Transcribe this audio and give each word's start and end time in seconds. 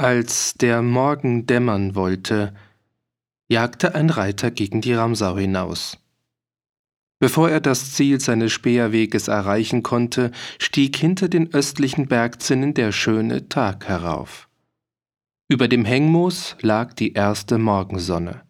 Als 0.00 0.54
der 0.54 0.80
Morgen 0.80 1.44
dämmern 1.44 1.94
wollte, 1.94 2.54
jagte 3.50 3.94
ein 3.94 4.08
Reiter 4.08 4.50
gegen 4.50 4.80
die 4.80 4.94
Ramsau 4.94 5.36
hinaus. 5.36 5.98
Bevor 7.18 7.50
er 7.50 7.60
das 7.60 7.92
Ziel 7.92 8.18
seines 8.18 8.50
Speerweges 8.50 9.28
erreichen 9.28 9.82
konnte, 9.82 10.30
stieg 10.58 10.96
hinter 10.96 11.28
den 11.28 11.52
östlichen 11.52 12.06
Bergzinnen 12.06 12.72
der 12.72 12.92
schöne 12.92 13.50
Tag 13.50 13.88
herauf. 13.88 14.48
Über 15.48 15.68
dem 15.68 15.84
Hängmoos 15.84 16.56
lag 16.62 16.94
die 16.94 17.12
erste 17.12 17.58
Morgensonne. 17.58 18.40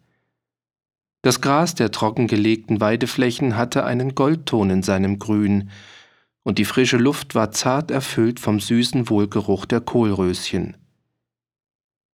Das 1.21 1.41
Gras 1.41 1.75
der 1.75 1.91
trockengelegten 1.91 2.79
Weideflächen 2.79 3.57
hatte 3.57 3.83
einen 3.83 4.15
Goldton 4.15 4.69
in 4.69 4.83
seinem 4.83 5.19
Grün, 5.19 5.69
und 6.43 6.59
die 6.59 6.65
frische 6.65 6.95
Luft 6.95 7.35
war 7.35 7.51
zart 7.51 7.91
erfüllt 7.91 8.39
vom 8.39 8.61
süßen 8.61 9.09
Wohlgeruch 9.09 9.65
der 9.65 9.81
Kohlröschen. 9.81 10.77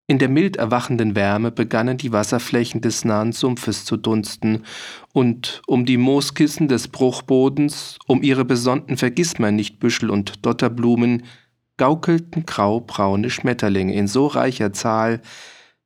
In 0.10 0.20
der 0.20 0.30
mild 0.30 0.56
erwachenden 0.56 1.16
Wärme 1.16 1.52
begannen 1.52 1.98
die 1.98 2.14
Wasserflächen 2.14 2.80
des 2.80 3.04
nahen 3.04 3.34
Sumpfes 3.34 3.84
zu 3.84 3.98
dunsten, 3.98 4.64
und 5.12 5.62
um 5.68 5.86
die 5.86 5.98
Mooskissen 5.98 6.70
des 6.70 6.88
Bruchbodens, 6.88 8.00
um 8.08 8.24
ihre 8.24 8.46
besonnten 8.46 8.96
Vergissmeinnichtbüschel 8.96 10.10
und 10.10 10.46
Dotterblumen, 10.46 11.24
gaukelten 11.76 12.46
graubraune 12.46 13.30
Schmetterlinge 13.30 13.94
in 13.94 14.08
so 14.08 14.28
reicher 14.28 14.72
Zahl, 14.72 15.22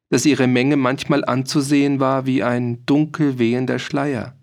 dass 0.09 0.27
ihre 0.27 0.45
Menge 0.45 0.77
manchmal 0.77 1.25
anzusehen 1.25 1.99
war 1.99 2.27
wie 2.27 2.43
ein 2.43 2.85
dunkel 2.85 3.39
wehender 3.39 3.79
Schleier. 3.79 4.35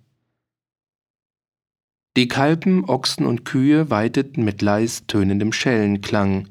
Die 2.16 2.26
Kalben, 2.26 2.84
Ochsen 2.88 3.26
und 3.26 3.44
Kühe 3.44 3.90
weideten 3.90 4.44
mit 4.44 4.60
leis 4.60 5.06
tönendem 5.06 5.52
Schellenklang, 5.52 6.48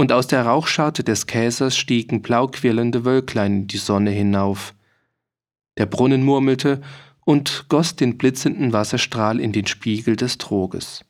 und 0.00 0.12
aus 0.12 0.26
der 0.26 0.46
Rauchscharte 0.46 1.04
des 1.04 1.26
Käsers 1.26 1.76
stiegen 1.76 2.22
blauquirlende 2.22 3.04
Wölklein 3.04 3.52
in 3.52 3.66
die 3.66 3.76
Sonne 3.76 4.10
hinauf. 4.10 4.74
Der 5.76 5.84
Brunnen 5.84 6.24
murmelte 6.24 6.80
und 7.26 7.66
goss 7.68 7.96
den 7.96 8.16
blitzenden 8.16 8.72
Wasserstrahl 8.72 9.38
in 9.38 9.52
den 9.52 9.66
Spiegel 9.66 10.16
des 10.16 10.38
Troges. 10.38 11.04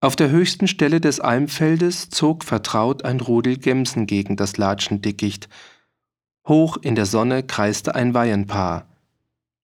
Auf 0.00 0.16
der 0.16 0.30
höchsten 0.30 0.68
Stelle 0.68 1.02
des 1.02 1.20
Almfeldes 1.20 2.08
zog 2.08 2.44
vertraut 2.44 3.04
ein 3.04 3.20
Rudel 3.20 3.58
Gemsen 3.58 4.06
gegen 4.06 4.36
das 4.36 4.56
Latschendickicht. 4.56 5.50
Hoch 6.46 6.78
in 6.78 6.94
der 6.94 7.04
Sonne 7.04 7.42
kreiste 7.42 7.94
ein 7.94 8.14
Weihenpaar. 8.14 8.88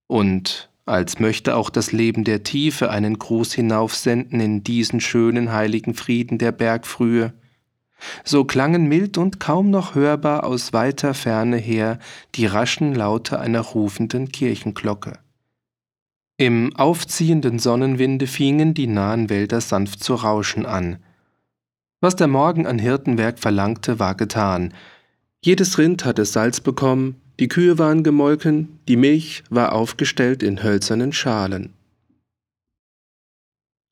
Und 0.05 0.69
als 0.85 1.19
möchte 1.19 1.55
auch 1.55 1.71
das 1.71 1.91
Leben 1.91 2.25
der 2.25 2.43
Tiefe 2.43 2.91
einen 2.91 3.17
Gruß 3.17 3.53
hinaufsenden 3.53 4.39
in 4.39 4.63
diesen 4.63 5.01
schönen 5.01 5.51
heiligen 5.51 5.95
Frieden 5.95 6.37
der 6.37 6.51
Bergfrühe, 6.51 7.33
so 8.23 8.43
klangen 8.43 8.87
mild 8.87 9.17
und 9.17 9.39
kaum 9.39 9.69
noch 9.69 9.95
hörbar 9.95 10.43
aus 10.43 10.73
weiter 10.73 11.13
Ferne 11.13 11.57
her 11.57 11.99
die 12.35 12.45
raschen 12.45 12.93
Laute 12.93 13.39
einer 13.39 13.61
rufenden 13.61 14.29
Kirchenglocke. 14.29 15.19
Im 16.37 16.75
aufziehenden 16.75 17.59
Sonnenwinde 17.59 18.27
fingen 18.27 18.73
die 18.73 18.87
nahen 18.87 19.29
Wälder 19.29 19.61
sanft 19.61 20.03
zu 20.03 20.15
rauschen 20.15 20.65
an. 20.65 20.97
Was 22.01 22.17
der 22.17 22.27
Morgen 22.27 22.67
an 22.67 22.77
Hirtenwerk 22.77 23.39
verlangte, 23.39 23.99
war 23.99 24.15
getan. 24.15 24.73
Jedes 25.41 25.77
Rind 25.77 26.03
hatte 26.03 26.25
Salz 26.25 26.59
bekommen, 26.59 27.21
die 27.39 27.47
Kühe 27.47 27.77
waren 27.79 28.03
gemolken, 28.03 28.79
die 28.87 28.97
Milch 28.97 29.43
war 29.49 29.73
aufgestellt 29.73 30.43
in 30.43 30.61
hölzernen 30.61 31.13
Schalen. 31.13 31.73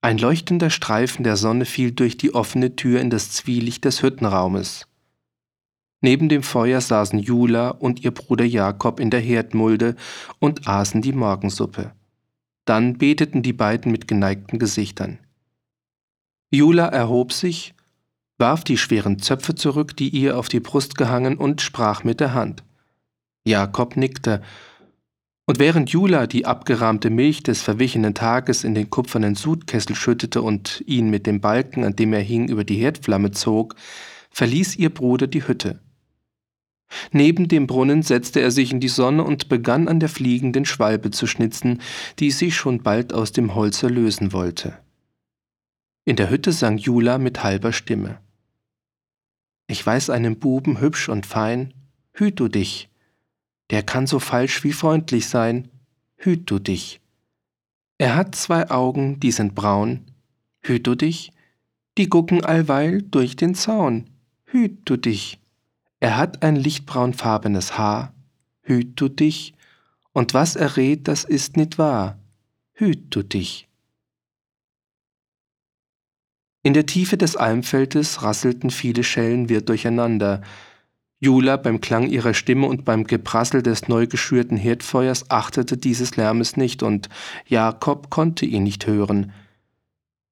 Ein 0.03 0.17
leuchtender 0.17 0.69
Streifen 0.69 1.23
der 1.23 1.37
Sonne 1.37 1.63
fiel 1.63 1.93
durch 1.93 2.17
die 2.17 2.35
offene 2.35 2.75
Tür 2.75 2.99
in 2.99 3.09
das 3.09 3.31
Zwielicht 3.31 3.85
des 3.85 4.03
Hüttenraumes. 4.03 4.85
Neben 6.01 6.27
dem 6.27 6.43
Feuer 6.43 6.81
saßen 6.81 7.19
Jula 7.19 7.69
und 7.69 8.03
ihr 8.03 8.11
Bruder 8.11 8.43
Jakob 8.43 8.99
in 8.99 9.11
der 9.11 9.21
Herdmulde 9.21 9.95
und 10.39 10.67
aßen 10.67 11.01
die 11.01 11.13
Morgensuppe. 11.13 11.93
Dann 12.65 12.97
beteten 12.97 13.43
die 13.43 13.53
beiden 13.53 13.93
mit 13.93 14.09
geneigten 14.09 14.59
Gesichtern. 14.59 15.19
Jula 16.51 16.87
erhob 16.87 17.31
sich, 17.31 17.73
warf 18.37 18.65
die 18.65 18.77
schweren 18.77 19.19
Zöpfe 19.19 19.55
zurück, 19.55 19.95
die 19.95 20.09
ihr 20.09 20.37
auf 20.37 20.49
die 20.49 20.59
Brust 20.59 20.97
gehangen, 20.97 21.37
und 21.37 21.61
sprach 21.61 22.03
mit 22.03 22.19
der 22.19 22.33
Hand. 22.33 22.65
Jakob 23.45 23.95
nickte, 23.95 24.41
und 25.45 25.59
während 25.59 25.89
Jula 25.89 26.25
die 26.25 26.45
abgerahmte 26.45 27.09
Milch 27.09 27.43
des 27.43 27.61
verwichenen 27.61 28.13
Tages 28.13 28.63
in 28.63 28.75
den 28.75 28.89
kupfernen 28.89 29.35
Sudkessel 29.35 29.95
schüttete 29.95 30.41
und 30.41 30.83
ihn 30.87 31.09
mit 31.09 31.27
dem 31.27 31.41
Balken, 31.41 31.83
an 31.83 31.95
dem 31.95 32.13
er 32.13 32.21
hing, 32.21 32.47
über 32.47 32.63
die 32.63 32.77
Herdflamme 32.77 33.31
zog, 33.31 33.75
verließ 34.31 34.77
ihr 34.77 34.89
Bruder 34.89 35.27
die 35.27 35.45
Hütte. 35.45 35.79
Neben 37.11 37.47
dem 37.47 37.67
Brunnen 37.67 38.03
setzte 38.03 38.39
er 38.39 38.51
sich 38.51 38.71
in 38.71 38.79
die 38.79 38.87
Sonne 38.87 39.23
und 39.23 39.49
begann 39.49 39.87
an 39.87 39.99
der 39.99 40.09
fliegenden 40.09 40.65
Schwalbe 40.65 41.11
zu 41.11 41.27
schnitzen, 41.27 41.81
die 42.19 42.31
sich 42.31 42.55
schon 42.55 42.83
bald 42.83 43.13
aus 43.13 43.31
dem 43.31 43.55
Holze 43.55 43.87
lösen 43.87 44.31
wollte. 44.31 44.77
In 46.05 46.15
der 46.15 46.29
Hütte 46.29 46.51
sang 46.51 46.77
Jula 46.77 47.17
mit 47.17 47.43
halber 47.43 47.73
Stimme. 47.73 48.19
Ich 49.67 49.85
weiß 49.85 50.09
einen 50.09 50.37
Buben 50.37 50.79
hübsch 50.81 51.09
und 51.09 51.25
fein, 51.25 51.73
hüt 52.13 52.39
du 52.39 52.47
dich, 52.47 52.89
der 53.73 53.81
kann 53.81 54.05
so 54.05 54.19
falsch 54.19 54.63
wie 54.63 54.71
freundlich 54.71 55.27
sein, 55.27 55.67
hüt 56.15 56.51
du 56.51 56.59
dich. 56.59 57.01
Er 57.97 58.15
hat 58.15 58.35
zwei 58.35 58.69
Augen, 58.69 59.19
die 59.19 59.31
sind 59.31 59.55
braun, 59.55 60.05
hüt 60.61 60.85
du 60.85 60.93
dich, 60.93 61.31
die 61.97 62.07
gucken 62.07 62.45
allweil 62.45 63.01
durch 63.01 63.35
den 63.35 63.55
Zaun, 63.55 64.11
hüt 64.45 64.81
du 64.85 64.95
dich. 64.95 65.39
Er 65.99 66.17
hat 66.17 66.43
ein 66.43 66.55
lichtbraunfarbenes 66.55 67.75
Haar, 67.75 68.13
hüt 68.61 69.01
du 69.01 69.09
dich, 69.09 69.55
und 70.11 70.35
was 70.35 70.55
er 70.55 70.77
redt, 70.77 71.07
das 71.07 71.23
ist 71.23 71.57
nit 71.57 71.79
wahr, 71.79 72.19
hüt 72.73 73.15
du 73.15 73.23
dich. 73.23 73.67
In 76.61 76.75
der 76.75 76.85
Tiefe 76.85 77.17
des 77.17 77.35
Almfeldes 77.35 78.21
rasselten 78.21 78.69
viele 78.69 79.03
Schellen 79.03 79.49
wirr 79.49 79.61
durcheinander, 79.61 80.43
Jula 81.23 81.55
beim 81.55 81.79
Klang 81.79 82.09
ihrer 82.09 82.33
Stimme 82.33 82.67
und 82.67 82.83
beim 82.83 83.05
Geprassel 83.05 83.63
des 83.63 83.87
neu 83.87 84.07
geschürten 84.07 84.57
Herdfeuers 84.57 85.29
achtete 85.29 85.77
dieses 85.77 86.17
Lärmes 86.17 86.57
nicht, 86.57 86.83
und 86.83 87.07
Jakob 87.47 88.09
konnte 88.09 88.45
ihn 88.45 88.63
nicht 88.63 88.87
hören. 88.87 89.31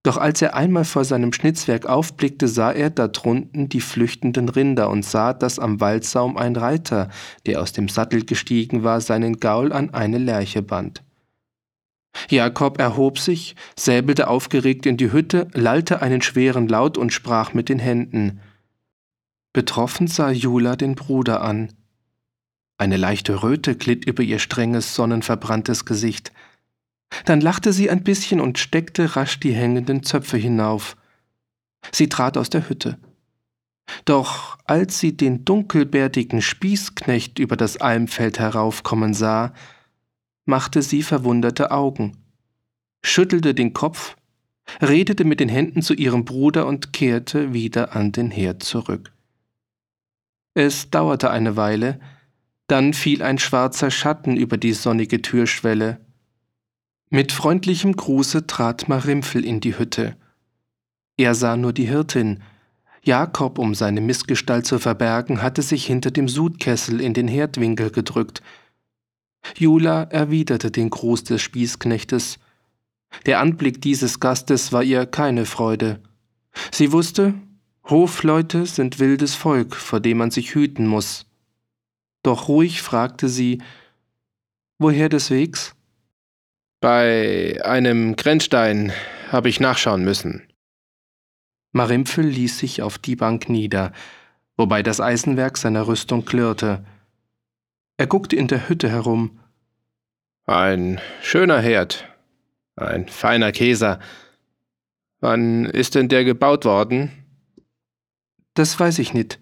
Doch 0.04 0.18
als 0.18 0.42
er 0.42 0.56
einmal 0.56 0.84
vor 0.84 1.06
seinem 1.06 1.32
Schnitzwerk 1.32 1.86
aufblickte, 1.86 2.48
sah 2.48 2.72
er 2.72 2.90
da 2.90 3.08
drunten 3.08 3.70
die 3.70 3.82
flüchtenden 3.82 4.50
Rinder 4.50 4.90
und 4.90 5.06
sah, 5.06 5.34
dass 5.34 5.60
am 5.60 5.80
Waldsaum 5.80 6.38
ein 6.38 6.56
Reiter, 6.56 7.10
der 7.46 7.62
aus 7.62 7.72
dem 7.72 7.88
Sattel 7.88 8.26
gestiegen 8.26 8.84
war, 8.84 9.00
seinen 9.00 9.40
Gaul 9.40 9.72
an 9.72 9.94
eine 9.94 10.18
Lerche 10.18 10.62
band. 10.62 11.04
Jakob 12.30 12.80
erhob 12.80 13.20
sich, 13.20 13.56
säbelte 13.78 14.28
aufgeregt 14.28 14.86
in 14.86 14.98
die 14.98 15.14
Hütte, 15.14 15.48
lallte 15.54 16.02
einen 16.02 16.22
schweren 16.22 16.68
Laut 16.68 16.98
und 16.98 17.14
sprach 17.14 17.54
mit 17.54 17.70
den 17.70 17.80
Händen. 17.80 18.42
Betroffen 19.54 20.08
sah 20.08 20.32
Jula 20.32 20.76
den 20.76 20.96
Bruder 20.96 21.42
an. 21.42 21.74
Eine 22.78 22.98
leichte 22.98 23.44
Röte 23.44 23.76
glitt 23.76 24.06
über 24.06 24.24
ihr 24.24 24.40
strenges, 24.40 24.96
sonnenverbranntes 24.96 25.86
Gesicht. 25.86 26.32
Dann 27.26 27.42
lachte 27.42 27.74
sie 27.74 27.90
ein 27.90 28.04
bisschen 28.04 28.40
und 28.40 28.58
steckte 28.58 29.16
rasch 29.16 29.40
die 29.40 29.54
hängenden 29.54 30.04
Zöpfe 30.04 30.38
hinauf. 30.38 30.96
Sie 31.92 32.08
trat 32.08 32.38
aus 32.38 32.50
der 32.50 32.70
Hütte. 32.70 32.98
Doch 34.06 34.58
als 34.66 35.00
sie 35.00 35.18
den 35.18 35.44
dunkelbärtigen 35.44 36.42
Spießknecht 36.42 37.40
über 37.40 37.58
das 37.58 37.78
Almfeld 37.78 38.40
heraufkommen 38.40 39.14
sah, 39.14 39.54
machte 40.46 40.82
sie 40.82 41.04
verwunderte 41.04 41.72
Augen, 41.72 42.18
schüttelte 43.04 43.54
den 43.54 43.74
Kopf, 43.74 44.16
redete 44.82 45.26
mit 45.26 45.40
den 45.40 45.50
Händen 45.50 45.82
zu 45.82 45.94
ihrem 45.94 46.24
Bruder 46.24 46.68
und 46.68 46.94
kehrte 46.94 47.54
wieder 47.54 47.96
an 47.96 48.12
den 48.12 48.32
Herd 48.32 48.64
zurück. 48.64 49.12
Es 50.54 50.90
dauerte 50.90 51.32
eine 51.32 51.56
Weile, 51.56 52.00
dann 52.68 52.94
fiel 52.94 53.22
ein 53.22 53.38
schwarzer 53.38 53.92
Schatten 53.92 54.38
über 54.38 54.58
die 54.58 54.74
sonnige 54.74 55.22
Türschwelle. 55.22 56.00
Mit 57.10 57.32
freundlichem 57.32 57.96
Gruße 57.96 58.48
trat 58.48 58.88
Marimpfel 58.88 59.44
in 59.44 59.60
die 59.60 59.78
Hütte. 59.78 60.16
Er 61.18 61.36
sah 61.36 61.58
nur 61.58 61.74
die 61.74 61.86
Hirtin. 61.86 62.42
Jakob, 63.04 63.58
um 63.58 63.76
seine 63.76 64.00
Missgestalt 64.00 64.66
zu 64.66 64.80
verbergen, 64.80 65.42
hatte 65.42 65.62
sich 65.62 65.86
hinter 65.86 66.12
dem 66.12 66.30
Sudkessel 66.30 67.02
in 67.02 67.14
den 67.14 67.28
Herdwinkel 67.28 67.90
gedrückt. 67.90 68.42
Jula 69.58 70.04
erwiderte 70.04 70.72
den 70.72 70.90
Gruß 70.90 71.26
des 71.26 71.42
Spießknechtes. 71.42 72.40
Der 73.26 73.40
Anblick 73.40 73.82
dieses 73.82 74.20
Gastes 74.20 74.72
war 74.72 74.84
ihr 74.84 75.06
keine 75.06 75.46
Freude. 75.46 76.00
Sie 76.72 76.92
wusste, 76.92 77.34
Hofleute 77.84 78.66
sind 78.66 79.00
wildes 79.00 79.36
Volk, 79.36 79.76
vor 79.76 80.00
dem 80.00 80.18
man 80.18 80.32
sich 80.32 80.56
hüten 80.56 80.88
muss. 80.88 81.26
Doch 82.24 82.48
ruhig 82.48 82.82
fragte 82.82 83.28
sie, 83.28 83.62
woher 84.78 85.10
des 85.10 85.32
Wegs? 85.32 85.76
Bei 86.80 87.60
einem 87.64 88.16
Grenzstein 88.16 88.92
habe 89.32 89.50
ich 89.50 89.60
nachschauen 89.60 90.04
müssen. 90.04 90.48
Marimpfel 91.74 92.26
ließ 92.26 92.60
sich 92.60 92.82
auf 92.82 92.98
die 92.98 93.16
Bank 93.16 93.50
nieder, 93.50 93.94
wobei 94.58 94.84
das 94.84 95.00
Eisenwerk 95.00 95.58
seiner 95.58 95.88
Rüstung 95.88 96.26
klirrte. 96.26 96.86
Er 97.98 98.08
guckte 98.08 98.36
in 98.36 98.48
der 98.48 98.68
Hütte 98.68 98.90
herum. 98.90 99.40
Ein 100.46 101.00
schöner 101.22 101.60
Herd, 101.60 102.08
ein 102.76 103.08
feiner 103.08 103.52
Käser. 103.52 104.00
Wann 105.20 105.66
ist 105.66 105.96
denn 105.96 106.10
der 106.10 106.24
gebaut 106.24 106.66
worden? 106.66 107.21
Das 108.62 108.80
weiß 108.80 109.00
ich 109.00 109.16
nicht. 109.16 109.40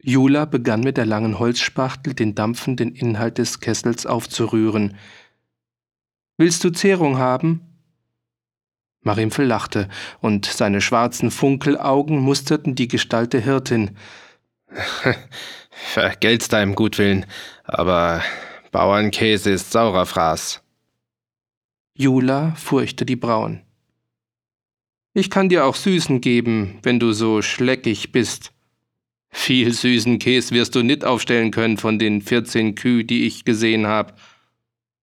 Jula 0.00 0.44
begann 0.44 0.82
mit 0.82 0.98
der 0.98 1.04
langen 1.04 1.40
Holzspachtel 1.40 2.14
den 2.14 2.36
dampfenden 2.36 2.94
Inhalt 2.94 3.38
des 3.38 3.58
Kessels 3.58 4.06
aufzurühren. 4.06 4.96
Willst 6.36 6.62
du 6.62 6.70
Zehrung 6.70 7.18
haben? 7.18 7.62
Marimfel 9.00 9.46
lachte, 9.46 9.88
und 10.20 10.46
seine 10.46 10.80
schwarzen 10.80 11.32
Funkelaugen 11.32 12.20
musterten 12.20 12.76
die 12.76 12.86
Gestalt 12.86 13.32
der 13.32 13.40
Hirtin. 13.40 13.96
Vergelt's 15.70 16.46
deinem 16.46 16.76
Gutwillen, 16.76 17.26
aber 17.64 18.22
Bauernkäse 18.70 19.50
ist 19.50 19.72
saurer 19.72 20.06
Fraß. 20.06 20.62
Jula 21.94 22.54
furchte 22.54 23.04
die 23.04 23.16
Brauen. 23.16 23.63
Ich 25.16 25.30
kann 25.30 25.48
dir 25.48 25.64
auch 25.64 25.76
Süßen 25.76 26.20
geben, 26.20 26.80
wenn 26.82 26.98
du 26.98 27.12
so 27.12 27.40
schleckig 27.40 28.10
bist. 28.10 28.52
Viel 29.30 29.72
süßen 29.72 30.18
Käse 30.18 30.52
wirst 30.52 30.74
du 30.74 30.82
nicht 30.82 31.04
aufstellen 31.04 31.52
können 31.52 31.76
von 31.76 32.00
den 32.00 32.20
14 32.20 32.74
Kühe, 32.74 33.04
die 33.04 33.24
ich 33.24 33.44
gesehen 33.44 33.86
hab. 33.86 34.18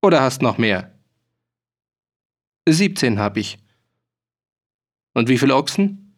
Oder 0.01 0.21
hast 0.21 0.41
noch 0.41 0.57
mehr? 0.57 0.99
17 2.67 3.19
hab 3.19 3.37
ich. 3.37 3.57
Und 5.13 5.29
wie 5.29 5.37
viel 5.37 5.51
Ochsen? 5.51 6.13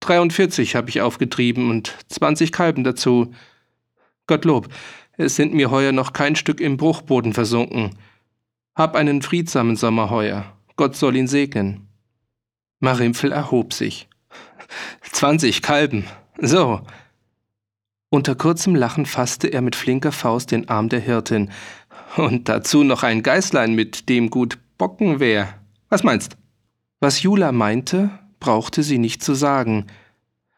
43 0.00 0.74
hab 0.74 0.88
ich 0.88 1.00
aufgetrieben 1.00 1.70
und 1.70 1.96
20 2.08 2.50
Kalben 2.50 2.82
dazu. 2.82 3.32
Gottlob, 4.26 4.68
es 5.16 5.36
sind 5.36 5.54
mir 5.54 5.70
heuer 5.70 5.92
noch 5.92 6.12
kein 6.12 6.34
Stück 6.34 6.60
im 6.60 6.76
Bruchboden 6.76 7.32
versunken. 7.32 7.96
Hab 8.74 8.96
einen 8.96 9.22
friedsamen 9.22 9.76
Sommer 9.76 10.10
heuer. 10.10 10.56
Gott 10.74 10.96
soll 10.96 11.14
ihn 11.14 11.28
segnen. 11.28 11.89
Marimpfel 12.80 13.30
erhob 13.30 13.72
sich. 13.72 14.08
Zwanzig 15.12 15.62
Kalben. 15.62 16.04
So. 16.38 16.80
Unter 18.08 18.34
kurzem 18.34 18.74
Lachen 18.74 19.06
fasste 19.06 19.48
er 19.48 19.60
mit 19.60 19.76
flinker 19.76 20.12
Faust 20.12 20.50
den 20.50 20.68
Arm 20.68 20.88
der 20.88 21.00
Hirtin. 21.00 21.50
Und 22.16 22.48
dazu 22.48 22.82
noch 22.82 23.02
ein 23.02 23.22
Geißlein, 23.22 23.74
mit 23.74 24.08
dem 24.08 24.30
gut 24.30 24.58
bocken 24.78 25.20
wär. 25.20 25.54
Was 25.90 26.02
meinst? 26.02 26.36
Was 27.00 27.22
Jula 27.22 27.52
meinte, 27.52 28.10
brauchte 28.40 28.82
sie 28.82 28.98
nicht 28.98 29.22
zu 29.22 29.34
sagen. 29.34 29.86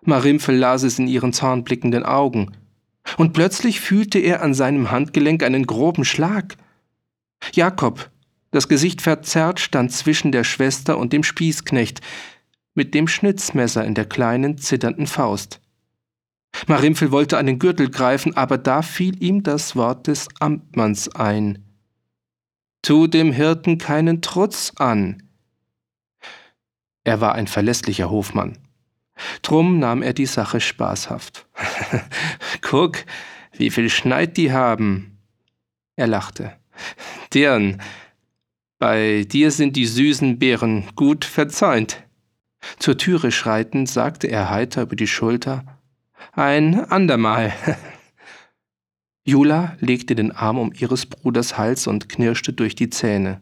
Marimpfel 0.02 0.56
las 0.56 0.84
es 0.84 0.98
in 0.98 1.08
ihren 1.08 1.32
zornblickenden 1.32 2.04
Augen. 2.04 2.52
Und 3.16 3.32
plötzlich 3.32 3.80
fühlte 3.80 4.20
er 4.20 4.42
an 4.42 4.54
seinem 4.54 4.92
Handgelenk 4.92 5.42
einen 5.42 5.66
groben 5.66 6.04
Schlag. 6.04 6.56
Jakob, 7.52 8.10
das 8.52 8.69
Gesicht 8.69 9.02
verzerrt, 9.02 9.58
stand 9.58 9.93
zwischen 9.93 10.31
der 10.31 10.44
Schwester 10.44 10.99
und 10.99 11.12
dem 11.12 11.25
Spießknecht, 11.25 12.00
mit 12.75 12.94
dem 12.94 13.08
Schnitzmesser 13.08 13.84
in 13.84 13.94
der 13.94 14.04
kleinen, 14.04 14.58
zitternden 14.58 15.06
Faust. 15.06 15.60
Marimpfel 16.66 17.10
wollte 17.10 17.38
an 17.38 17.46
den 17.46 17.58
Gürtel 17.58 17.90
greifen, 17.90 18.37
aber 18.37 18.58
da 18.58 18.82
fiel 18.82 19.22
ihm 19.22 19.43
das 19.43 19.75
Wort 19.75 20.06
des 20.06 20.28
Amtmanns 20.38 21.08
ein. 21.14 21.64
Tu 22.82 23.06
dem 23.06 23.32
Hirten 23.32 23.78
keinen 23.78 24.22
Trutz 24.22 24.72
an. 24.76 25.22
Er 27.04 27.20
war 27.20 27.34
ein 27.34 27.46
verlässlicher 27.46 28.10
Hofmann. 28.10 28.58
Drum 29.43 29.78
nahm 29.78 30.02
er 30.02 30.12
die 30.12 30.26
Sache 30.26 30.60
spaßhaft. 30.60 31.46
Guck, 32.60 33.04
wie 33.52 33.70
viel 33.70 33.88
Schneid 33.88 34.37
die 34.37 34.52
haben. 34.52 35.19
Er 35.96 36.06
lachte. 36.06 36.56
Dirn, 37.32 37.81
bei 38.82 39.23
dir 39.23 39.52
sind 39.52 39.76
die 39.76 39.87
süßen 39.87 40.40
Beeren 40.40 40.88
gut 40.96 41.25
verzäunt. 41.25 42.02
Zur 42.81 42.99
Türe 42.99 43.31
schreitend 43.31 43.88
sagte 43.88 44.26
er 44.26 44.50
heiter 44.50 44.82
über 44.82 44.96
die 44.96 45.06
Schulter 45.06 45.79
Ein 46.32 46.90
andermal. 46.90 47.52
Jula 49.25 49.76
legte 49.79 50.17
den 50.17 50.32
Arm 50.32 50.58
um 50.58 50.73
ihres 50.76 51.06
Bruders 51.06 51.56
Hals 51.56 51.87
und 51.87 52.08
knirschte 52.08 52.52
durch 52.52 52.75
die 52.75 52.90
Zähne. 52.90 53.40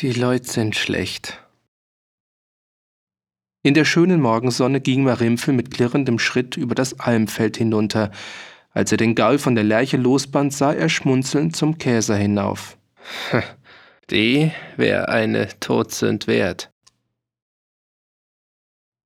Die 0.00 0.12
Leute 0.12 0.46
sind 0.46 0.76
schlecht. 0.76 1.42
In 3.62 3.72
der 3.72 3.86
schönen 3.86 4.20
Morgensonne 4.20 4.82
ging 4.82 5.04
Marimpfel 5.04 5.54
mit 5.54 5.70
klirrendem 5.70 6.18
Schritt 6.18 6.58
über 6.58 6.74
das 6.74 7.00
Almfeld 7.00 7.56
hinunter. 7.56 8.10
Als 8.72 8.92
er 8.92 8.98
den 8.98 9.14
Gaul 9.14 9.38
von 9.38 9.54
der 9.54 9.64
Lerche 9.64 9.96
losband, 9.96 10.52
sah 10.52 10.74
er 10.74 10.90
schmunzelnd 10.90 11.56
zum 11.56 11.78
Käser 11.78 12.16
hinauf. 12.16 12.76
Die 14.10 14.52
wär 14.76 15.08
eine 15.08 15.48
Todsünd 15.58 16.28
wert. 16.28 16.70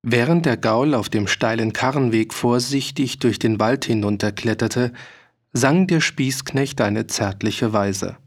Während 0.03 0.45
der 0.45 0.57
Gaul 0.57 0.93
auf 0.93 1.09
dem 1.09 1.27
steilen 1.27 1.73
Karrenweg 1.73 2.33
vorsichtig 2.33 3.19
durch 3.19 3.39
den 3.39 3.59
Wald 3.59 3.85
hinunterkletterte, 3.85 4.93
sang 5.53 5.87
der 5.87 6.01
Spießknecht 6.01 6.81
eine 6.81 7.07
zärtliche 7.07 7.73
Weise. 7.73 8.17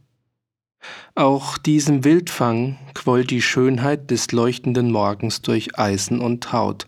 Auch 1.15 1.59
diesem 1.59 2.05
Wildfang 2.05 2.79
quoll 2.94 3.25
die 3.25 3.43
Schönheit 3.43 4.11
des 4.11 4.32
leuchtenden 4.32 4.91
Morgens 4.91 5.43
durch 5.43 5.79
Eisen 5.79 6.21
und 6.21 6.53
Haut. 6.53 6.87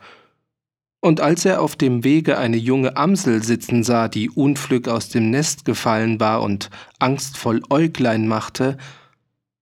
Und 1.01 1.21
als 1.21 1.45
er 1.45 1.61
auf 1.61 1.77
dem 1.77 2.05
Wege 2.05 2.39
eine 2.39 2.57
junge 2.57 2.97
Amsel 2.97 3.43
sitzen 3.43 3.85
sah, 3.85 4.09
die 4.09 4.31
unflück 4.31 4.89
aus 4.89 5.09
dem 5.09 5.31
Nest 5.31 5.65
gefallen 5.65 6.21
war 6.21 6.43
und 6.43 6.71
angstvoll 6.99 7.63
Äuglein 7.71 8.27
machte, 8.27 8.77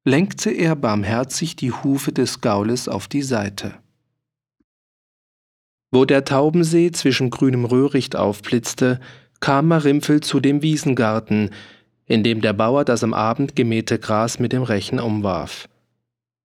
lenkte 0.04 0.50
er 0.50 0.76
barmherzig 0.76 1.56
die 1.56 1.72
Hufe 1.72 2.12
des 2.12 2.42
Gaules 2.42 2.88
auf 2.88 3.08
die 3.08 3.22
Seite. 3.22 3.74
Wo 5.90 6.04
der 6.04 6.24
Taubensee 6.24 6.90
zwischen 6.90 7.30
grünem 7.30 7.64
Röhricht 7.64 8.14
aufblitzte, 8.14 9.00
kam 9.40 9.68
Marimpfel 9.68 10.20
zu 10.20 10.40
dem 10.40 10.60
Wiesengarten, 10.60 11.50
in 12.06 12.22
dem 12.22 12.42
der 12.42 12.52
Bauer 12.52 12.84
das 12.84 13.02
am 13.02 13.14
Abend 13.14 13.56
gemähte 13.56 13.98
Gras 13.98 14.38
mit 14.38 14.52
dem 14.52 14.62
Rechen 14.62 15.00
umwarf. 15.00 15.68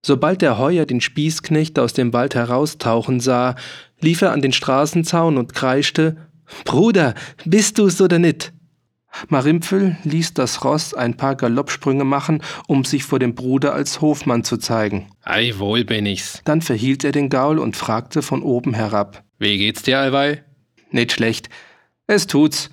Sobald 0.05 0.41
der 0.41 0.57
Heuer 0.57 0.85
den 0.85 1.01
Spießknecht 1.01 1.77
aus 1.77 1.91
dem 1.91 2.13
Wald 2.13 2.35
heraustauchen 2.35 3.19
sah, 3.19 3.55
lief 3.99 4.21
er 4.21 4.31
an 4.31 4.41
den 4.41 4.53
Straßenzaun 4.53 5.37
und 5.37 5.53
kreischte 5.53 6.15
Bruder, 6.63 7.13
bist 7.45 7.77
du's 7.77 7.99
oder 8.01 8.19
nit? 8.19 8.53
Marimpfel 9.27 9.97
ließ 10.03 10.33
das 10.33 10.63
Ross 10.63 10.93
ein 10.93 11.17
paar 11.17 11.35
Galoppsprünge 11.35 12.03
machen, 12.03 12.41
um 12.67 12.85
sich 12.85 13.03
vor 13.03 13.19
dem 13.19 13.35
Bruder 13.35 13.73
als 13.73 14.01
Hofmann 14.01 14.43
zu 14.43 14.57
zeigen. 14.57 15.09
Ei, 15.23 15.53
wohl 15.57 15.83
bin 15.83 16.05
ich's. 16.05 16.41
Dann 16.45 16.61
verhielt 16.61 17.03
er 17.03 17.11
den 17.11 17.29
Gaul 17.29 17.59
und 17.59 17.75
fragte 17.75 18.21
von 18.21 18.43
oben 18.43 18.73
herab. 18.73 19.23
Wie 19.37 19.57
geht's 19.57 19.83
dir, 19.83 19.99
allweil? 19.99 20.45
Nicht 20.91 21.11
schlecht. 21.11 21.49
Es 22.07 22.27
tut's. 22.27 22.69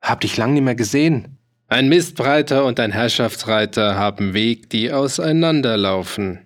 Hab 0.00 0.20
dich 0.20 0.36
lang 0.36 0.54
nicht 0.54 0.62
mehr 0.62 0.74
gesehen. 0.74 1.38
Ein 1.66 1.88
Mistbreiter 1.88 2.64
und 2.64 2.78
ein 2.78 2.92
Herrschaftsreiter 2.92 3.96
haben 3.96 4.34
Weg, 4.34 4.70
die 4.70 4.92
auseinanderlaufen. 4.92 6.40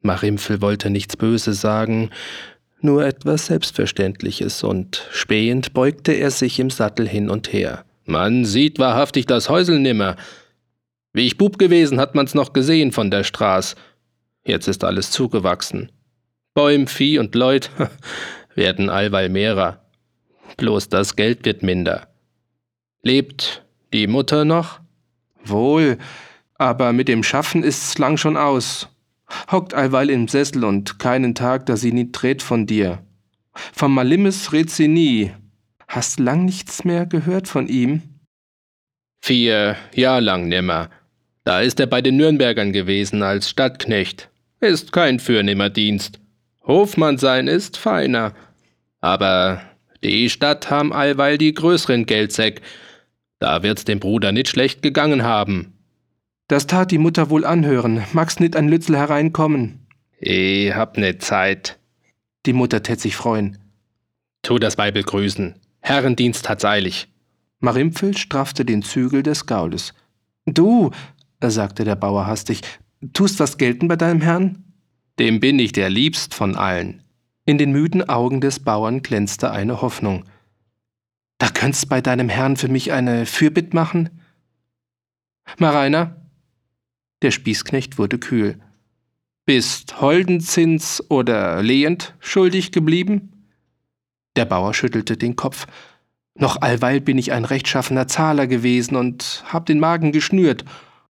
Marimpfel 0.00 0.60
wollte 0.60 0.90
nichts 0.90 1.16
Böses 1.16 1.60
sagen, 1.60 2.10
nur 2.80 3.04
etwas 3.04 3.46
Selbstverständliches, 3.46 4.62
und 4.62 5.08
spähend 5.10 5.72
beugte 5.72 6.12
er 6.12 6.30
sich 6.30 6.60
im 6.60 6.70
Sattel 6.70 7.08
hin 7.08 7.28
und 7.30 7.52
her. 7.52 7.84
Man 8.08 8.46
sieht 8.46 8.78
wahrhaftig 8.78 9.26
das 9.26 9.50
Häusel 9.50 9.78
nimmer. 9.78 10.16
Wie 11.12 11.26
ich 11.26 11.36
Bub 11.36 11.58
gewesen, 11.58 12.00
hat 12.00 12.14
man's 12.14 12.34
noch 12.34 12.54
gesehen 12.54 12.90
von 12.90 13.10
der 13.10 13.22
Straß. 13.22 13.76
Jetzt 14.44 14.66
ist 14.66 14.82
alles 14.82 15.10
zugewachsen. 15.10 15.92
Bäum, 16.54 16.86
Vieh 16.86 17.18
und 17.18 17.34
Leut 17.34 17.70
werden 18.54 18.88
allweil 18.88 19.28
mehrer. 19.28 19.84
Bloß 20.56 20.88
das 20.88 21.16
Geld 21.16 21.44
wird 21.44 21.62
minder. 21.62 22.08
Lebt 23.02 23.62
die 23.92 24.06
Mutter 24.06 24.46
noch? 24.46 24.80
Wohl, 25.44 25.98
aber 26.54 26.94
mit 26.94 27.08
dem 27.08 27.22
Schaffen 27.22 27.62
ist's 27.62 27.98
lang 27.98 28.16
schon 28.16 28.38
aus. 28.38 28.88
Hockt 29.52 29.74
allweil 29.74 30.08
im 30.08 30.28
Sessel 30.28 30.64
und 30.64 30.98
keinen 30.98 31.34
Tag, 31.34 31.66
da 31.66 31.76
sie 31.76 31.92
nie 31.92 32.10
dreht 32.10 32.40
von 32.40 32.64
dir. 32.64 33.02
Vom 33.74 33.92
Malimmes 33.92 34.50
redet 34.54 34.70
sie 34.70 34.88
nie, 34.88 35.30
Hast 35.88 36.20
lang 36.20 36.44
nichts 36.44 36.84
mehr 36.84 37.06
gehört 37.06 37.48
von 37.48 37.66
ihm? 37.66 38.02
Vier 39.20 39.76
Jahr 39.94 40.20
lang 40.20 40.48
nimmer. 40.48 40.90
Da 41.44 41.60
ist 41.60 41.80
er 41.80 41.86
bei 41.86 42.02
den 42.02 42.18
Nürnbergern 42.18 42.72
gewesen 42.72 43.22
als 43.22 43.48
Stadtknecht. 43.48 44.28
Ist 44.60 44.92
kein 44.92 45.18
fürnehmer 45.18 45.70
Dienst. 45.70 46.20
Hofmann 46.62 47.16
sein 47.16 47.48
ist 47.48 47.78
feiner. 47.78 48.34
Aber 49.00 49.62
die 50.04 50.28
Stadt 50.28 50.70
haben 50.70 50.92
allweil 50.92 51.38
die 51.38 51.54
größeren 51.54 52.04
Geldsäck. 52.04 52.60
Da 53.38 53.62
wird's 53.62 53.84
dem 53.84 53.98
Bruder 53.98 54.30
nicht 54.30 54.48
schlecht 54.48 54.82
gegangen 54.82 55.22
haben. 55.22 55.72
Das 56.48 56.66
tat 56.66 56.90
die 56.90 56.98
Mutter 56.98 57.30
wohl 57.30 57.46
anhören. 57.46 58.04
Magst 58.12 58.40
nit 58.40 58.56
an 58.56 58.68
Lützel 58.68 58.96
hereinkommen? 58.96 59.86
Ich 60.18 60.74
hab 60.74 60.98
ne 60.98 61.18
Zeit. 61.18 61.78
Die 62.44 62.52
Mutter 62.52 62.82
tät 62.82 63.00
sich 63.00 63.16
freuen. 63.16 63.58
Tu 64.42 64.58
das 64.58 64.76
Weibel 64.76 65.02
grüßen. 65.02 65.54
Herrendienst 65.80 66.48
hat's 66.48 66.64
eilig. 66.64 67.08
Marimpfel 67.60 68.16
straffte 68.16 68.64
den 68.64 68.82
Zügel 68.82 69.22
des 69.22 69.46
Gaules. 69.46 69.94
Du, 70.46 70.90
sagte 71.42 71.84
der 71.84 71.96
Bauer 71.96 72.26
hastig, 72.26 72.62
tust 73.12 73.40
was 73.40 73.58
gelten 73.58 73.88
bei 73.88 73.96
deinem 73.96 74.20
Herrn? 74.20 74.64
Dem 75.18 75.40
bin 75.40 75.58
ich 75.58 75.72
der 75.72 75.90
liebst 75.90 76.34
von 76.34 76.56
allen. 76.56 77.02
In 77.44 77.58
den 77.58 77.72
müden 77.72 78.08
Augen 78.08 78.40
des 78.40 78.60
Bauern 78.60 79.02
glänzte 79.02 79.50
eine 79.50 79.80
Hoffnung. 79.80 80.24
Da 81.38 81.48
könnt's 81.48 81.86
bei 81.86 82.00
deinem 82.00 82.28
Herrn 82.28 82.56
für 82.56 82.68
mich 82.68 82.92
eine 82.92 83.26
Fürbitt 83.26 83.74
machen? 83.74 84.20
Mareiner? 85.58 86.16
Der 87.22 87.30
Spießknecht 87.30 87.98
wurde 87.98 88.18
kühl. 88.18 88.60
Bist 89.46 90.00
Holdenzins 90.00 91.02
oder 91.08 91.62
Lehend 91.62 92.14
schuldig 92.20 92.70
geblieben? 92.70 93.37
Der 94.38 94.44
Bauer 94.44 94.72
schüttelte 94.72 95.16
den 95.16 95.34
Kopf. 95.34 95.66
Noch 96.36 96.62
allweil 96.62 97.00
bin 97.00 97.18
ich 97.18 97.32
ein 97.32 97.44
rechtschaffener 97.44 98.06
Zahler 98.06 98.46
gewesen 98.46 98.94
und 98.94 99.42
hab 99.48 99.66
den 99.66 99.80
Magen 99.80 100.12
geschnürt 100.12 100.64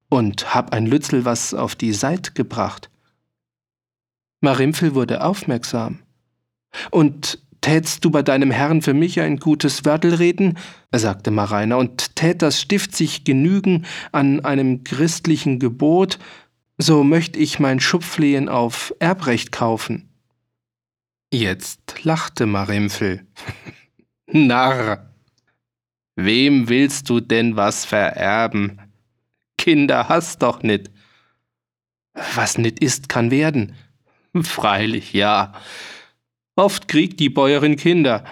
und 0.08 0.54
hab 0.54 0.72
ein 0.72 0.86
Lützel 0.86 1.26
was 1.26 1.52
auf 1.52 1.76
die 1.76 1.92
Seit 1.92 2.34
gebracht. 2.34 2.88
Marimpfel 4.40 4.94
wurde 4.94 5.22
aufmerksam. 5.22 5.98
Und 6.90 7.38
tätst 7.60 8.02
du 8.06 8.10
bei 8.10 8.22
deinem 8.22 8.50
Herrn 8.50 8.80
für 8.80 8.94
mich 8.94 9.20
ein 9.20 9.36
gutes 9.36 9.84
Wörtel 9.84 10.14
reden? 10.14 10.56
sagte 10.90 11.30
Mareiner, 11.30 11.76
und 11.76 12.16
tät 12.16 12.40
das 12.40 12.58
Stift 12.58 12.96
sich 12.96 13.24
genügen 13.24 13.84
an 14.10 14.42
einem 14.42 14.84
christlichen 14.84 15.58
Gebot, 15.58 16.18
so 16.78 17.04
möcht 17.04 17.36
ich 17.36 17.58
mein 17.58 17.78
Schupflehen 17.78 18.48
auf 18.48 18.94
Erbrecht 19.00 19.52
kaufen. 19.52 20.08
Jetzt 21.32 22.04
lachte 22.04 22.46
Marimpfel. 22.46 23.26
Narr, 24.26 25.08
Wem 26.20 26.68
willst 26.68 27.08
du 27.10 27.20
denn 27.20 27.54
was 27.54 27.84
vererben? 27.84 28.80
Kinder 29.56 30.08
hast 30.08 30.42
doch 30.42 30.64
nit. 30.64 30.90
Was 32.34 32.58
nit 32.58 32.80
ist, 32.80 33.08
kann 33.08 33.30
werden. 33.30 33.76
Freilich, 34.42 35.12
ja. 35.12 35.52
Oft 36.56 36.88
kriegt 36.88 37.20
die 37.20 37.28
Bäuerin 37.28 37.76
Kinder. 37.76 38.24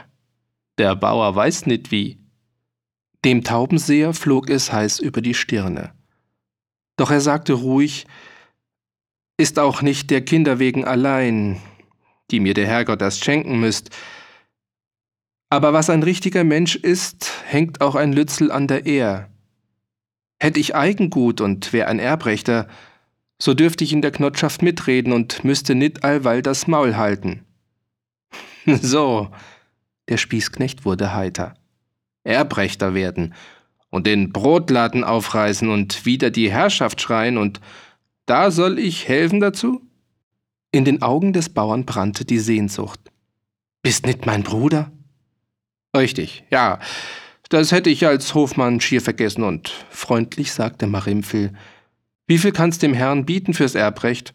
Der 0.79 0.97
Bauer 0.97 1.37
weiß 1.37 1.67
nit 1.67 1.93
wie. 1.93 2.19
Dem 3.25 3.45
Taubenseher 3.45 4.15
flog 4.15 4.50
es 4.50 4.73
heiß 4.73 4.99
über 4.99 5.21
die 5.21 5.35
Stirne. 5.35 5.93
Doch 6.97 7.12
er 7.12 7.21
sagte 7.21 7.53
ruhig, 7.53 8.09
ist 9.37 9.61
auch 9.61 9.81
nicht 9.81 10.11
der 10.11 10.25
Kinder 10.25 10.59
wegen 10.59 10.85
allein, 10.85 11.62
die 12.30 12.40
mir 12.40 12.54
der 12.54 12.66
Herrgott 12.66 13.02
erst 13.02 13.25
schenken 13.25 13.61
müsst, 13.61 13.90
aber 15.49 15.73
was 15.73 15.90
ein 15.90 16.02
richtiger 16.02 16.45
Mensch 16.45 16.75
ist, 16.75 17.33
hängt 17.47 17.80
auch 17.80 17.95
ein 17.95 18.12
Lützel 18.12 18.50
an 18.50 18.66
der 18.66 18.85
Ehr. 18.85 19.30
Hätt 20.40 20.56
ich 20.56 20.75
Eigengut 20.75 21.40
und 21.40 21.73
wär 21.73 21.88
ein 21.88 21.99
Erbrechter, 21.99 22.68
so 23.40 23.54
dürfte 23.54 23.85
ich 23.85 23.92
in 23.92 24.02
der 24.02 24.11
Knotschaft 24.11 24.62
mitreden 24.62 25.12
und 25.12 25.45
müsste 25.45 25.75
nit 25.75 26.04
allweil 26.04 26.42
das 26.42 26.66
Maul 26.66 26.97
halten. 26.97 27.45
so, 28.66 29.30
der 30.09 30.16
Spießknecht 30.16 30.85
wurde 30.85 31.14
heiter. 31.14 31.54
Erbrechter 32.25 32.95
werden 32.95 33.35
und 33.90 34.06
den 34.06 34.33
Brotladen 34.33 35.04
aufreißen 35.04 35.68
und 35.68 36.04
wieder 36.04 36.30
die 36.30 36.50
Herrschaft 36.50 37.00
schreien 37.00 37.38
und 37.38 37.61
da 38.26 38.50
soll 38.50 38.80
ich 38.80 39.06
helfen 39.06 39.38
dazu? 39.38 39.86
In 40.76 40.85
den 40.85 41.00
Augen 41.00 41.33
des 41.33 41.49
Bauern 41.49 41.87
brannte 41.87 42.26
die 42.26 42.38
Sehnsucht. 42.38 43.00
Bist 43.80 44.04
nit 44.04 44.26
mein 44.26 44.42
Bruder? 44.42 44.92
Richtig, 45.97 46.45
ja. 46.50 46.80
Das 47.49 47.73
hätte 47.73 47.88
ich 47.88 48.06
als 48.06 48.35
Hofmann 48.35 48.83
schier 48.83 49.00
vergessen 49.00 49.42
und 49.42 49.71
freundlich 49.88 50.52
sagte 50.52 50.87
Marimpfel. 50.87 51.54
Wie 52.26 52.37
viel 52.37 52.52
kannst 52.52 52.83
dem 52.83 52.92
Herrn 52.92 53.25
bieten 53.25 53.54
fürs 53.54 53.75
Erbrecht? 53.75 54.35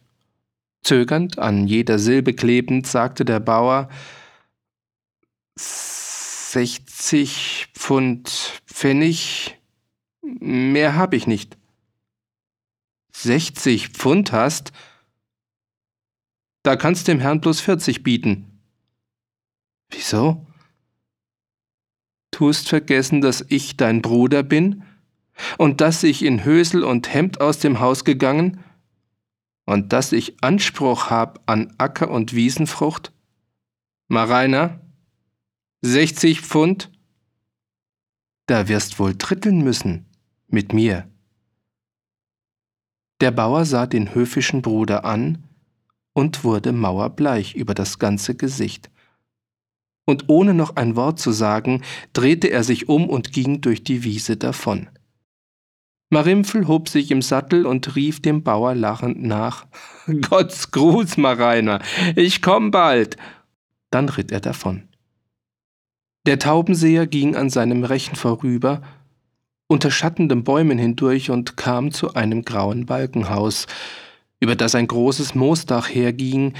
Zögernd, 0.81 1.37
an 1.37 1.67
jeder 1.67 1.99
Silbe 1.99 2.33
klebend, 2.33 2.87
sagte 2.87 3.23
der 3.23 3.39
Bauer 3.39 3.87
Sechzig 5.55 7.67
Pfund 7.75 8.63
Pfennig. 8.65 9.59
Mehr 10.23 10.95
hab 10.95 11.13
ich 11.13 11.27
nicht. 11.27 11.55
Sechzig 13.13 13.89
Pfund 13.89 14.31
hast? 14.31 14.71
Da 16.63 16.75
kannst 16.75 17.07
dem 17.07 17.19
Herrn 17.19 17.41
bloß 17.41 17.59
vierzig 17.59 18.03
bieten. 18.03 18.61
Wieso? 19.89 20.45
tust 22.31 22.69
vergessen, 22.69 23.21
dass 23.21 23.45
ich 23.49 23.77
dein 23.77 24.01
Bruder 24.01 24.41
bin 24.41 24.83
und 25.59 25.79
dass 25.79 26.01
ich 26.01 26.23
in 26.23 26.43
Hösel 26.43 26.83
und 26.83 27.13
Hemd 27.13 27.39
aus 27.39 27.59
dem 27.59 27.79
Haus 27.79 28.03
gegangen 28.03 28.63
und 29.65 29.93
dass 29.93 30.11
ich 30.11 30.43
Anspruch 30.43 31.11
hab 31.11 31.47
an 31.49 31.73
Acker 31.77 32.09
und 32.09 32.33
Wiesenfrucht? 32.33 33.13
Mareiner, 34.07 34.81
60 35.81 36.41
Pfund? 36.41 36.91
Da 38.47 38.67
wirst 38.67 38.97
wohl 38.97 39.13
dritteln 39.15 39.61
müssen, 39.61 40.07
mit 40.47 40.73
mir. 40.73 41.07
Der 43.19 43.29
Bauer 43.31 43.65
sah 43.65 43.85
den 43.85 44.15
höfischen 44.15 44.63
Bruder 44.63 45.05
an 45.05 45.47
und 46.13 46.43
wurde 46.43 46.71
mauerbleich 46.71 47.55
über 47.55 47.73
das 47.73 47.99
ganze 47.99 48.35
Gesicht 48.35 48.91
und 50.11 50.25
ohne 50.27 50.53
noch 50.53 50.75
ein 50.75 50.95
Wort 50.95 51.19
zu 51.19 51.31
sagen, 51.31 51.81
drehte 52.13 52.47
er 52.47 52.63
sich 52.63 52.89
um 52.89 53.09
und 53.09 53.31
ging 53.33 53.61
durch 53.61 53.83
die 53.83 54.03
Wiese 54.03 54.37
davon. 54.37 54.89
Marimpfel 56.09 56.67
hob 56.67 56.89
sich 56.89 57.09
im 57.09 57.21
Sattel 57.21 57.65
und 57.65 57.95
rief 57.95 58.21
dem 58.21 58.43
Bauer 58.43 58.75
lachend 58.75 59.23
nach 59.23 59.65
Gott's 60.29 60.71
Gruß, 60.71 61.17
Mareiner, 61.17 61.81
ich 62.15 62.41
komm 62.41 62.69
bald. 62.71 63.15
Dann 63.89 64.09
ritt 64.09 64.31
er 64.31 64.41
davon. 64.41 64.89
Der 66.25 66.37
Taubenseher 66.37 67.07
ging 67.07 67.35
an 67.35 67.49
seinem 67.49 67.83
Rechen 67.83 68.15
vorüber, 68.15 68.81
unter 69.67 69.89
schattenden 69.89 70.43
Bäumen 70.43 70.77
hindurch 70.77 71.29
und 71.29 71.55
kam 71.55 71.91
zu 71.91 72.13
einem 72.13 72.43
grauen 72.43 72.85
Balkenhaus, 72.85 73.67
über 74.41 74.57
das 74.57 74.75
ein 74.75 74.87
großes 74.87 75.35
Moosdach 75.35 75.87
herging, 75.87 76.53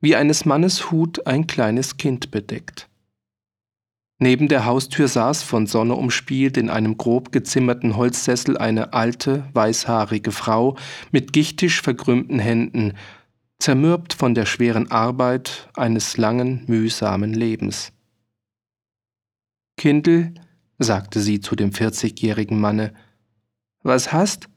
wie 0.00 0.14
eines 0.14 0.44
Mannes 0.44 0.92
Hut 0.92 1.26
ein 1.26 1.48
kleines 1.48 1.96
Kind 1.96 2.30
bedeckt. 2.30 2.88
Neben 4.20 4.46
der 4.48 4.64
Haustür 4.64 5.08
saß, 5.08 5.42
von 5.42 5.66
Sonne 5.66 5.94
umspielt, 5.96 6.56
in 6.56 6.70
einem 6.70 6.96
grob 6.96 7.32
gezimmerten 7.32 7.96
Holzsessel 7.96 8.56
eine 8.56 8.92
alte, 8.92 9.48
weißhaarige 9.54 10.30
Frau 10.30 10.76
mit 11.10 11.32
gichtisch 11.32 11.82
verkrümmten 11.82 12.38
Händen, 12.38 12.92
zermürbt 13.58 14.12
von 14.12 14.34
der 14.34 14.46
schweren 14.46 14.90
Arbeit 14.90 15.68
eines 15.74 16.16
langen, 16.16 16.64
mühsamen 16.68 17.34
Lebens. 17.34 17.92
Kindl, 19.76 20.34
sagte 20.78 21.20
sie 21.20 21.40
zu 21.40 21.56
dem 21.56 21.72
vierzigjährigen 21.72 22.60
Manne, 22.60 22.94
was 23.82 24.12
hast? 24.12 24.48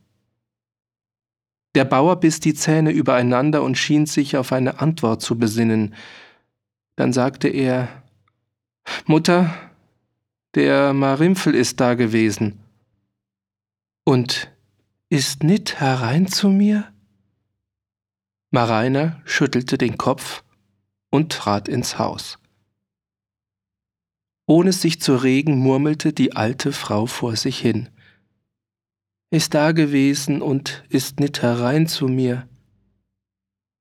Der 1.78 1.86
Bauer 1.86 2.20
biss 2.20 2.40
die 2.40 2.56
Zähne 2.56 2.90
übereinander 2.90 3.62
und 3.62 3.78
schien 3.78 4.08
sich 4.08 4.36
auf 4.36 4.52
eine 4.52 4.80
Antwort 4.80 5.22
zu 5.22 5.38
besinnen. 5.38 5.94
Dann 6.96 7.14
sagte 7.14 7.50
er 7.50 8.02
Mutter, 9.06 9.54
der 10.56 10.94
Marimpfel 10.94 11.54
ist 11.54 11.80
da 11.80 11.94
gewesen. 11.94 12.58
Und 14.06 14.52
ist 15.10 15.44
nit 15.44 15.80
herein 15.80 16.26
zu 16.26 16.50
mir? 16.50 16.92
Mareiner 18.50 19.22
schüttelte 19.24 19.78
den 19.78 20.00
Kopf 20.00 20.44
und 21.12 21.32
trat 21.32 21.68
ins 21.68 22.00
Haus. 22.00 22.40
Ohne 24.48 24.74
sich 24.74 25.00
zu 25.00 25.16
regen, 25.16 25.60
murmelte 25.60 26.12
die 26.12 26.36
alte 26.36 26.72
Frau 26.72 27.06
vor 27.06 27.36
sich 27.36 27.60
hin 27.60 27.90
ist 29.30 29.54
da 29.54 29.72
gewesen 29.72 30.42
und 30.42 30.84
ist 30.90 31.20
nit 31.20 31.42
herein 31.42 31.88
zu 31.88 32.08
mir. 32.08 32.48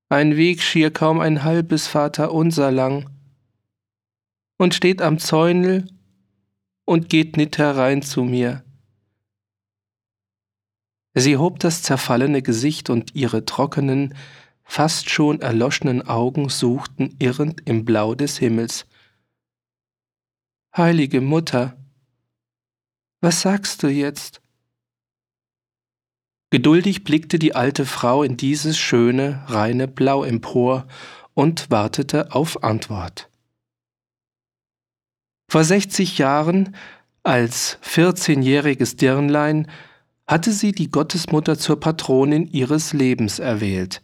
Ein 0.09 0.37
Weg 0.37 0.63
schier 0.63 0.93
kaum 0.93 1.21
ein 1.21 1.43
halbes 1.43 1.87
Vater 1.87 2.33
unser 2.33 2.71
lang 2.71 3.11
und 4.59 4.75
steht 4.75 5.03
am 5.03 5.19
Zäunel 5.19 5.87
und 6.85 7.09
geht 7.09 7.37
nit 7.37 7.59
herein 7.59 8.03
zu 8.03 8.25
mir. 8.25 8.65
Sie 11.15 11.37
hob 11.37 11.61
das 11.61 11.83
zerfallene 11.83 12.43
Gesicht 12.43 12.91
und 12.91 13.15
ihre 13.15 13.45
trockenen, 13.45 14.15
fast 14.65 15.09
schon 15.09 15.41
erloschenen 15.41 16.07
Augen 16.07 16.49
suchten 16.51 17.17
irrend 17.19 17.63
im 17.65 17.85
Blau 17.85 18.15
des 18.15 18.37
Himmels. 18.39 18.87
Heilige 20.77 21.21
Mutter, 21.21 21.77
was 23.21 23.41
sagst 23.41 23.83
du 23.83 23.89
jetzt? 23.89 24.43
Geduldig 26.51 27.03
blickte 27.03 27.39
die 27.39 27.55
alte 27.55 27.85
Frau 27.85 28.23
in 28.23 28.37
dieses 28.37 28.79
schöne, 28.79 29.43
reine 29.47 29.89
Blau 29.89 30.23
empor 30.23 30.87
und 31.35 31.71
wartete 31.71 32.33
auf 32.33 32.63
Antwort. 32.63 33.29
Vor 35.49 35.65
60 35.65 36.19
Jahren, 36.19 36.77
als 37.23 37.79
14-jähriges 37.83 38.97
Dirnlein, 38.97 39.69
hatte 40.27 40.53
sie 40.53 40.73
die 40.73 40.91
Gottesmutter 40.91 41.59
zur 41.59 41.79
Patronin 41.79 42.47
ihres 42.47 42.93
Lebens 42.93 43.39
erwählt, 43.39 44.03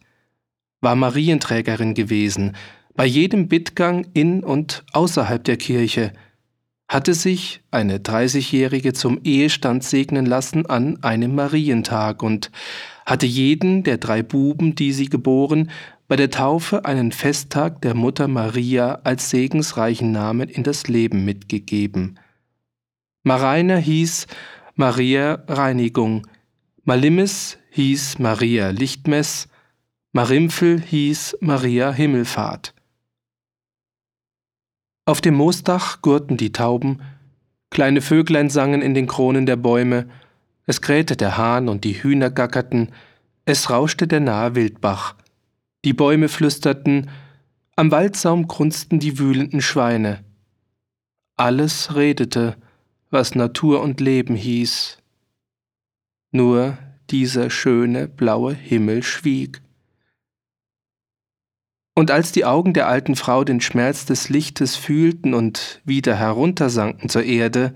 war 0.80 0.94
Marienträgerin 0.94 1.94
gewesen, 1.94 2.56
bei 2.94 3.06
jedem 3.06 3.48
Bittgang 3.48 4.06
in 4.12 4.44
und 4.44 4.84
außerhalb 4.92 5.42
der 5.42 5.56
Kirche, 5.56 6.12
hatte 6.92 7.14
sich 7.14 7.62
eine 7.70 7.98
30-Jährige 7.98 8.92
zum 8.92 9.18
Ehestand 9.24 9.82
segnen 9.82 10.26
lassen 10.26 10.66
an 10.66 11.02
einem 11.02 11.34
Marientag 11.34 12.22
und 12.22 12.50
hatte 13.06 13.24
jeden 13.24 13.82
der 13.82 13.96
drei 13.96 14.22
Buben, 14.22 14.74
die 14.74 14.92
sie 14.92 15.08
geboren, 15.08 15.70
bei 16.06 16.16
der 16.16 16.30
Taufe 16.30 16.84
einen 16.84 17.10
Festtag 17.10 17.80
der 17.80 17.94
Mutter 17.94 18.28
Maria 18.28 19.00
als 19.04 19.30
segensreichen 19.30 20.12
Namen 20.12 20.50
in 20.50 20.64
das 20.64 20.86
Leben 20.86 21.24
mitgegeben. 21.24 22.18
Mareiner 23.22 23.78
hieß 23.78 24.26
Maria 24.74 25.42
Reinigung, 25.48 26.26
Malimis 26.84 27.56
hieß 27.70 28.18
Maria 28.18 28.68
Lichtmess, 28.68 29.48
Marimpfel 30.12 30.78
hieß 30.82 31.38
Maria 31.40 31.90
Himmelfahrt. 31.90 32.74
Auf 35.04 35.20
dem 35.20 35.34
Moosdach 35.34 36.00
gurrten 36.00 36.36
die 36.36 36.52
Tauben, 36.52 37.02
kleine 37.70 38.00
Vöglein 38.00 38.50
sangen 38.50 38.82
in 38.82 38.94
den 38.94 39.08
Kronen 39.08 39.46
der 39.46 39.56
Bäume, 39.56 40.08
es 40.64 40.80
krähte 40.80 41.16
der 41.16 41.36
Hahn 41.36 41.68
und 41.68 41.82
die 41.82 42.00
Hühner 42.02 42.30
gackerten, 42.30 42.92
es 43.44 43.68
rauschte 43.68 44.06
der 44.06 44.20
nahe 44.20 44.54
Wildbach, 44.54 45.16
die 45.84 45.92
Bäume 45.92 46.28
flüsterten, 46.28 47.10
am 47.74 47.90
Waldsaum 47.90 48.46
grunzten 48.46 49.00
die 49.00 49.18
wühlenden 49.18 49.60
Schweine. 49.60 50.22
Alles 51.36 51.96
redete, 51.96 52.56
was 53.10 53.34
Natur 53.34 53.82
und 53.82 54.00
Leben 54.00 54.36
hieß. 54.36 54.98
Nur 56.30 56.78
dieser 57.10 57.50
schöne 57.50 58.06
blaue 58.06 58.54
Himmel 58.54 59.02
schwieg. 59.02 59.62
Und 61.94 62.10
als 62.10 62.32
die 62.32 62.46
Augen 62.46 62.72
der 62.72 62.88
alten 62.88 63.16
Frau 63.16 63.44
den 63.44 63.60
Schmerz 63.60 64.06
des 64.06 64.30
Lichtes 64.30 64.76
fühlten 64.76 65.34
und 65.34 65.82
wieder 65.84 66.16
heruntersanken 66.16 67.10
zur 67.10 67.24
Erde, 67.24 67.74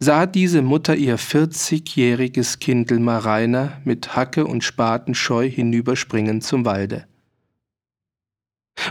sah 0.00 0.26
diese 0.26 0.60
Mutter 0.60 0.96
ihr 0.96 1.16
vierzigjähriges 1.16 2.58
Kindel 2.58 2.98
Mareiner 2.98 3.80
mit 3.84 4.16
Hacke 4.16 4.44
und 4.44 4.64
Spaten 4.64 5.14
scheu 5.14 5.48
hinüberspringen 5.48 6.40
zum 6.40 6.64
Walde. 6.64 7.06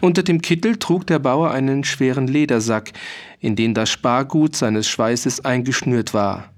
Unter 0.01 0.23
dem 0.23 0.41
Kittel 0.41 0.77
trug 0.77 1.05
der 1.05 1.19
Bauer 1.19 1.51
einen 1.51 1.83
schweren 1.83 2.27
Ledersack, 2.27 2.93
in 3.39 3.55
den 3.55 3.73
das 3.73 3.91
Spargut 3.91 4.55
seines 4.55 4.87
Schweißes 4.87 5.45
eingeschnürt 5.45 6.13
war. 6.13 6.51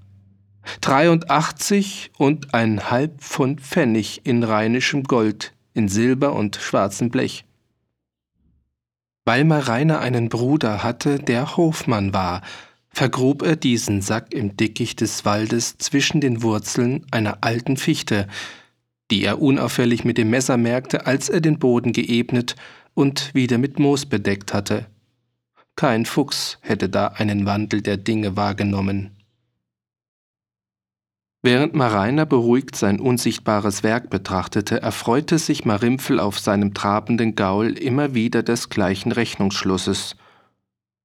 Dreiundachtzig 0.80 2.10
und 2.16 2.54
ein 2.54 2.90
halb 2.90 3.20
Pfund 3.20 3.60
Pfennig 3.60 4.22
in 4.24 4.44
rheinischem 4.44 5.02
Gold, 5.02 5.54
in 5.74 5.88
Silber 5.88 6.34
und 6.34 6.56
schwarzem 6.56 7.10
Blech. 7.10 7.44
Weil 9.28 9.44
Mareiner 9.44 10.00
einen 10.00 10.30
Bruder 10.30 10.82
hatte, 10.82 11.18
der 11.18 11.58
Hofmann 11.58 12.14
war, 12.14 12.40
vergrub 12.88 13.42
er 13.42 13.56
diesen 13.56 14.00
Sack 14.00 14.32
im 14.32 14.56
Dickicht 14.56 15.02
des 15.02 15.26
Waldes 15.26 15.76
zwischen 15.76 16.22
den 16.22 16.42
Wurzeln 16.42 17.04
einer 17.10 17.36
alten 17.42 17.76
Fichte, 17.76 18.26
die 19.10 19.22
er 19.22 19.42
unauffällig 19.42 20.06
mit 20.06 20.16
dem 20.16 20.30
Messer 20.30 20.56
merkte, 20.56 21.06
als 21.06 21.28
er 21.28 21.42
den 21.42 21.58
Boden 21.58 21.92
geebnet 21.92 22.56
und 22.94 23.34
wieder 23.34 23.58
mit 23.58 23.78
Moos 23.78 24.06
bedeckt 24.06 24.54
hatte. 24.54 24.86
Kein 25.76 26.06
Fuchs 26.06 26.56
hätte 26.62 26.88
da 26.88 27.08
einen 27.08 27.44
Wandel 27.44 27.82
der 27.82 27.98
Dinge 27.98 28.34
wahrgenommen. 28.34 29.10
Während 31.42 31.74
Mareiner 31.74 32.26
beruhigt 32.26 32.74
sein 32.74 32.98
unsichtbares 32.98 33.84
Werk 33.84 34.10
betrachtete, 34.10 34.82
erfreute 34.82 35.38
sich 35.38 35.64
Marimpfel 35.64 36.18
auf 36.18 36.40
seinem 36.40 36.74
trabenden 36.74 37.36
Gaul 37.36 37.78
immer 37.78 38.14
wieder 38.14 38.42
des 38.42 38.70
gleichen 38.70 39.12
Rechnungsschlusses. 39.12 40.16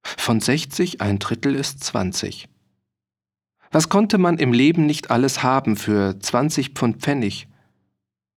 Von 0.02 0.40
60 0.40 1.00
ein 1.00 1.20
Drittel 1.20 1.54
ist 1.54 1.84
20. 1.84 2.48
Was 3.70 3.88
konnte 3.88 4.18
man 4.18 4.38
im 4.38 4.52
Leben 4.52 4.86
nicht 4.86 5.10
alles 5.10 5.42
haben 5.42 5.76
für 5.76 6.18
20 6.18 6.70
Pfund 6.70 6.96
Pfennig? 6.98 7.46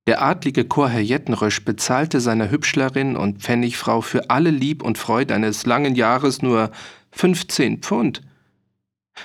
Der 0.05 0.21
adlige 0.21 0.65
Chorherr 0.65 1.01
Jettenrösch 1.01 1.65
bezahlte 1.65 2.21
seiner 2.21 2.49
Hübschlerin 2.49 3.17
und 3.17 3.41
Pfennigfrau 3.41 4.01
für 4.01 4.29
alle 4.29 4.51
Lieb 4.51 4.83
und 4.83 4.97
Freude 4.97 5.35
eines 5.35 5.65
langen 5.65 5.95
Jahres 5.95 6.41
nur 6.41 6.71
15 7.11 7.79
Pfund. 7.79 8.21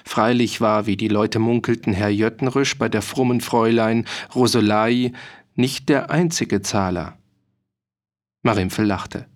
Freilich 0.05 0.61
war, 0.61 0.87
wie 0.87 0.97
die 0.97 1.09
Leute 1.09 1.39
munkelten, 1.39 1.93
Herr 1.93 2.09
Jöttenrüsch 2.09 2.79
bei 2.79 2.89
der 2.89 3.03
frommen 3.03 3.41
Fräulein 3.41 4.07
Rosolai 4.35 5.13
nicht 5.55 5.89
der 5.89 6.11
einzige 6.11 6.63
Zahler. 6.63 7.19
Marimpfel 8.43 8.87
lachte. 8.87 9.27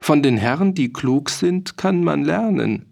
Von 0.00 0.22
den 0.22 0.36
Herren, 0.36 0.74
die 0.74 0.92
klug 0.92 1.30
sind, 1.30 1.76
kann 1.76 2.04
man 2.04 2.24
lernen. 2.24 2.86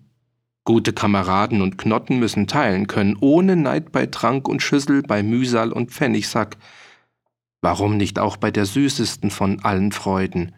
Gute 0.64 0.92
Kameraden 0.92 1.62
und 1.62 1.78
Knotten 1.78 2.18
müssen 2.18 2.48
teilen 2.48 2.88
können, 2.88 3.16
ohne 3.20 3.54
Neid 3.54 3.92
bei 3.92 4.06
Trank 4.06 4.48
und 4.48 4.62
Schüssel, 4.62 5.02
bei 5.02 5.22
Mühsal 5.22 5.72
und 5.72 5.92
Pfennigsack. 5.92 6.56
Warum 7.62 7.96
nicht 7.96 8.18
auch 8.18 8.36
bei 8.36 8.50
der 8.50 8.66
süßesten 8.66 9.30
von 9.30 9.60
allen 9.60 9.92
Freuden? 9.92 10.54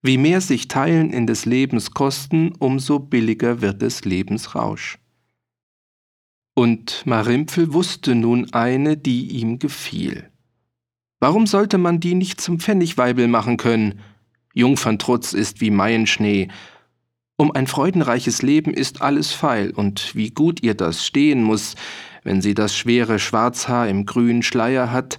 Wie 0.00 0.18
mehr 0.18 0.40
sich 0.40 0.68
Teilen 0.68 1.10
in 1.10 1.26
des 1.26 1.44
Lebens 1.44 1.90
kosten, 1.90 2.52
umso 2.58 3.00
billiger 3.00 3.60
wird 3.60 3.82
des 3.82 4.04
Lebens 4.04 4.54
Rausch. 4.54 4.98
Und 6.54 7.04
Marimpfel 7.04 7.72
wusste 7.72 8.14
nun 8.14 8.52
eine, 8.52 8.96
die 8.96 9.26
ihm 9.28 9.58
gefiel. 9.58 10.30
Warum 11.18 11.46
sollte 11.46 11.78
man 11.78 12.00
die 12.00 12.14
nicht 12.14 12.40
zum 12.40 12.60
Pfennigweibel 12.60 13.26
machen 13.26 13.56
können? 13.56 14.00
Jungferntrutz 14.52 15.32
ist 15.32 15.60
wie 15.60 15.70
Maienschnee. 15.70 16.48
Um 17.36 17.50
ein 17.50 17.66
freudenreiches 17.66 18.42
Leben 18.42 18.72
ist 18.72 19.02
alles 19.02 19.32
feil, 19.32 19.70
und 19.70 20.14
wie 20.14 20.30
gut 20.30 20.62
ihr 20.62 20.74
das 20.74 21.04
stehen 21.04 21.42
muss, 21.42 21.74
wenn 22.22 22.40
sie 22.40 22.54
das 22.54 22.76
schwere 22.76 23.18
Schwarzhaar 23.18 23.88
im 23.88 24.06
grünen 24.06 24.44
Schleier 24.44 24.92
hat. 24.92 25.18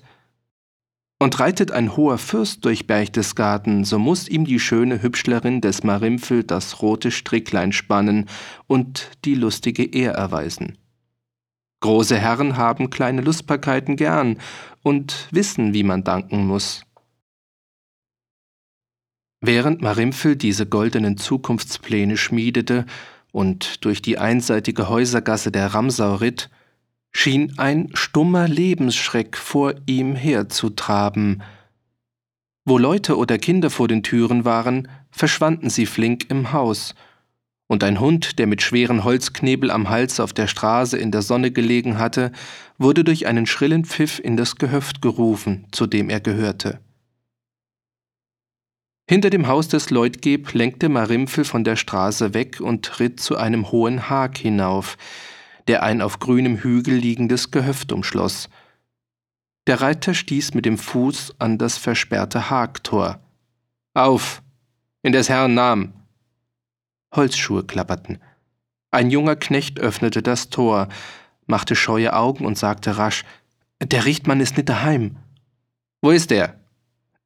Und 1.20 1.40
reitet 1.40 1.72
ein 1.72 1.98
hoher 1.98 2.18
Fürst 2.18 2.64
durch 2.64 2.88
Berchtesgaden, 2.88 3.84
so 3.84 4.00
muss 4.00 4.30
ihm 4.30 4.46
die 4.46 4.60
schöne 4.60 5.02
Hübschlerin 5.02 5.60
des 5.60 5.84
Marimpfel 5.84 6.44
das 6.44 6.82
rote 6.82 7.12
Stricklein 7.12 7.74
spannen 7.74 8.30
und 8.68 9.12
die 9.26 9.36
lustige 9.36 9.84
Ehr 9.84 10.14
erweisen. 10.14 10.78
Große 11.86 12.18
Herren 12.18 12.58
haben 12.58 12.90
kleine 12.90 13.22
Lustbarkeiten 13.22 13.96
gern 13.96 14.40
und 14.82 15.28
wissen, 15.30 15.76
wie 15.76 15.84
man 15.84 16.04
danken 16.04 16.48
muss. 16.48 16.84
Während 19.40 19.84
Marimpfel 19.84 20.36
diese 20.36 20.66
goldenen 20.66 21.18
Zukunftspläne 21.18 22.18
schmiedete 22.18 22.88
und 23.32 23.86
durch 23.86 24.02
die 24.02 24.18
einseitige 24.18 24.90
Häusergasse 24.90 25.52
der 25.52 25.76
Ramsau 25.76 26.16
ritt, 26.16 26.50
schien 27.12 27.54
ein 27.60 27.92
stummer 27.94 28.48
Lebensschreck 28.48 29.38
vor 29.38 29.76
ihm 29.86 30.16
herzutraben. 30.16 31.44
Wo 32.66 32.80
Leute 32.80 33.16
oder 33.16 33.38
Kinder 33.38 33.70
vor 33.70 33.88
den 33.88 34.02
Türen 34.02 34.44
waren, 34.44 34.88
verschwanden 35.12 35.70
sie 35.70 35.86
flink 35.86 36.32
im 36.32 36.52
Haus, 36.52 36.96
und 37.68 37.84
ein 37.84 38.00
Hund, 38.00 38.38
der 38.38 38.48
mit 38.48 38.62
schweren 38.62 39.04
Holzknebel 39.04 39.72
am 39.72 39.90
Hals 39.90 40.20
auf 40.20 40.34
der 40.34 40.48
Straße 40.48 40.98
in 40.98 41.12
der 41.12 41.22
Sonne 41.22 41.52
gelegen 41.52 41.98
hatte, 41.98 42.32
wurde 42.78 43.04
durch 43.04 43.28
einen 43.28 43.48
schrillen 43.48 43.86
Pfiff 43.86 44.20
in 44.20 44.38
das 44.38 44.58
Gehöft 44.58 45.02
gerufen, 45.02 45.68
zu 45.72 45.88
dem 45.88 46.10
er 46.10 46.20
gehörte. 46.20 46.80
Hinter 49.08 49.30
dem 49.30 49.48
Haus 49.48 49.68
des 49.68 49.92
Leutgeb 49.92 50.54
lenkte 50.54 50.90
Marimpfel 50.90 51.46
von 51.46 51.64
der 51.64 51.76
Straße 51.76 52.34
weg 52.34 52.60
und 52.60 53.00
ritt 53.00 53.20
zu 53.20 53.38
einem 53.38 53.72
hohen 53.72 54.10
Hag 54.10 54.38
hinauf, 54.38 54.98
der 55.68 55.84
ein 55.84 56.02
auf 56.02 56.20
grünem 56.20 56.58
Hügel 56.58 56.96
liegendes 56.96 57.52
Gehöft 57.52 57.92
umschloss. 57.92 58.50
Der 59.68 59.82
Reiter 59.82 60.14
stieß 60.14 60.54
mit 60.54 60.66
dem 60.66 60.78
Fuß 60.78 61.36
an 61.40 61.58
das 61.58 61.78
versperrte 61.78 62.50
Hagtor. 62.50 63.20
Auf! 63.94 64.42
In 65.02 65.12
des 65.12 65.30
Herrn 65.30 65.54
Namen! 65.54 66.05
Holzschuhe 67.16 67.64
klapperten. 67.64 68.20
Ein 68.92 69.10
junger 69.10 69.36
Knecht 69.36 69.80
öffnete 69.80 70.22
das 70.22 70.50
Tor, 70.50 70.88
machte 71.48 71.76
scheue 71.76 72.14
Augen 72.14 72.46
und 72.46 72.58
sagte 72.58 72.98
rasch, 72.98 73.24
der 73.82 74.06
Richtmann 74.06 74.40
ist 74.40 74.58
nicht 74.58 74.70
daheim. 74.70 75.18
Wo 76.02 76.12
ist 76.12 76.32
er? 76.32 76.60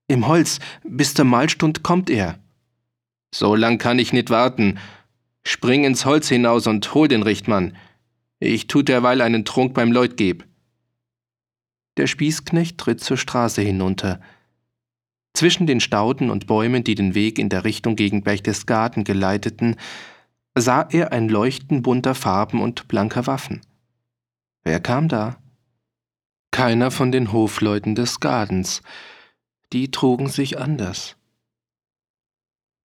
Im 0.08 0.28
Holz, 0.28 0.60
bis 0.84 1.14
zur 1.14 1.26
Mahlstund 1.26 1.84
kommt 1.84 2.10
er. 2.10 2.40
So 3.34 3.56
lang 3.56 3.78
kann 3.78 4.00
ich 4.00 4.14
nicht 4.14 4.30
warten. 4.32 4.80
Spring 5.44 5.84
ins 5.84 6.06
Holz 6.06 6.28
hinaus 6.28 6.66
und 6.66 6.94
hol 6.94 7.08
den 7.08 7.24
Richtmann. 7.24 7.76
Ich 8.40 8.68
tu 8.68 8.82
derweil 8.82 9.22
einen 9.22 9.46
Trunk 9.46 9.74
beim 9.74 9.92
Leutgeb. 9.92 10.48
Der 11.98 12.08
Spießknecht 12.08 12.78
tritt 12.78 13.02
zur 13.02 13.18
Straße 13.18 13.62
hinunter. 13.62 14.20
Zwischen 15.40 15.68
den 15.68 15.80
Stauden 15.80 16.32
und 16.32 16.48
Bäumen, 16.48 16.84
die 16.84 16.96
den 16.96 17.16
Weg 17.16 17.40
in 17.40 17.48
der 17.48 17.64
Richtung 17.64 17.96
gegen 17.96 18.24
Berchtesgaden 18.24 19.06
geleiteten, 19.06 19.78
sah 20.54 20.82
er 20.92 21.14
ein 21.14 21.30
Leuchten 21.30 21.82
bunter 21.82 22.14
Farben 22.14 22.62
und 22.62 22.90
blanker 22.90 23.26
Waffen. 23.26 23.62
Wer 24.66 24.82
kam 24.82 25.08
da? 25.08 25.38
Keiner 26.52 26.92
von 26.92 27.14
den 27.14 27.32
Hofleuten 27.32 27.96
des 27.96 28.20
Gardens. 28.20 28.82
Die 29.72 29.92
trugen 29.92 30.28
sich 30.28 30.60
anders. 30.60 31.16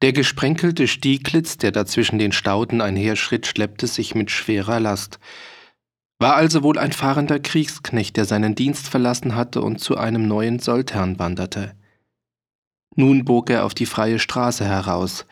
Der 0.00 0.12
gesprenkelte 0.12 0.86
Stieglitz, 0.86 1.56
der 1.56 1.72
da 1.72 1.86
zwischen 1.86 2.20
den 2.20 2.30
Stauden 2.30 2.80
einherschritt, 2.80 3.48
schleppte 3.48 3.88
sich 3.88 4.14
mit 4.14 4.30
schwerer 4.30 4.78
Last. 4.78 5.18
War 6.20 6.36
also 6.36 6.62
wohl 6.62 6.78
ein 6.78 6.92
fahrender 6.92 7.40
Kriegsknecht, 7.40 8.16
der 8.16 8.26
seinen 8.26 8.54
Dienst 8.54 8.86
verlassen 8.86 9.34
hatte 9.34 9.60
und 9.60 9.80
zu 9.80 9.96
einem 9.96 10.28
neuen 10.28 10.60
Soldherrn 10.60 11.18
wanderte. 11.18 11.74
Nun 12.96 13.24
bog 13.24 13.50
er 13.50 13.64
auf 13.64 13.74
die 13.74 13.86
freie 13.86 14.18
Straße 14.18 14.64
heraus. 14.64 15.26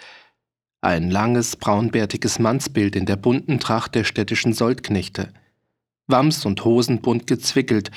Ein 0.81 1.11
langes, 1.11 1.57
braunbärtiges 1.57 2.38
Mannsbild 2.38 2.96
in 2.96 3.07
der 3.07 3.16
bunten 3.16 3.61
Tracht 3.61 3.94
der 3.94 4.05
städtischen 4.05 4.53
Soldknechte. 4.53 5.33
Wams 6.09 6.44
und 6.44 6.64
Hosen 6.64 7.01
bunt 7.01 7.27
gezwickelt, 7.29 7.90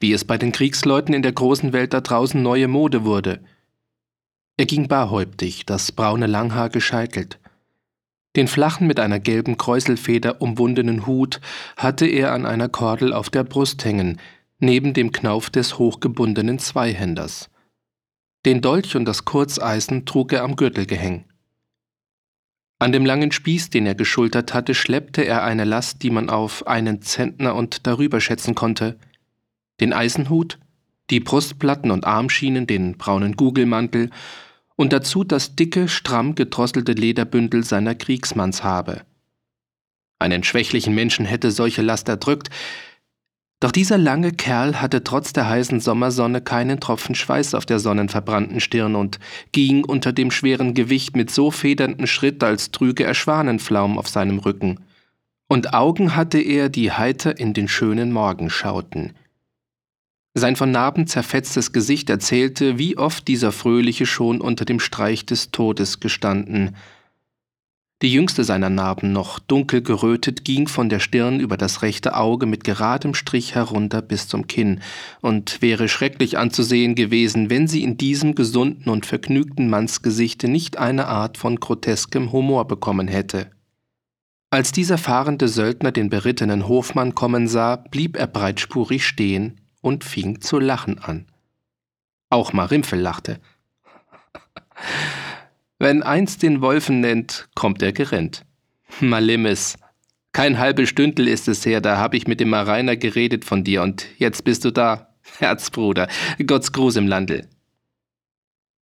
wie 0.00 0.12
es 0.12 0.24
bei 0.24 0.36
den 0.36 0.52
Kriegsleuten 0.52 1.14
in 1.14 1.22
der 1.22 1.32
großen 1.32 1.72
Welt 1.72 1.94
da 1.94 2.00
draußen 2.00 2.42
neue 2.42 2.68
Mode 2.68 3.04
wurde. 3.04 3.40
Er 4.56 4.66
ging 4.66 4.88
barhäuptig, 4.88 5.66
das 5.66 5.92
braune 5.92 6.26
Langhaar 6.26 6.70
gescheitelt. 6.70 7.38
Den 8.34 8.48
flachen 8.48 8.86
mit 8.86 9.00
einer 9.00 9.20
gelben 9.20 9.56
Kräuselfeder 9.56 10.42
umwundenen 10.42 11.06
Hut 11.06 11.40
hatte 11.76 12.06
er 12.06 12.32
an 12.32 12.44
einer 12.44 12.68
Kordel 12.68 13.12
auf 13.12 13.30
der 13.30 13.44
Brust 13.44 13.84
hängen, 13.84 14.20
neben 14.58 14.94
dem 14.94 15.12
Knauf 15.12 15.48
des 15.48 15.78
hochgebundenen 15.78 16.58
Zweihänders. 16.58 17.50
Den 18.46 18.62
Dolch 18.62 18.94
und 18.94 19.06
das 19.06 19.24
Kurzeisen 19.24 20.06
trug 20.06 20.32
er 20.32 20.44
am 20.44 20.54
Gürtel 20.54 20.86
gehängt. 20.86 21.24
An 22.78 22.92
dem 22.92 23.04
langen 23.04 23.32
Spieß, 23.32 23.70
den 23.70 23.86
er 23.86 23.96
geschultert 23.96 24.54
hatte, 24.54 24.72
schleppte 24.72 25.22
er 25.22 25.42
eine 25.42 25.64
Last, 25.64 26.04
die 26.04 26.10
man 26.10 26.30
auf 26.30 26.64
einen 26.68 27.02
Zentner 27.02 27.56
und 27.56 27.88
darüber 27.88 28.20
schätzen 28.20 28.54
konnte. 28.54 29.00
Den 29.80 29.92
Eisenhut, 29.92 30.60
die 31.10 31.18
Brustplatten 31.18 31.90
und 31.90 32.04
Armschienen, 32.04 32.68
den 32.68 32.96
braunen 32.96 33.34
Gugelmantel 33.34 34.10
und 34.76 34.92
dazu 34.92 35.24
das 35.24 35.56
dicke, 35.56 35.88
stramm 35.88 36.36
gedrosselte 36.36 36.92
Lederbündel 36.92 37.64
seiner 37.64 37.96
Kriegsmannshabe. 37.96 39.02
Einen 40.20 40.44
schwächlichen 40.44 40.94
Menschen 40.94 41.26
hätte 41.26 41.50
solche 41.50 41.82
Last 41.82 42.08
erdrückt, 42.08 42.50
doch 43.60 43.72
dieser 43.72 43.96
lange 43.96 44.32
Kerl 44.32 44.82
hatte 44.82 45.02
trotz 45.02 45.32
der 45.32 45.48
heißen 45.48 45.80
Sommersonne 45.80 46.42
keinen 46.42 46.78
Tropfen 46.78 47.14
Schweiß 47.14 47.54
auf 47.54 47.64
der 47.64 47.78
sonnenverbrannten 47.78 48.60
Stirn 48.60 48.94
und 48.94 49.18
ging 49.52 49.84
unter 49.84 50.12
dem 50.12 50.30
schweren 50.30 50.74
Gewicht 50.74 51.16
mit 51.16 51.30
so 51.30 51.50
federnden 51.50 52.06
Schritt, 52.06 52.44
als 52.44 52.70
trüge 52.70 53.04
er 53.04 53.14
Schwanenflaum 53.14 53.98
auf 53.98 54.08
seinem 54.08 54.38
Rücken. 54.38 54.80
Und 55.48 55.72
Augen 55.72 56.14
hatte 56.16 56.38
er, 56.38 56.68
die 56.68 56.92
heiter 56.92 57.38
in 57.38 57.54
den 57.54 57.68
schönen 57.68 58.12
Morgen 58.12 58.50
schauten. 58.50 59.14
Sein 60.34 60.56
von 60.56 60.70
Narben 60.70 61.06
zerfetztes 61.06 61.72
Gesicht 61.72 62.10
erzählte, 62.10 62.76
wie 62.76 62.98
oft 62.98 63.26
dieser 63.26 63.52
Fröhliche 63.52 64.04
schon 64.04 64.42
unter 64.42 64.66
dem 64.66 64.80
Streich 64.80 65.24
des 65.24 65.50
Todes 65.50 65.98
gestanden, 65.98 66.76
die 68.02 68.12
jüngste 68.12 68.44
seiner 68.44 68.68
Narben, 68.68 69.12
noch 69.12 69.38
dunkel 69.38 69.80
gerötet, 69.80 70.44
ging 70.44 70.68
von 70.68 70.90
der 70.90 71.00
Stirn 71.00 71.40
über 71.40 71.56
das 71.56 71.80
rechte 71.80 72.14
Auge 72.14 72.44
mit 72.44 72.62
geradem 72.62 73.14
Strich 73.14 73.54
herunter 73.54 74.02
bis 74.02 74.28
zum 74.28 74.46
Kinn 74.46 74.80
und 75.22 75.62
wäre 75.62 75.88
schrecklich 75.88 76.36
anzusehen 76.36 76.94
gewesen, 76.94 77.48
wenn 77.48 77.68
sie 77.68 77.82
in 77.82 77.96
diesem 77.96 78.34
gesunden 78.34 78.90
und 78.90 79.06
vergnügten 79.06 79.70
Mannsgesichte 79.70 80.46
nicht 80.46 80.76
eine 80.76 81.06
Art 81.06 81.38
von 81.38 81.58
groteskem 81.58 82.32
Humor 82.32 82.66
bekommen 82.68 83.08
hätte. 83.08 83.50
Als 84.50 84.72
dieser 84.72 84.98
fahrende 84.98 85.48
Söldner 85.48 85.90
den 85.90 86.10
berittenen 86.10 86.68
Hofmann 86.68 87.14
kommen 87.14 87.48
sah, 87.48 87.76
blieb 87.76 88.16
er 88.16 88.26
breitspurig 88.26 89.06
stehen 89.06 89.60
und 89.80 90.04
fing 90.04 90.42
zu 90.42 90.58
lachen 90.58 90.98
an. 90.98 91.26
Auch 92.28 92.52
Marimpfel 92.52 93.00
lachte. 93.00 93.40
Wenn 95.78 96.02
eins 96.02 96.38
den 96.38 96.62
Wolfen 96.62 97.00
nennt, 97.00 97.48
kommt 97.54 97.82
er 97.82 97.92
gerennt. 97.92 98.46
Malimmes. 99.00 99.76
Kein 100.32 100.58
halbe 100.58 100.86
Stündel 100.86 101.28
ist 101.28 101.48
es 101.48 101.66
her, 101.66 101.80
da 101.80 101.98
hab 101.98 102.14
ich 102.14 102.26
mit 102.26 102.40
dem 102.40 102.50
Mariner 102.50 102.96
geredet 102.96 103.44
von 103.44 103.64
dir 103.64 103.82
und 103.82 104.06
jetzt 104.18 104.44
bist 104.44 104.64
du 104.64 104.70
da. 104.70 105.14
Herzbruder, 105.38 106.08
Gott's 106.46 106.72
Gruß 106.72 106.96
im 106.96 107.06
Landel. 107.06 107.48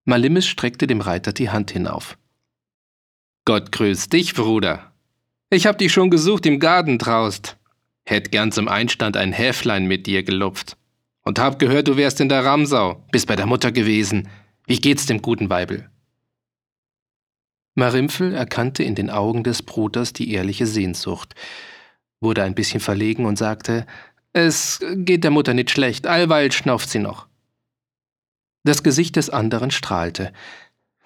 Malimmes 0.06 0.48
streckte 0.48 0.88
dem 0.88 1.02
Reiter 1.02 1.32
die 1.34 1.50
Hand 1.50 1.72
hinauf. 1.72 2.18
Gott 3.46 3.72
grüß 3.72 4.10
dich, 4.10 4.34
Bruder. 4.34 4.92
Ich 5.50 5.68
hab 5.68 5.78
dich 5.78 5.92
schon 5.92 6.10
gesucht 6.10 6.46
im 6.46 6.60
Garten 6.60 6.98
draust. 6.98 7.58
Hätt 8.04 8.32
gern 8.32 8.52
zum 8.52 8.68
Einstand 8.68 9.16
ein 9.16 9.32
Häflein 9.32 9.86
mit 9.88 10.08
dir 10.08 10.24
gelupft. 10.24 10.78
Und 11.24 11.40
hab 11.40 11.60
gehört, 11.60 11.88
du 11.88 11.98
wärst 11.98 12.20
in 12.20 12.30
der 12.30 12.44
Ramsau, 12.44 13.06
bist 13.12 13.28
bei 13.28 13.36
der 13.36 13.46
Mutter 13.46 13.72
gewesen. 13.72 14.28
Wie 14.66 14.80
geht's 14.80 15.06
dem 15.06 15.22
guten 15.22 15.50
Weibel? 15.50 15.90
Marimpfel 17.76 18.34
erkannte 18.34 18.84
in 18.84 18.96
den 18.96 19.10
Augen 19.10 19.44
des 19.44 19.62
Bruders 19.62 20.14
die 20.14 20.32
ehrliche 20.34 20.66
Sehnsucht, 20.66 21.36
wurde 22.20 22.44
ein 22.44 22.56
bisschen 22.56 22.80
verlegen 22.80 23.26
und 23.26 23.38
sagte, 23.38 23.86
es 24.34 24.80
geht 24.96 25.24
der 25.24 25.32
Mutter 25.32 25.54
nicht 25.54 25.72
schlecht, 25.72 26.08
allweil 26.08 26.52
schnauft 26.52 26.90
sie 26.90 27.00
noch. 27.00 27.28
Das 28.64 28.84
Gesicht 28.84 29.16
des 29.16 29.30
anderen 29.30 29.72
strahlte. 29.72 30.32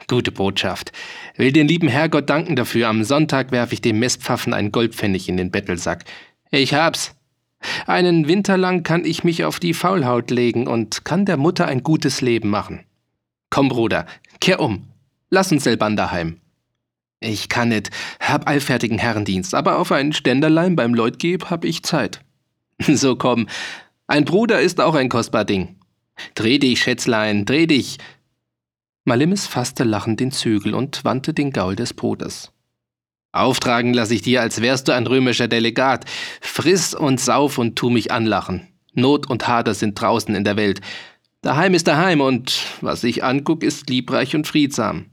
Gute 0.07 0.31
Botschaft. 0.31 0.91
Will 1.37 1.51
den 1.51 1.67
lieben 1.67 1.87
Herrgott 1.87 2.29
danken 2.29 2.55
dafür. 2.55 2.89
Am 2.89 3.03
Sonntag 3.03 3.51
werfe 3.51 3.73
ich 3.73 3.81
dem 3.81 3.97
Mestpfaffen 3.97 4.53
einen 4.53 4.71
Goldpfennig 4.71 5.29
in 5.29 5.37
den 5.37 5.51
Bettelsack. 5.51 6.03
Ich 6.51 6.73
hab's. 6.73 7.15
Einen 7.87 8.27
Winter 8.27 8.57
lang 8.57 8.83
kann 8.83 9.05
ich 9.05 9.23
mich 9.23 9.45
auf 9.45 9.59
die 9.59 9.73
Faulhaut 9.73 10.29
legen 10.29 10.67
und 10.67 11.05
kann 11.05 11.25
der 11.25 11.37
Mutter 11.37 11.65
ein 11.65 11.81
gutes 11.81 12.21
Leben 12.21 12.49
machen. 12.49 12.85
Komm, 13.49 13.69
Bruder, 13.69 14.05
kehr 14.39 14.59
um. 14.59 14.87
Lass 15.29 15.51
uns 15.51 15.63
selber 15.63 15.89
daheim. 15.89 16.39
Ich 17.25 17.49
kann 17.49 17.69
nicht, 17.69 17.89
hab 18.19 18.47
allfertigen 18.47 18.99
Herrendienst, 18.99 19.55
aber 19.55 19.79
auf 19.79 19.91
ein 19.91 20.13
Ständerlein 20.13 20.75
beim 20.75 20.93
Leutgeb 20.93 21.49
hab 21.49 21.65
ich 21.65 21.83
Zeit. 21.83 22.21
So 22.87 23.15
komm, 23.15 23.47
ein 24.05 24.25
Bruder 24.25 24.61
ist 24.61 24.79
auch 24.79 24.93
ein 24.95 25.09
kostbar 25.09 25.45
Ding. 25.45 25.77
Dreh 26.35 26.59
dich, 26.59 26.81
Schätzlein, 26.81 27.45
dreh 27.45 27.65
dich. 27.65 27.97
Malimis 29.05 29.47
fasste 29.47 29.83
lachend 29.83 30.19
den 30.19 30.31
Zügel 30.31 30.75
und 30.75 31.03
wandte 31.03 31.33
den 31.33 31.51
Gaul 31.51 31.75
des 31.75 31.93
Bruders. 31.93 32.51
Auftragen 33.31 33.93
lass 33.93 34.11
ich 34.11 34.21
dir, 34.21 34.41
als 34.41 34.61
wärst 34.61 34.87
du 34.87 34.91
ein 34.91 35.07
römischer 35.07 35.47
Delegat. 35.47 36.05
Friss 36.41 36.93
und 36.93 37.19
sauf 37.19 37.57
und 37.57 37.75
tu 37.75 37.89
mich 37.89 38.11
anlachen. 38.11 38.67
Not 38.93 39.27
und 39.29 39.47
Hader 39.47 39.73
sind 39.73 39.99
draußen 39.99 40.35
in 40.35 40.43
der 40.43 40.57
Welt. 40.57 40.81
Daheim 41.41 41.73
ist 41.73 41.87
daheim 41.87 42.21
und 42.21 42.67
was 42.81 43.03
ich 43.03 43.23
anguck, 43.23 43.63
ist 43.63 43.89
liebreich 43.89 44.35
und 44.35 44.47
friedsam. 44.47 45.07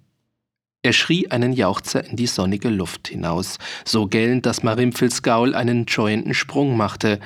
Er 0.82 0.92
schrie 0.92 1.30
einen 1.30 1.52
Jauchzer 1.52 2.04
in 2.04 2.16
die 2.16 2.26
sonnige 2.26 2.68
Luft 2.68 3.08
hinaus, 3.08 3.58
so 3.84 4.08
gellend, 4.08 4.46
dass 4.46 4.64
Marimpfels 4.64 5.22
Gaul 5.22 5.54
einen 5.54 5.86
joyenden 5.86 6.34
Sprung 6.34 6.76
machte. 6.76 7.20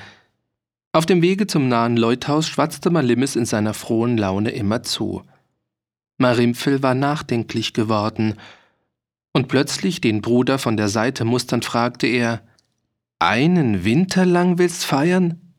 Auf 0.92 1.06
dem 1.06 1.22
Wege 1.22 1.46
zum 1.46 1.68
nahen 1.68 1.96
Leuthaus 1.96 2.46
schwatzte 2.46 2.90
Malimmes 2.90 3.34
in 3.34 3.46
seiner 3.46 3.72
frohen 3.72 4.18
Laune 4.18 4.50
immer 4.50 4.82
zu. 4.82 5.22
Marimpfel 6.18 6.82
war 6.82 6.94
nachdenklich 6.94 7.72
geworden, 7.72 8.34
und 9.32 9.48
plötzlich 9.48 10.00
den 10.00 10.22
Bruder 10.22 10.58
von 10.58 10.78
der 10.78 10.88
Seite 10.88 11.26
musternd 11.26 11.66
fragte 11.66 12.06
er, 12.06 12.40
einen 13.18 13.84
Winter 13.84 14.24
lang 14.24 14.56
willst 14.56 14.86
feiern? 14.86 15.52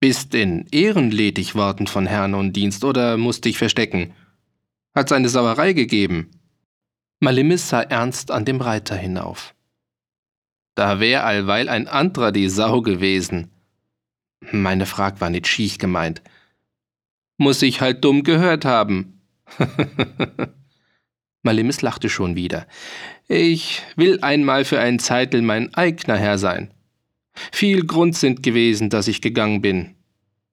Bist 0.00 0.34
in 0.34 0.66
Ehren 0.72 1.12
ledig 1.12 1.54
worden 1.54 1.86
von 1.86 2.06
Herrn 2.06 2.34
und 2.34 2.54
Dienst 2.54 2.84
oder 2.84 3.16
musst 3.16 3.44
dich 3.44 3.58
verstecken? 3.58 4.12
Hat's 4.92 5.12
eine 5.12 5.28
Sauerei 5.28 5.72
gegeben? 5.72 6.37
Malimis 7.20 7.68
sah 7.68 7.82
ernst 7.82 8.30
an 8.30 8.44
dem 8.44 8.60
Reiter 8.60 8.96
hinauf. 8.96 9.54
Da 10.76 11.00
wär 11.00 11.26
allweil 11.26 11.68
ein 11.68 11.88
andrer 11.88 12.30
die 12.30 12.48
Sau 12.48 12.80
gewesen. 12.80 13.50
Meine 14.52 14.86
Frag 14.86 15.20
war 15.20 15.28
nicht 15.28 15.48
schiech 15.48 15.80
gemeint. 15.80 16.22
Muss 17.36 17.62
ich 17.62 17.80
halt 17.80 18.04
dumm 18.04 18.22
gehört 18.22 18.64
haben. 18.64 19.20
Malimis 21.42 21.82
lachte 21.82 22.08
schon 22.08 22.36
wieder. 22.36 22.68
Ich 23.26 23.82
will 23.96 24.20
einmal 24.20 24.64
für 24.64 24.78
einen 24.78 25.00
Zeitel 25.00 25.42
mein 25.42 25.74
eigener 25.74 26.16
Herr 26.16 26.38
sein. 26.38 26.72
Viel 27.50 27.84
Grund 27.84 28.16
sind 28.16 28.44
gewesen, 28.44 28.90
dass 28.90 29.08
ich 29.08 29.20
gegangen 29.20 29.60
bin. 29.60 29.96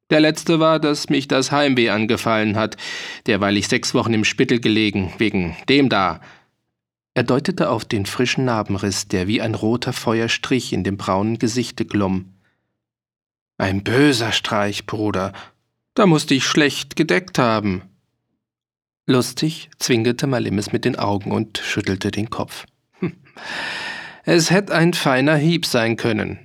Der 0.09 0.19
letzte 0.19 0.59
war, 0.59 0.79
dass 0.79 1.09
mich 1.09 1.27
das 1.27 1.51
Heimweh 1.51 1.89
angefallen 1.89 2.57
hat, 2.57 2.77
derweil 3.25 3.57
ich 3.57 3.67
sechs 3.67 3.93
Wochen 3.93 4.13
im 4.13 4.23
Spittel 4.23 4.59
gelegen, 4.59 5.13
wegen 5.17 5.55
dem 5.67 5.89
da, 5.89 6.21
er 7.15 7.23
deutete 7.23 7.69
auf 7.69 7.85
den 7.85 8.05
frischen 8.05 8.43
Narbenriss, 8.43 9.07
der 9.07 9.25
wie 9.25 9.41
ein 9.41 9.55
roter 9.55 9.93
Feuerstrich 9.93 10.73
in 10.73 10.83
dem 10.83 10.97
braunen 10.97 11.39
Gesichte 11.39 11.85
glomm. 11.85 12.33
Ein 13.57 13.83
böser 13.83 14.33
Streich, 14.33 14.85
Bruder. 14.85 15.31
Da 15.93 16.05
musste 16.05 16.33
ich 16.33 16.45
schlecht 16.45 16.97
gedeckt 16.97 17.39
haben. 17.39 17.83
Lustig 19.07 19.69
zwinkerte 19.79 20.27
Malimis 20.27 20.73
mit 20.73 20.83
den 20.83 20.97
Augen 20.97 21.31
und 21.31 21.57
schüttelte 21.57 22.11
den 22.11 22.29
Kopf. 22.29 22.65
Hm. 22.99 23.13
Es 24.25 24.51
hätt 24.51 24.69
ein 24.69 24.93
feiner 24.93 25.37
Hieb 25.37 25.65
sein 25.65 25.95
können. 25.95 26.39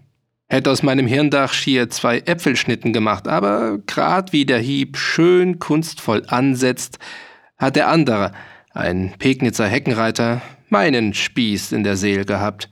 Hätt 0.49 0.69
aus 0.69 0.85
meinem 0.85 1.09
Hirndach 1.09 1.53
schier 1.53 1.91
zwei 1.91 2.19
Äpfelschnitten 2.19 2.93
gemacht, 2.93 3.27
aber 3.27 3.79
grad 3.87 4.33
wie 4.33 4.47
der 4.47 4.61
Hieb 4.61 4.97
schön 4.97 5.59
kunstvoll 5.59 6.25
ansetzt, 6.29 6.99
hat 7.59 7.75
der 7.75 7.89
andere, 7.89 8.33
ein 8.73 9.15
Pegnitzer 9.19 9.67
Heckenreiter, 9.67 10.43
meinen 10.71 11.15
Spieß 11.15 11.73
in 11.73 11.85
der 11.85 11.97
Seel 11.97 12.25
gehabt. 12.25 12.71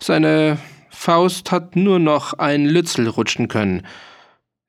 Seine 0.00 0.58
Faust 0.90 1.50
hat 1.50 1.76
nur 1.76 1.98
noch 1.98 2.34
ein 2.34 2.66
Lützel 2.66 3.08
rutschen 3.08 3.48
können. 3.48 3.86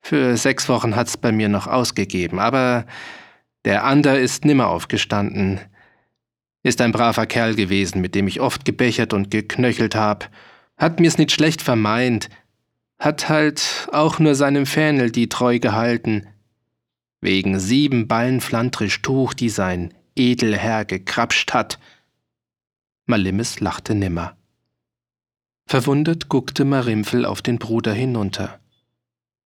Für 0.00 0.36
sechs 0.36 0.68
Wochen 0.68 0.96
hat's 0.96 1.16
bei 1.16 1.30
mir 1.30 1.48
noch 1.48 1.66
ausgegeben, 1.66 2.38
aber 2.38 2.86
der 3.64 3.84
Ander 3.84 4.18
ist 4.18 4.44
nimmer 4.44 4.68
aufgestanden. 4.68 5.60
Ist 6.64 6.80
ein 6.80 6.92
braver 6.92 7.26
Kerl 7.26 7.54
gewesen, 7.54 8.00
mit 8.00 8.14
dem 8.14 8.26
ich 8.26 8.40
oft 8.40 8.64
gebechert 8.64 9.12
und 9.12 9.30
geknöchelt 9.30 9.94
hab. 9.94 10.30
Hat 10.76 11.00
mir's 11.00 11.18
nicht 11.18 11.32
schlecht 11.32 11.62
vermeint. 11.62 12.28
Hat 12.98 13.28
halt 13.28 13.88
auch 13.92 14.18
nur 14.18 14.34
seinem 14.34 14.66
Fähnel 14.66 15.10
die 15.10 15.28
treu 15.28 15.58
gehalten. 15.58 16.26
Wegen 17.20 17.58
sieben 17.58 18.08
Ballen 18.08 18.40
Flandrisch 18.40 19.02
Tuch, 19.02 19.34
die 19.34 19.48
sein 19.48 19.94
Edelherr 20.16 20.84
gekrapscht 20.84 21.52
hat. 21.52 21.78
Malimmes 23.12 23.60
lachte 23.60 23.94
nimmer. 23.94 24.38
Verwundert 25.66 26.30
guckte 26.30 26.64
Marimpfel 26.64 27.26
auf 27.26 27.42
den 27.42 27.58
Bruder 27.58 27.92
hinunter. 27.92 28.58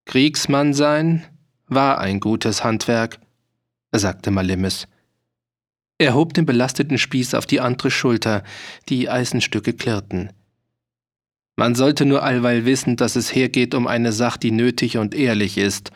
Kriegsmann 0.04 0.72
sein 0.72 1.24
war 1.66 1.98
ein 1.98 2.20
gutes 2.20 2.62
Handwerk, 2.62 3.18
sagte 3.90 4.30
Malimmes. 4.30 4.86
Er 5.98 6.14
hob 6.14 6.32
den 6.32 6.46
belasteten 6.46 6.96
Spieß 6.96 7.34
auf 7.34 7.44
die 7.44 7.58
andere 7.58 7.90
Schulter, 7.90 8.44
die 8.88 9.10
Eisenstücke 9.10 9.72
klirrten. 9.72 10.30
Man 11.56 11.74
sollte 11.74 12.06
nur 12.06 12.22
allweil 12.22 12.66
wissen, 12.66 12.94
dass 12.94 13.16
es 13.16 13.34
hergeht 13.34 13.74
um 13.74 13.88
eine 13.88 14.12
Sache, 14.12 14.38
die 14.38 14.52
nötig 14.52 14.96
und 14.96 15.12
ehrlich 15.12 15.58
ist. 15.58 15.90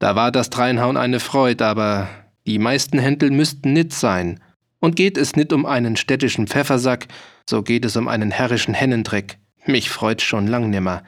Da 0.00 0.16
war 0.16 0.32
das 0.32 0.50
Dreinhauen 0.50 0.96
eine 0.96 1.20
Freud, 1.20 1.62
aber 1.62 2.08
die 2.44 2.58
meisten 2.58 2.98
Händel 2.98 3.30
müssten 3.30 3.72
nit 3.72 3.92
sein. 3.92 4.40
Und 4.84 4.96
geht 4.96 5.16
es 5.16 5.34
nit 5.34 5.54
um 5.54 5.64
einen 5.64 5.96
städtischen 5.96 6.46
Pfeffersack, 6.46 7.06
so 7.48 7.62
geht 7.62 7.86
es 7.86 7.96
um 7.96 8.06
einen 8.06 8.30
herrischen 8.30 8.74
Hennendreck. 8.74 9.38
Mich 9.64 9.88
freut 9.88 10.20
schon 10.20 10.46
lang 10.46 10.68
nimmer. 10.68 11.04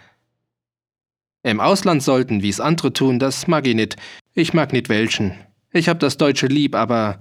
Im 1.43 1.61
Ausland 1.61 2.03
sollten, 2.03 2.41
wie's 2.41 2.59
andere 2.59 2.95
tun, 2.95 3.19
das 3.19 3.49
mag 3.49 3.67
ich 3.67 3.75
nit. 3.75 3.97
Ich 4.33 4.55
mag 4.55 4.73
nit 4.73 4.89
welchen. 4.89 5.35
Ich 5.73 5.91
hab 5.91 5.99
das 5.99 6.17
Deutsche 6.17 6.47
lieb, 6.47 6.75
aber 6.75 7.19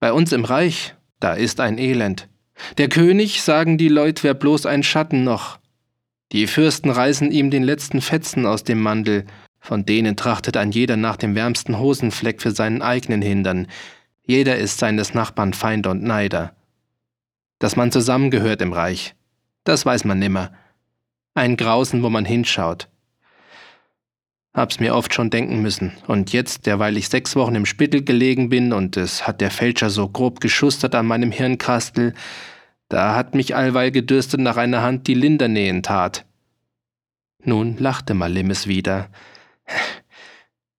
bei 0.00 0.14
uns 0.14 0.32
im 0.32 0.46
Reich, 0.46 0.94
da 1.20 1.34
ist 1.34 1.60
ein 1.60 1.76
Elend. 1.76 2.30
Der 2.78 2.88
König, 2.88 3.42
sagen 3.42 3.76
die 3.76 3.88
Leut, 3.88 4.24
wär 4.24 4.32
bloß 4.32 4.64
ein 4.64 4.82
Schatten 4.82 5.24
noch. 5.24 5.58
Die 6.32 6.46
Fürsten 6.46 6.88
reißen 6.88 7.30
ihm 7.30 7.50
den 7.50 7.64
letzten 7.64 8.00
Fetzen 8.00 8.46
aus 8.46 8.64
dem 8.64 8.80
Mandel, 8.80 9.26
von 9.60 9.84
denen 9.84 10.16
trachtet 10.16 10.56
ein 10.56 10.70
jeder 10.70 10.96
nach 10.96 11.18
dem 11.18 11.34
wärmsten 11.34 11.78
Hosenfleck 11.78 12.40
für 12.40 12.52
seinen 12.52 12.80
eigenen 12.80 13.20
Hindern. 13.20 13.66
Jeder 14.26 14.56
ist 14.56 14.78
seines 14.78 15.14
Nachbarn 15.14 15.52
Feind 15.52 15.86
und 15.86 16.02
Neider. 16.02 16.54
Dass 17.60 17.76
man 17.76 17.92
zusammengehört 17.92 18.60
im 18.60 18.72
Reich, 18.72 19.14
das 19.64 19.86
weiß 19.86 20.04
man 20.04 20.18
nimmer. 20.18 20.52
Ein 21.34 21.56
Grausen, 21.56 22.02
wo 22.02 22.10
man 22.10 22.24
hinschaut. 22.24 22.88
Hab's 24.52 24.80
mir 24.80 24.94
oft 24.94 25.14
schon 25.14 25.30
denken 25.30 25.62
müssen. 25.62 25.92
Und 26.06 26.32
jetzt, 26.32 26.66
derweil 26.66 26.96
ich 26.96 27.08
sechs 27.08 27.36
Wochen 27.36 27.54
im 27.54 27.66
Spittel 27.66 28.02
gelegen 28.02 28.48
bin 28.48 28.72
und 28.72 28.96
es 28.96 29.26
hat 29.26 29.40
der 29.40 29.50
Fälscher 29.50 29.90
so 29.90 30.08
grob 30.08 30.40
geschustert 30.40 30.94
an 30.94 31.06
meinem 31.06 31.30
Hirnkastel, 31.30 32.14
da 32.88 33.14
hat 33.14 33.34
mich 33.34 33.54
allweil 33.54 33.90
gedürstet 33.90 34.40
nach 34.40 34.56
einer 34.56 34.82
Hand, 34.82 35.06
die 35.08 35.14
Linder 35.14 35.48
nähen 35.48 35.82
tat. 35.82 36.24
Nun 37.44 37.76
lachte 37.78 38.14
Malimmes 38.14 38.66
wieder. 38.66 39.08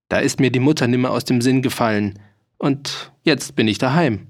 Da 0.10 0.20
ist 0.20 0.40
mir 0.40 0.52
die 0.52 0.60
Mutter 0.60 0.88
nimmer 0.88 1.12
aus 1.12 1.26
dem 1.26 1.42
Sinn 1.42 1.62
gefallen. 1.62 2.20
Und 2.58 3.12
jetzt 3.24 3.56
bin 3.56 3.68
ich 3.68 3.78
daheim. 3.78 4.28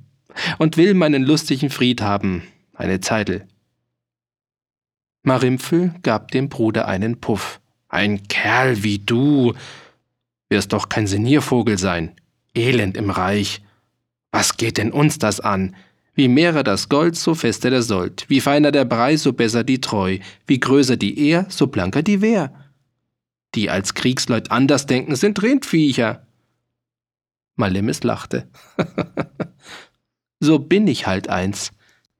Und 0.59 0.77
will 0.77 0.93
meinen 0.93 1.23
lustigen 1.23 1.69
Fried 1.69 2.01
haben, 2.01 2.43
eine 2.73 2.99
Zeitl. 2.99 3.47
Marimpfel 5.23 5.93
gab 6.03 6.31
dem 6.31 6.49
Bruder 6.49 6.87
einen 6.87 7.19
Puff. 7.19 7.59
Ein 7.89 8.27
Kerl 8.27 8.83
wie 8.83 8.99
du 8.99 9.53
wirst 10.49 10.73
doch 10.73 10.89
kein 10.89 11.07
Seniervogel 11.07 11.77
sein. 11.77 12.13
Elend 12.53 12.97
im 12.97 13.09
Reich. 13.09 13.61
Was 14.31 14.57
geht 14.57 14.77
denn 14.77 14.91
uns 14.91 15.19
das 15.19 15.39
an? 15.39 15.75
Wie 16.13 16.27
mehrer 16.27 16.63
das 16.63 16.89
Gold, 16.89 17.15
so 17.15 17.35
fester 17.35 17.69
der 17.69 17.81
Sold. 17.81 18.25
Wie 18.27 18.41
feiner 18.41 18.71
der 18.71 18.85
Brei, 18.85 19.17
so 19.17 19.33
besser 19.33 19.63
die 19.63 19.81
Treu. 19.81 20.17
Wie 20.47 20.59
größer 20.59 20.97
die 20.97 21.27
Ehr, 21.27 21.45
so 21.49 21.67
blanker 21.67 22.01
die 22.01 22.21
Wehr. 22.21 22.53
Die 23.55 23.69
als 23.69 23.93
Kriegsleut 23.93 24.51
anders 24.51 24.85
denken, 24.85 25.15
sind 25.15 25.41
Rindviecher. 25.41 26.26
Malemis 27.57 28.03
lachte. 28.03 28.47
so 30.39 30.59
bin 30.59 30.87
ich 30.87 31.07
halt 31.07 31.29
eins. 31.29 31.71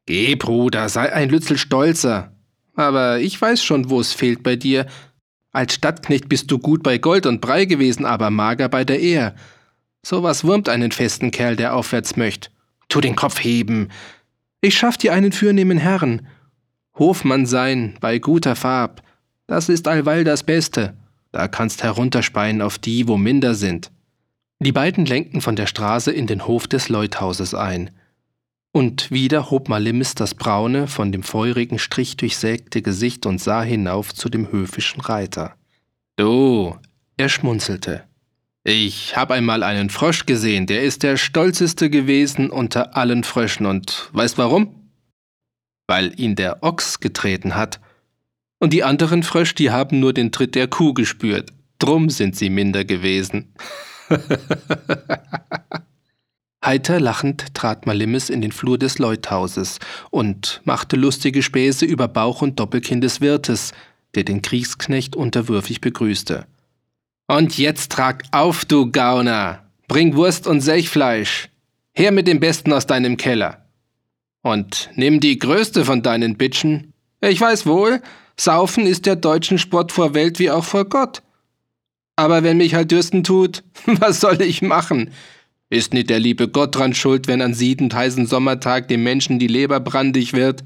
Geh, 0.06 0.36
Bruder, 0.36 0.90
sei 0.90 1.12
ein 1.14 1.30
Lützel 1.30 1.58
stolzer. 1.58 2.34
Aber 2.76 3.20
ich 3.20 3.40
weiß 3.40 3.64
schon, 3.64 3.90
wo 3.90 4.00
es 4.00 4.14
fehlt 4.14 4.44
bei 4.44 4.56
dir, 4.56 4.86
als 5.52 5.74
Stadtknecht 5.74 6.30
bist 6.30 6.52
du 6.52 6.60
gut 6.60 6.84
bei 6.84 7.00
Gold 7.00 7.26
und 7.26 7.42
Brei 7.42 7.66
gewesen, 7.66 8.06
aber 8.06 8.30
mager 8.30 8.70
bei 8.70 8.84
der 8.84 9.00
Ehr. 9.00 9.36
Sowas 10.06 10.44
wurmt 10.44 10.70
einen 10.70 10.92
festen 10.92 11.32
Kerl, 11.32 11.56
der 11.56 11.76
aufwärts 11.76 12.16
möcht. 12.16 12.52
Tu 12.90 13.02
den 13.02 13.16
Kopf 13.16 13.44
heben. 13.44 13.90
Ich 14.62 14.78
schaff 14.78 14.98
dir 14.98 15.14
einen 15.14 15.32
fürnehmen 15.32 15.80
Herrn. 15.80 16.28
Hofmann 16.98 17.46
sein, 17.46 17.96
bei 18.00 18.20
guter 18.20 18.56
Farb. 18.56 19.02
Das 19.48 19.68
ist 19.68 19.88
allweil 19.88 20.24
das 20.24 20.44
Beste. 20.44 20.96
Da 21.32 21.48
kannst 21.48 21.84
herunterspeien 21.84 22.62
auf 22.62 22.78
die, 22.78 23.08
wo 23.08 23.18
minder 23.18 23.56
sind. 23.56 23.92
Die 24.60 24.72
beiden 24.72 25.06
lenkten 25.06 25.42
von 25.42 25.56
der 25.56 25.68
Straße 25.68 26.12
in 26.12 26.26
den 26.26 26.48
Hof 26.48 26.68
des 26.68 26.90
Leuthauses 26.90 27.54
ein. 27.54 27.92
Und 28.72 29.12
wieder 29.12 29.52
hob 29.52 29.70
Malimis 29.70 30.16
das 30.16 30.34
braune, 30.34 30.88
von 30.88 31.12
dem 31.12 31.24
feurigen 31.24 31.80
Strich 31.80 32.18
durchsägte 32.18 32.82
Gesicht 32.82 33.26
und 33.26 33.40
sah 33.40 33.62
hinauf 33.62 34.14
zu 34.14 34.30
dem 34.30 34.52
höfischen 34.52 35.02
Reiter. 35.02 35.56
Du, 36.16 36.76
er 37.18 37.30
schmunzelte. 37.30 38.04
Ich 38.64 39.16
hab 39.16 39.32
einmal 39.32 39.64
einen 39.64 39.90
Frosch 39.90 40.26
gesehen, 40.26 40.66
der 40.66 40.84
ist 40.84 41.04
der 41.04 41.18
stolzeste 41.18 41.90
gewesen 41.90 42.50
unter 42.50 42.98
allen 42.98 43.24
Fröschen 43.24 43.66
und 43.66 44.10
weißt 44.12 44.38
warum? 44.38 44.90
Weil 45.88 46.20
ihn 46.20 46.36
der 46.36 46.64
Ochs 46.64 47.00
getreten 47.00 47.56
hat. 47.56 47.80
Und 48.60 48.74
die 48.74 48.84
anderen 48.84 49.24
Frösch, 49.24 49.56
die 49.56 49.72
haben 49.72 50.00
nur 50.00 50.14
den 50.14 50.32
Tritt 50.32 50.56
der 50.56 50.68
Kuh 50.68 50.94
gespürt. 50.94 51.54
Drum 51.80 52.10
sind 52.10 52.36
sie 52.36 52.50
minder 52.50 52.84
gewesen. 52.84 53.54
Heiter 56.66 57.00
lachend 57.00 57.54
trat 57.54 57.86
Malimmes 57.86 58.30
in 58.30 58.42
den 58.42 58.52
Flur 58.52 58.78
des 58.78 59.00
Leuthauses 59.00 59.80
und 60.10 60.62
machte 60.66 60.96
lustige 60.96 61.42
Späße 61.42 61.86
über 61.86 62.08
Bauch 62.08 62.42
und 62.42 62.60
Doppelkinn 62.60 63.00
des 63.02 63.22
Wirtes, 63.22 63.72
der 64.16 64.24
den 64.24 64.42
Kriegsknecht 64.42 65.16
unterwürfig 65.16 65.80
begrüßte. 65.80 66.46
Und 67.28 67.58
jetzt 67.58 67.92
trag 67.92 68.24
auf, 68.32 68.66
du 68.66 68.92
Gauner! 68.92 69.64
Bring 69.88 70.16
Wurst 70.16 70.48
und 70.48 70.62
Sechfleisch! 70.62 71.50
Her 71.94 72.12
mit 72.12 72.28
dem 72.28 72.40
Besten 72.40 72.74
aus 72.74 72.88
deinem 72.88 73.18
Keller! 73.18 73.66
Und 74.42 74.90
nimm 74.96 75.20
die 75.20 75.40
größte 75.40 75.86
von 75.86 76.02
deinen 76.04 76.38
Bitschen. 76.38 76.94
Ich 77.22 77.40
weiß 77.40 77.66
wohl, 77.66 78.02
Saufen 78.40 78.86
ist 78.86 79.06
der 79.06 79.16
deutschen 79.16 79.58
Sport 79.58 79.92
vor 79.92 80.14
Welt 80.14 80.40
wie 80.40 80.52
auch 80.52 80.64
vor 80.64 80.86
Gott. 80.86 81.22
Aber 82.18 82.44
wenn 82.44 82.58
mich 82.58 82.74
halt 82.74 82.92
dürsten 82.92 83.24
tut, 83.24 83.64
was 83.86 84.20
soll 84.20 84.42
ich 84.42 84.62
machen? 84.62 85.12
Ist 85.70 85.94
nicht 85.94 86.10
der 86.10 86.20
liebe 86.20 86.48
Gott 86.48 86.76
dran 86.76 86.94
schuld, 86.94 87.28
wenn 87.28 87.42
an 87.42 87.54
siedend 87.54 87.94
heißen 87.94 88.26
Sommertag 88.26 88.88
dem 88.90 89.04
Menschen 89.04 89.40
die 89.40 89.48
Leber 89.48 89.80
brandig 89.80 90.34
wird? 90.34 90.64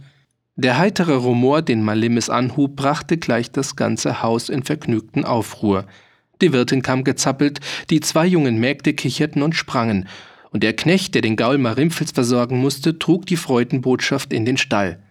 Der 0.56 0.78
heitere 0.78 1.16
Rumor, 1.16 1.62
den 1.62 1.84
Malimmes 1.84 2.30
anhub, 2.30 2.76
brachte 2.76 3.18
gleich 3.18 3.52
das 3.52 3.76
ganze 3.76 4.22
Haus 4.22 4.50
in 4.50 4.64
vergnügten 4.64 5.26
Aufruhr. 5.26 5.86
Die 6.42 6.54
Wirtin 6.54 6.82
kam 6.82 7.04
gezappelt, 7.04 7.60
die 7.90 8.00
zwei 8.00 8.26
jungen 8.26 8.60
Mägde 8.60 8.94
kicherten 8.94 9.42
und 9.44 9.56
sprangen, 9.56 10.08
und 10.52 10.64
der 10.64 10.76
Knecht, 10.76 11.16
der 11.16 11.22
den 11.22 11.38
Gaul 11.38 11.58
Marimpfels 11.58 12.12
versorgen 12.12 12.60
musste, 12.60 13.00
trug 13.00 13.26
die 13.26 13.38
Freudenbotschaft 13.38 14.34
in 14.34 14.46
den 14.46 14.58
Stall. 14.58 15.02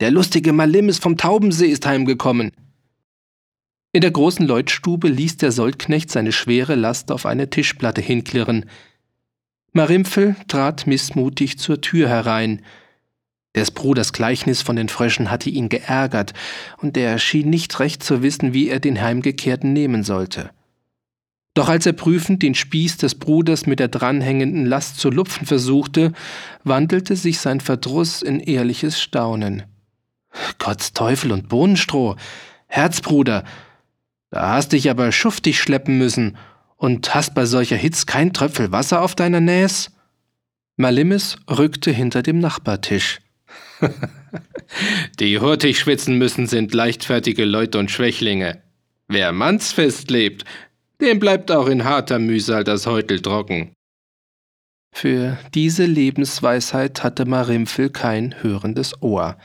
Der 0.00 0.12
lustige 0.12 0.52
Malimmes 0.52 0.98
vom 0.98 1.16
Taubensee 1.16 1.66
ist 1.66 1.84
heimgekommen. 1.84 2.52
In 3.92 4.02
der 4.02 4.10
großen 4.10 4.46
Leutstube 4.46 5.08
ließ 5.08 5.38
der 5.38 5.52
Soldknecht 5.52 6.10
seine 6.10 6.32
schwere 6.32 6.74
Last 6.74 7.10
auf 7.10 7.26
eine 7.26 7.50
Tischplatte 7.50 8.00
hinklirren, 8.00 8.66
Marimpfel 9.72 10.34
trat 10.48 10.86
missmutig 10.86 11.58
zur 11.58 11.80
Tür 11.80 12.08
herein. 12.08 12.62
Des 13.54 13.70
Bruders 13.70 14.12
Gleichnis 14.12 14.62
von 14.62 14.76
den 14.76 14.88
Fröschen 14.88 15.30
hatte 15.30 15.50
ihn 15.50 15.68
geärgert, 15.68 16.32
und 16.78 16.96
er 16.96 17.18
schien 17.18 17.50
nicht 17.50 17.78
recht 17.78 18.02
zu 18.02 18.22
wissen, 18.22 18.54
wie 18.54 18.68
er 18.68 18.80
den 18.80 19.00
Heimgekehrten 19.00 19.72
nehmen 19.72 20.04
sollte. 20.04 20.50
Doch 21.54 21.68
als 21.68 21.86
er 21.86 21.92
prüfend 21.92 22.42
den 22.42 22.54
Spieß 22.54 22.96
des 22.98 23.16
Bruders 23.16 23.66
mit 23.66 23.78
der 23.78 23.88
dranhängenden 23.88 24.64
Last 24.64 24.98
zu 24.98 25.10
lupfen 25.10 25.46
versuchte, 25.46 26.12
wandelte 26.64 27.16
sich 27.16 27.38
sein 27.40 27.60
Verdruss 27.60 28.22
in 28.22 28.40
ehrliches 28.40 29.00
Staunen. 29.00 29.64
Gotts 30.58 30.92
Teufel 30.92 31.32
und 31.32 31.48
Bohnenstroh. 31.48 32.16
Herzbruder, 32.66 33.44
da 34.30 34.54
hast 34.54 34.72
dich 34.72 34.90
aber 34.90 35.12
schuftig 35.12 35.60
schleppen 35.60 35.98
müssen 35.98 36.36
und 36.76 37.14
hast 37.14 37.34
bei 37.34 37.46
solcher 37.46 37.76
Hitz 37.76 38.06
kein 38.06 38.32
Tröpfel 38.32 38.72
Wasser 38.72 39.02
auf 39.02 39.14
deiner 39.14 39.40
Näs? 39.40 39.90
Malimis 40.76 41.36
rückte 41.50 41.90
hinter 41.90 42.22
dem 42.22 42.38
Nachbartisch. 42.38 43.18
Die 45.18 45.40
hurtig 45.40 45.78
schwitzen 45.78 46.18
müssen, 46.18 46.46
sind 46.46 46.74
leichtfertige 46.74 47.44
Leute 47.44 47.78
und 47.78 47.90
Schwächlinge. 47.90 48.62
Wer 49.08 49.32
mannsfest 49.32 50.10
lebt, 50.10 50.44
dem 51.00 51.18
bleibt 51.18 51.50
auch 51.50 51.66
in 51.66 51.84
harter 51.84 52.18
Mühsal 52.18 52.64
das 52.64 52.86
Häutel 52.86 53.20
trocken. 53.20 53.72
Für 54.92 55.38
diese 55.54 55.86
Lebensweisheit 55.86 57.02
hatte 57.02 57.24
Marimpfel 57.24 57.90
kein 57.90 58.42
hörendes 58.42 59.00
Ohr. 59.02 59.36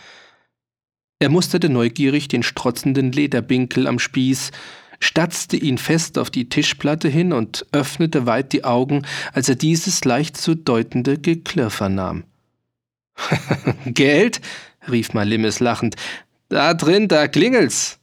Er 1.24 1.30
musterte 1.30 1.70
neugierig 1.70 2.28
den 2.28 2.44
strotzenden 2.44 3.14
Lederbinkel 3.14 3.88
am 3.88 3.98
Spieß, 3.98 4.52
statzte 5.00 5.56
ihn 5.56 5.78
fest 5.78 6.18
auf 6.18 6.30
die 6.30 6.50
Tischplatte 6.50 7.08
hin 7.08 7.32
und 7.32 7.66
öffnete 7.72 8.26
weit 8.26 8.52
die 8.52 8.66
Augen, 8.66 9.04
als 9.32 9.48
er 9.48 9.56
dieses 9.56 10.04
leicht 10.04 10.36
zu 10.36 10.54
deutende 10.54 11.18
Geklirr 11.18 11.70
vernahm. 11.70 12.26
Geld? 13.86 14.42
rief 14.92 15.14
Malimis 15.14 15.62
lachend. 15.62 15.96
Da 16.50 16.74
drin, 16.74 17.08
da 17.08 17.30
klingelt's. 17.30 18.00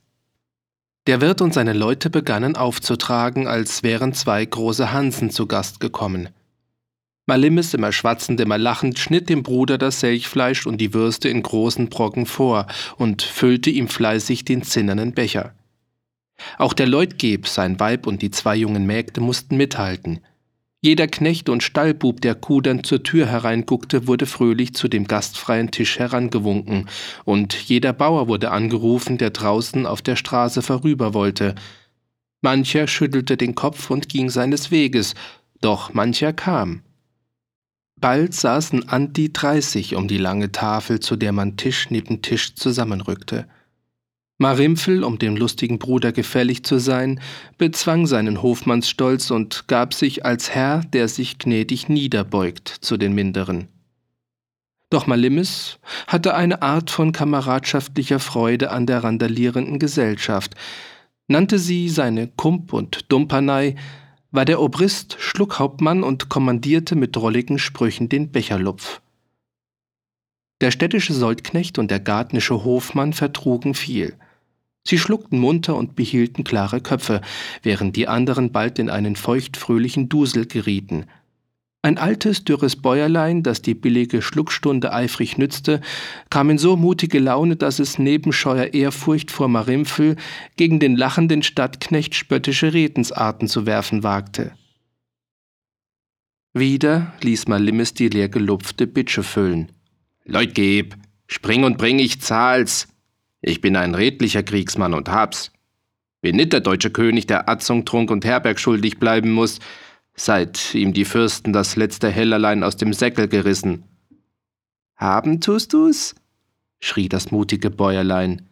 Der 1.06 1.20
Wirt 1.20 1.42
und 1.42 1.52
seine 1.52 1.74
Leute 1.74 2.08
begannen 2.08 2.56
aufzutragen, 2.56 3.46
als 3.46 3.82
wären 3.82 4.14
zwei 4.14 4.42
große 4.42 4.92
Hansen 4.92 5.28
zu 5.28 5.46
Gast 5.46 5.78
gekommen. 5.78 6.30
Malimis, 7.30 7.74
immer 7.74 7.92
schwatzend, 7.92 8.40
immer 8.40 8.58
lachend, 8.58 8.98
schnitt 8.98 9.28
dem 9.28 9.44
Bruder 9.44 9.78
das 9.78 10.00
Selchfleisch 10.00 10.66
und 10.66 10.78
die 10.80 10.92
Würste 10.94 11.28
in 11.28 11.44
großen 11.44 11.88
Brocken 11.88 12.26
vor 12.26 12.66
und 12.96 13.22
füllte 13.22 13.70
ihm 13.70 13.86
fleißig 13.86 14.44
den 14.44 14.64
zinnernen 14.64 15.12
Becher. 15.12 15.54
Auch 16.58 16.72
der 16.72 16.88
Leutgeb, 16.88 17.46
sein 17.46 17.78
Weib 17.78 18.08
und 18.08 18.22
die 18.22 18.32
zwei 18.32 18.56
jungen 18.56 18.84
Mägde 18.84 19.20
mussten 19.20 19.56
mithalten. 19.56 20.18
Jeder 20.80 21.06
Knecht 21.06 21.48
und 21.48 21.62
Stallbub, 21.62 22.20
der 22.20 22.34
kudernd 22.34 22.84
zur 22.84 23.04
Tür 23.04 23.26
hereinguckte, 23.26 24.08
wurde 24.08 24.26
fröhlich 24.26 24.74
zu 24.74 24.88
dem 24.88 25.06
gastfreien 25.06 25.70
Tisch 25.70 26.00
herangewunken, 26.00 26.88
und 27.24 27.54
jeder 27.54 27.92
Bauer 27.92 28.26
wurde 28.26 28.50
angerufen, 28.50 29.18
der 29.18 29.30
draußen 29.30 29.86
auf 29.86 30.02
der 30.02 30.16
Straße 30.16 30.62
vorüber 30.62 31.14
wollte. 31.14 31.54
Mancher 32.40 32.88
schüttelte 32.88 33.36
den 33.36 33.54
Kopf 33.54 33.88
und 33.88 34.08
ging 34.08 34.30
seines 34.30 34.72
Weges, 34.72 35.14
doch 35.60 35.94
mancher 35.94 36.32
kam. 36.32 36.82
Bald 38.00 38.34
saßen 38.34 38.88
an 38.88 39.12
die 39.12 39.32
dreißig 39.32 39.94
um 39.94 40.08
die 40.08 40.18
lange 40.18 40.52
Tafel, 40.52 41.00
zu 41.00 41.16
der 41.16 41.32
man 41.32 41.56
Tisch 41.56 41.90
neben 41.90 42.22
Tisch 42.22 42.54
zusammenrückte. 42.54 43.46
Marimpfel, 44.38 45.04
um 45.04 45.18
dem 45.18 45.36
lustigen 45.36 45.78
Bruder 45.78 46.12
gefällig 46.12 46.64
zu 46.64 46.78
sein, 46.78 47.20
bezwang 47.58 48.06
seinen 48.06 48.40
Hofmannsstolz 48.42 49.30
und 49.30 49.68
gab 49.68 49.92
sich 49.92 50.24
als 50.24 50.48
Herr, 50.50 50.80
der 50.80 51.08
sich 51.08 51.38
gnädig 51.38 51.90
niederbeugt, 51.90 52.68
zu 52.68 52.96
den 52.96 53.14
Minderen. 53.14 53.68
Doch 54.88 55.06
Malimis 55.06 55.78
hatte 56.06 56.34
eine 56.34 56.62
Art 56.62 56.90
von 56.90 57.12
kameradschaftlicher 57.12 58.18
Freude 58.18 58.70
an 58.70 58.86
der 58.86 59.04
randalierenden 59.04 59.78
Gesellschaft, 59.78 60.54
nannte 61.28 61.58
sie 61.58 61.90
seine 61.90 62.26
Kump 62.26 62.72
und 62.72 63.12
Dumpernei, 63.12 63.76
war 64.30 64.44
der 64.44 64.60
Obrist 64.60 65.16
Schluckhauptmann 65.18 66.02
und 66.02 66.28
kommandierte 66.28 66.94
mit 66.96 67.16
drolligen 67.16 67.58
Sprüchen 67.58 68.08
den 68.08 68.30
Becherlupf. 68.30 69.00
Der 70.60 70.70
städtische 70.70 71.14
Soldknecht 71.14 71.78
und 71.78 71.90
der 71.90 72.00
gartnische 72.00 72.64
Hofmann 72.64 73.12
vertrugen 73.12 73.74
viel– 73.74 74.14
Sie 74.86 74.98
schluckten 74.98 75.38
munter 75.38 75.76
und 75.76 75.94
behielten 75.94 76.44
klare 76.44 76.80
Köpfe, 76.80 77.20
während 77.62 77.96
die 77.96 78.08
anderen 78.08 78.50
bald 78.50 78.78
in 78.78 78.90
einen 78.90 79.14
feuchtfröhlichen 79.14 80.08
Dusel 80.08 80.46
gerieten. 80.46 81.06
Ein 81.82 81.96
altes, 81.96 82.44
dürres 82.44 82.76
Bäuerlein, 82.76 83.42
das 83.42 83.62
die 83.62 83.74
billige 83.74 84.20
Schluckstunde 84.20 84.92
eifrig 84.92 85.38
nützte, 85.38 85.80
kam 86.28 86.50
in 86.50 86.58
so 86.58 86.76
mutige 86.76 87.18
Laune, 87.18 87.56
dass 87.56 87.78
es 87.78 87.98
neben 87.98 88.34
scheuer 88.34 88.74
Ehrfurcht 88.74 89.30
vor 89.30 89.48
Marimpfel 89.48 90.16
gegen 90.56 90.78
den 90.78 90.94
lachenden 90.94 91.42
Stadtknecht 91.42 92.14
spöttische 92.14 92.74
Redensarten 92.74 93.48
zu 93.48 93.64
werfen 93.64 94.02
wagte. 94.02 94.52
Wieder 96.52 97.14
ließ 97.22 97.48
Malimis 97.48 97.94
die 97.94 98.08
leer 98.08 98.28
gelupfte 98.28 98.86
Bitsche 98.86 99.22
füllen. 99.22 99.72
Leutgeb, 100.24 100.96
spring 101.28 101.64
und 101.64 101.78
bring, 101.78 101.98
ich 101.98 102.20
zahl's, 102.20 102.88
ich 103.40 103.62
bin 103.62 103.76
ein 103.76 103.94
redlicher 103.94 104.42
Kriegsmann 104.42 104.92
und 104.92 105.08
hab's. 105.08 105.50
Bin 106.20 106.36
nicht 106.36 106.52
der 106.52 106.60
deutsche 106.60 106.90
König, 106.90 107.26
der 107.26 107.48
Atzung, 107.48 107.86
Trunk 107.86 108.10
und 108.10 108.26
Herberg 108.26 108.60
schuldig 108.60 108.98
bleiben 108.98 109.30
muss, 109.30 109.60
seit 110.20 110.74
ihm 110.74 110.92
die 110.92 111.06
Fürsten 111.06 111.52
das 111.52 111.76
letzte 111.76 112.10
Hellerlein 112.10 112.62
aus 112.62 112.76
dem 112.76 112.92
Säckel 112.92 113.26
gerissen. 113.26 113.84
Haben 114.96 115.40
tust 115.40 115.72
du's? 115.72 116.14
schrie 116.78 117.08
das 117.08 117.30
mutige 117.30 117.70
Bäuerlein. 117.70 118.48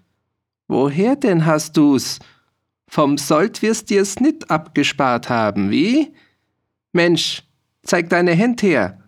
Woher 0.66 1.16
denn 1.16 1.44
hast 1.44 1.76
du's? 1.76 2.20
Vom 2.88 3.18
Sold 3.18 3.60
wirst 3.60 3.90
dir's 3.90 4.18
nit 4.18 4.50
abgespart 4.50 5.28
haben, 5.28 5.70
wie? 5.70 6.14
Mensch, 6.92 7.42
zeig 7.82 8.08
deine 8.08 8.36
Hand 8.36 8.62
her. 8.62 9.02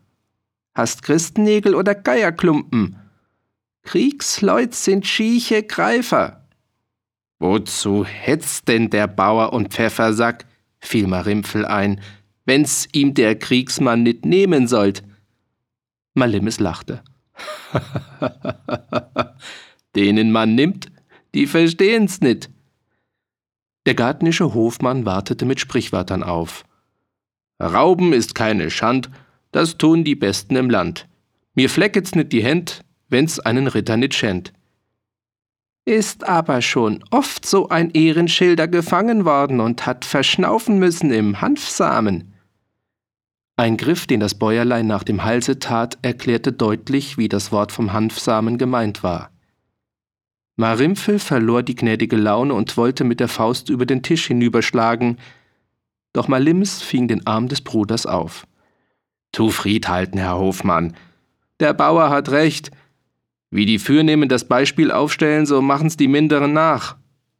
Hast 0.75 1.03
Christennägel 1.03 1.75
oder 1.75 1.94
Geierklumpen? 1.94 2.96
Kriegsleut 3.83 4.75
sind 4.75 5.07
schieche 5.07 5.62
Greifer. 5.62 6.46
Wozu 7.38 8.05
hetzt 8.05 8.68
denn 8.68 8.90
der 8.90 9.07
Bauer 9.07 9.55
und 9.55 9.73
Pfeffersack, 9.73 10.44
fiel 10.79 11.07
Marimpfel 11.07 11.64
ein, 11.64 12.01
wenn's 12.51 12.89
ihm 12.91 13.15
der 13.15 13.39
Kriegsmann 13.39 14.03
nit 14.03 14.27
nehmen 14.27 14.67
sollt? 14.67 15.05
Malimis 16.15 16.59
lachte. 16.59 17.01
Denen 19.95 20.33
man 20.33 20.57
nimmt, 20.57 20.91
die 21.33 21.47
verstehen's 21.47 22.21
nit. 22.21 22.51
Der 23.87 23.95
gartnische 23.95 24.53
Hofmann 24.53 25.07
wartete 25.07 25.45
mit 25.45 25.61
Sprichwörtern 25.61 26.25
auf. 26.25 26.65
Rauben 27.63 28.13
ist 28.13 28.35
keine 28.35 28.73
Schand, 28.73 29.11
das 29.53 29.79
tun 29.79 30.03
die 30.03 30.17
Besten 30.17 30.57
im 30.57 30.71
Land. 30.71 31.07
Mir 31.55 31.71
flecket's 31.71 32.17
nit 32.17 32.33
die 32.33 32.43
Händ, 32.43 32.85
wenn's 33.09 33.39
einen 33.39 33.69
Ritter 33.69 33.97
nit 33.97 34.13
schänd. 34.13 34.53
Ist 35.85 36.29
aber 36.29 36.63
schon 36.63 37.05
oft 37.13 37.47
so 37.47 37.69
ein 37.69 37.93
Ehrenschilder 37.93 38.67
gefangen 38.67 39.25
worden 39.25 39.61
und 39.61 39.87
hat 39.87 40.05
verschnaufen 40.05 40.81
müssen 40.81 41.13
im 41.13 41.41
Hanfsamen. 41.41 42.30
Ein 43.61 43.77
Griff, 43.77 44.07
den 44.07 44.20
das 44.20 44.37
Bäuerlein 44.37 44.87
nach 44.87 45.03
dem 45.03 45.23
Halse 45.23 45.59
tat, 45.59 45.99
erklärte 46.01 46.51
deutlich, 46.51 47.18
wie 47.18 47.29
das 47.29 47.53
Wort 47.53 47.73
vom 47.73 47.92
Hanfsamen 47.92 48.57
gemeint 48.57 49.03
war. 49.03 49.33
Marimpfel 50.57 51.18
verlor 51.18 51.62
die 51.62 51.75
gnädige 51.75 52.16
Laune 52.16 52.55
und 52.55 52.79
wollte 52.79 53.05
mit 53.05 53.20
der 53.20 53.29
Faust 53.29 53.68
über 53.68 53.85
den 53.85 54.03
Tisch 54.03 54.29
hinüberschlagen, 54.29 55.18
doch 56.14 56.27
Malims 56.27 56.81
fing 56.81 57.07
den 57.07 57.27
Arm 57.27 57.49
des 57.49 57.61
Bruders 57.61 58.07
auf. 58.07 58.46
Tu 59.31 59.51
Fried 59.51 59.88
halten, 59.88 60.16
Herr 60.16 60.38
Hofmann. 60.38 60.96
Der 61.61 61.75
Bauer 61.75 62.09
hat 62.09 62.31
recht, 62.31 62.70
wie 63.51 63.66
die 63.66 63.79
Fürnehmen 63.79 64.31
das 64.31 64.49
Beispiel 64.49 64.90
aufstellen, 64.90 65.44
so 65.44 65.61
machen's 65.61 65.99
die 65.99 66.09
Minderen 66.09 66.55
nach. 66.55 66.96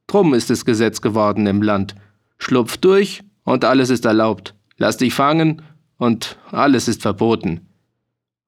Drum 0.07 0.35
ist 0.35 0.51
es 0.51 0.67
Gesetz 0.67 1.01
geworden 1.01 1.47
im 1.47 1.63
Land. 1.63 1.95
Schlupf 2.37 2.77
durch 2.77 3.23
und 3.43 3.65
alles 3.65 3.89
ist 3.89 4.05
erlaubt. 4.05 4.55
Lass 4.77 4.99
dich 4.99 5.15
fangen 5.15 5.63
und 6.01 6.39
alles 6.51 6.89
ist 6.89 7.03
verboten. 7.03 7.69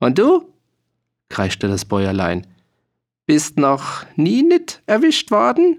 Und 0.01 0.19
du? 0.19 0.49
kreischte 1.29 1.69
das 1.69 1.85
Bäuerlein. 1.85 2.47
Bist 3.27 3.59
noch 3.59 4.05
nie 4.17 4.43
nit 4.43 4.83
erwischt 4.87 5.31
worden? 5.31 5.79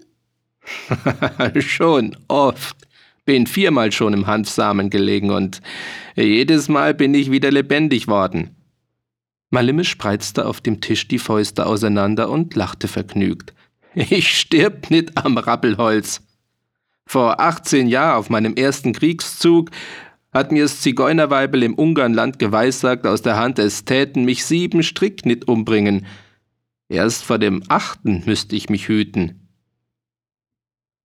schon, 1.60 2.16
oft. 2.28 2.78
Bin 3.26 3.48
viermal 3.48 3.92
schon 3.92 4.14
im 4.14 4.28
Hanfsamen 4.28 4.90
gelegen 4.90 5.32
und 5.32 5.62
jedes 6.16 6.70
Mal 6.70 6.94
bin 6.94 7.14
ich 7.16 7.32
wieder 7.32 7.52
lebendig 7.52 8.08
worden. 8.08 8.56
Malimme 9.50 9.84
spreizte 9.84 10.46
auf 10.46 10.62
dem 10.62 10.80
Tisch 10.80 11.08
die 11.08 11.20
Fäuste 11.20 11.66
auseinander 11.66 12.30
und 12.30 12.56
lachte 12.56 12.88
vergnügt. 12.88 13.54
Ich 13.96 14.38
stirb 14.38 14.92
nit 14.92 15.18
am 15.18 15.38
Rappelholz. 15.38 16.22
Vor 17.06 17.40
18 17.40 17.88
Jahren 17.88 18.18
auf 18.18 18.30
meinem 18.30 18.56
ersten 18.56 18.94
Kriegszug 18.94 19.72
hat 20.34 20.52
mir's 20.52 20.82
Zigeunerweibel 20.82 21.64
im 21.64 21.76
Ungarnland 21.76 22.40
geweissagt, 22.40 23.06
aus 23.06 23.22
der 23.22 23.38
Hand 23.38 23.60
es 23.60 23.86
täten 23.86 24.26
mich 24.26 24.46
sieben 24.46 24.84
Strick 24.84 25.26
nit 25.26 25.48
umbringen. 25.48 26.06
Erst 26.90 27.24
vor 27.24 27.40
dem 27.40 27.64
achten 27.70 28.24
müsste 28.26 28.56
ich 28.56 28.70
mich 28.70 28.88
hüten. 28.88 29.40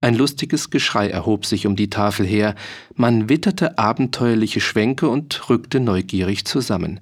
Ein 0.01 0.15
lustiges 0.15 0.71
Geschrei 0.71 1.09
erhob 1.09 1.45
sich 1.45 1.67
um 1.67 1.75
die 1.75 1.91
Tafel 1.91 2.25
her, 2.25 2.55
man 2.95 3.29
witterte 3.29 3.79
abenteuerliche 3.79 4.61
Schwänke 4.61 5.09
und 5.09 5.51
rückte 5.51 5.81
neugierig 5.81 6.45
zusammen. 6.45 7.01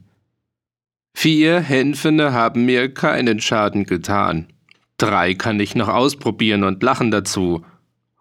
Vier 1.14 1.60
Hänfene 1.60 2.32
haben 2.32 2.64
mir 2.64 2.92
keinen 2.92 3.40
Schaden 3.40 3.84
getan. 3.84 4.48
Drei 4.98 5.34
kann 5.34 5.60
ich 5.60 5.74
noch 5.74 5.88
ausprobieren 5.88 6.64
und 6.64 6.82
lachen 6.82 7.10
dazu. 7.10 7.64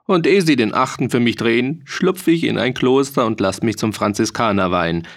Und 0.08 0.28
ehe 0.28 0.42
sie 0.42 0.56
den 0.56 0.74
achten 0.74 1.10
für 1.10 1.20
mich 1.20 1.36
drehen, 1.36 1.82
schlupfe 1.86 2.32
ich 2.32 2.44
in 2.44 2.58
ein 2.58 2.74
Kloster 2.74 3.26
und 3.26 3.40
lass 3.40 3.64
mich 3.64 3.78
zum 3.78 3.94
Franziskaner 3.94 4.72
weihen. 4.72 5.08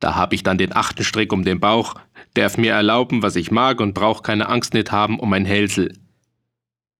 Da 0.00 0.14
hab 0.14 0.32
ich 0.32 0.44
dann 0.44 0.58
den 0.58 0.74
achten 0.74 1.02
Strick 1.02 1.32
um 1.32 1.44
den 1.44 1.58
Bauch, 1.58 1.94
darf 2.34 2.56
mir 2.56 2.72
erlauben, 2.72 3.22
was 3.22 3.34
ich 3.34 3.50
mag 3.50 3.80
und 3.80 3.94
brauch 3.94 4.22
keine 4.22 4.48
Angst 4.48 4.74
nicht 4.74 4.92
haben 4.92 5.18
um 5.18 5.30
mein 5.30 5.44
Hälsel. 5.44 5.92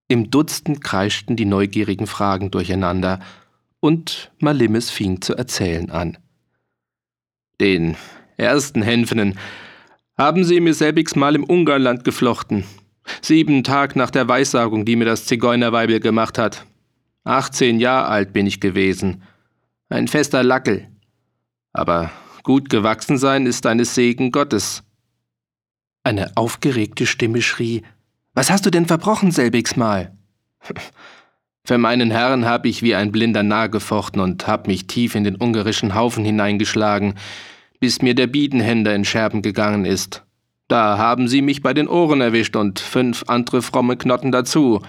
Im 0.09 0.31
Dutzend 0.31 0.83
kreischten 0.83 1.35
die 1.35 1.45
neugierigen 1.45 2.07
Fragen 2.07 2.51
durcheinander, 2.51 3.19
und 3.79 4.31
Malimis 4.39 4.89
fing 4.89 5.21
zu 5.21 5.35
erzählen 5.35 5.89
an. 5.89 6.17
Den 7.61 7.95
ersten 8.35 8.81
Hänfenen 8.81 9.37
haben 10.17 10.43
sie 10.43 10.59
mir 10.59 10.73
selbigs 10.73 11.15
mal 11.15 11.35
im 11.35 11.45
Ungarland 11.45 12.03
geflochten. 12.03 12.65
Sieben 13.21 13.63
Tag 13.63 13.95
nach 13.95 14.11
der 14.11 14.27
Weissagung, 14.27 14.83
die 14.83 14.97
mir 14.97 15.05
das 15.05 15.25
Zigeunerweibel 15.25 16.01
gemacht 16.01 16.37
hat. 16.37 16.65
18 17.29 17.79
Jahre 17.79 18.07
alt 18.07 18.33
bin 18.33 18.47
ich 18.47 18.59
gewesen. 18.59 19.23
Ein 19.89 20.07
fester 20.07 20.43
Lackel. 20.43 20.87
Aber 21.73 22.11
gut 22.43 22.69
gewachsen 22.69 23.17
sein 23.17 23.45
ist 23.45 23.65
eine 23.65 23.85
Segen 23.85 24.31
Gottes. 24.31 24.83
Eine 26.03 26.35
aufgeregte 26.35 27.05
Stimme 27.05 27.41
schrie: 27.41 27.83
Was 28.33 28.49
hast 28.49 28.65
du 28.65 28.71
denn 28.71 28.87
verbrochen, 28.87 29.31
selbigs 29.31 29.75
Mal? 29.75 30.17
Für 31.65 31.77
meinen 31.77 32.09
Herrn 32.09 32.45
hab 32.45 32.65
ich 32.65 32.81
wie 32.81 32.95
ein 32.95 33.11
Blinder 33.11 33.43
nahe 33.43 33.69
gefochten 33.69 34.21
und 34.21 34.47
hab 34.47 34.65
mich 34.65 34.87
tief 34.87 35.13
in 35.13 35.23
den 35.23 35.35
ungarischen 35.35 35.93
Haufen 35.93 36.25
hineingeschlagen, 36.25 37.13
bis 37.79 38.01
mir 38.01 38.15
der 38.15 38.25
Biedenhänder 38.25 38.95
in 38.95 39.05
Scherben 39.05 39.43
gegangen 39.43 39.85
ist. 39.85 40.23
Da 40.67 40.97
haben 40.97 41.27
sie 41.27 41.43
mich 41.43 41.61
bei 41.61 41.75
den 41.75 41.87
Ohren 41.87 42.21
erwischt 42.21 42.55
und 42.55 42.79
fünf 42.79 43.23
andere 43.27 43.61
fromme 43.61 43.97
Knotten 43.97 44.31
dazu. 44.31 44.81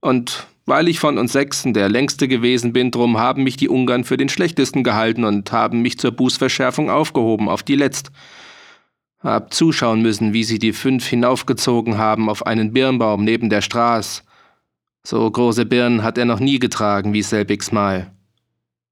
Und 0.00 0.48
weil 0.66 0.88
ich 0.88 1.00
von 1.00 1.18
uns 1.18 1.32
Sechsen 1.32 1.74
der 1.74 1.88
längste 1.88 2.28
gewesen 2.28 2.72
bin, 2.72 2.90
drum 2.90 3.18
haben 3.18 3.42
mich 3.42 3.56
die 3.56 3.68
Ungarn 3.68 4.04
für 4.04 4.16
den 4.16 4.28
schlechtesten 4.28 4.84
gehalten 4.84 5.24
und 5.24 5.50
haben 5.52 5.82
mich 5.82 5.98
zur 5.98 6.12
Bußverschärfung 6.12 6.90
aufgehoben 6.90 7.48
auf 7.48 7.62
die 7.62 7.76
Letzt. 7.76 8.10
Hab 9.18 9.54
zuschauen 9.54 10.02
müssen, 10.02 10.32
wie 10.32 10.44
sie 10.44 10.58
die 10.58 10.72
fünf 10.72 11.06
hinaufgezogen 11.06 11.98
haben 11.98 12.28
auf 12.28 12.46
einen 12.46 12.72
Birnbaum 12.72 13.24
neben 13.24 13.50
der 13.50 13.60
Straße. 13.60 14.22
So 15.04 15.30
große 15.30 15.66
Birnen 15.66 16.02
hat 16.02 16.18
er 16.18 16.24
noch 16.24 16.40
nie 16.40 16.58
getragen 16.58 17.12
wie 17.12 17.22
selbigs 17.22 17.72
Mal. 17.72 18.12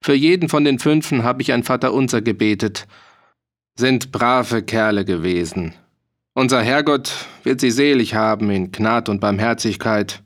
Für 0.02 0.14
jeden 0.14 0.48
von 0.48 0.64
den 0.64 0.78
Fünfen 0.78 1.24
habe 1.24 1.42
ich 1.42 1.52
ein 1.52 1.62
Vaterunser 1.62 2.22
gebetet. 2.22 2.86
Sind 3.76 4.12
brave 4.12 4.62
Kerle 4.62 5.04
gewesen. 5.04 5.74
Unser 6.34 6.62
Herrgott 6.62 7.12
wird 7.42 7.60
sie 7.60 7.70
selig 7.70 8.14
haben 8.14 8.50
in 8.50 8.72
Gnad 8.72 9.08
und 9.08 9.20
Barmherzigkeit. 9.20 10.22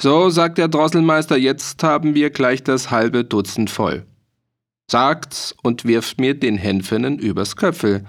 So, 0.00 0.30
sagt 0.30 0.58
der 0.58 0.68
Drosselmeister, 0.68 1.36
jetzt 1.36 1.82
haben 1.82 2.14
wir 2.14 2.30
gleich 2.30 2.62
das 2.62 2.90
halbe 2.90 3.24
Dutzend 3.24 3.70
voll. 3.70 4.04
Sagt's 4.90 5.54
und 5.62 5.84
wirft 5.84 6.20
mir 6.20 6.34
den 6.34 6.56
Hänfenen 6.56 7.18
übers 7.18 7.56
Köpfel. 7.56 8.04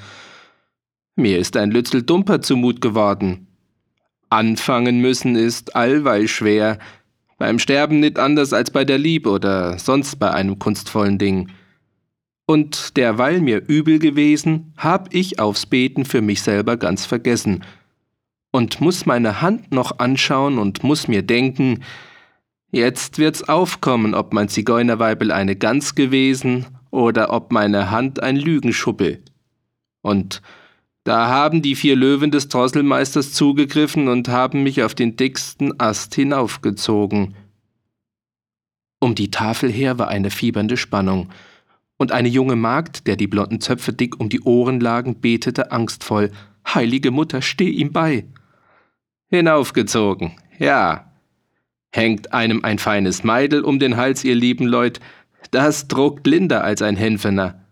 Mir 1.16 1.40
ist 1.40 1.58
ein 1.58 1.72
Lützel 1.72 2.04
Dumper 2.04 2.42
zumut 2.42 2.82
geworden. 2.82 3.48
Anfangen 4.30 5.00
müssen 5.00 5.36
ist 5.36 5.76
allweil 5.76 6.28
schwer, 6.28 6.78
beim 7.38 7.60
Sterben 7.60 8.00
nicht 8.00 8.20
anders 8.20 8.52
als 8.52 8.72
bei 8.72 8.84
der 8.84 8.98
Liebe 8.98 9.30
oder 9.30 9.80
sonst 9.80 10.18
bei 10.18 10.32
einem 10.32 10.60
kunstvollen 10.60 11.18
Ding. 11.18 11.50
Und 12.46 12.98
derweil 12.98 13.42
mir 13.42 13.64
übel 13.68 14.00
gewesen, 14.00 14.74
hab 14.78 15.14
ich 15.14 15.40
aufs 15.40 15.66
Beten 15.66 16.06
für 16.06 16.22
mich 16.22 16.42
selber 16.42 16.78
ganz 16.78 17.06
vergessen– 17.06 17.64
und 18.52 18.82
muss 18.82 19.06
meine 19.06 19.42
Hand 19.42 19.72
noch 19.72 20.00
anschauen 20.00 20.58
und 20.58 20.84
muss 20.84 21.08
mir 21.08 21.22
denken, 21.22 21.84
jetzt 22.72 23.18
wird's 23.18 23.44
aufkommen, 23.44 24.14
ob 24.14 24.34
mein 24.34 24.50
Zigeunerweibel 24.50 25.32
eine 25.32 25.56
Gans 25.56 25.96
gewesen 25.96 26.66
oder 26.92 27.32
ob 27.34 27.52
meine 27.52 27.92
Hand 27.92 28.22
ein 28.22 28.36
Lügenschuppel. 28.36 29.24
Und 30.02 30.42
da 31.04 31.28
haben 31.28 31.62
die 31.62 31.76
vier 31.76 31.96
Löwen 31.96 32.32
des 32.32 32.50
Drosselmeisters 32.50 33.34
zugegriffen 33.34 34.08
und 34.08 34.28
haben 34.28 34.64
mich 34.64 34.84
auf 34.84 34.94
den 34.94 35.16
dicksten 35.16 35.80
Ast 35.80 36.16
hinaufgezogen. 36.16 37.36
Um 39.00 39.16
die 39.16 39.32
Tafel 39.32 39.72
her 39.72 40.00
war 40.00 40.08
eine 40.08 40.32
fiebernde 40.32 40.76
Spannung, 40.76 41.30
und 41.98 42.12
eine 42.12 42.28
junge 42.28 42.56
Magd, 42.56 43.08
der 43.08 43.16
die 43.16 43.28
blonden 43.28 43.60
Zöpfe 43.60 43.92
dick 43.92 44.20
um 44.20 44.30
die 44.30 44.42
Ohren 44.42 44.80
lagen, 44.80 45.20
betete 45.20 45.72
angstvoll 45.72 46.32
Heilige 46.74 47.12
Mutter, 47.12 47.42
steh 47.42 47.70
ihm 47.70 47.92
bei. 47.92 48.26
Hinaufgezogen, 49.30 50.34
ja. 50.60 51.12
Hängt 51.92 52.34
einem 52.34 52.64
ein 52.64 52.80
feines 52.80 53.24
Meidel 53.24 53.62
um 53.62 53.80
den 53.80 53.98
Hals, 53.98 54.24
ihr 54.24 54.36
lieben 54.36 54.68
Leut, 54.68 55.00
das 55.52 55.88
druckt 55.88 56.28
linder 56.28 56.64
als 56.64 56.82
ein 56.82 56.98
Hänfener. 56.98 57.66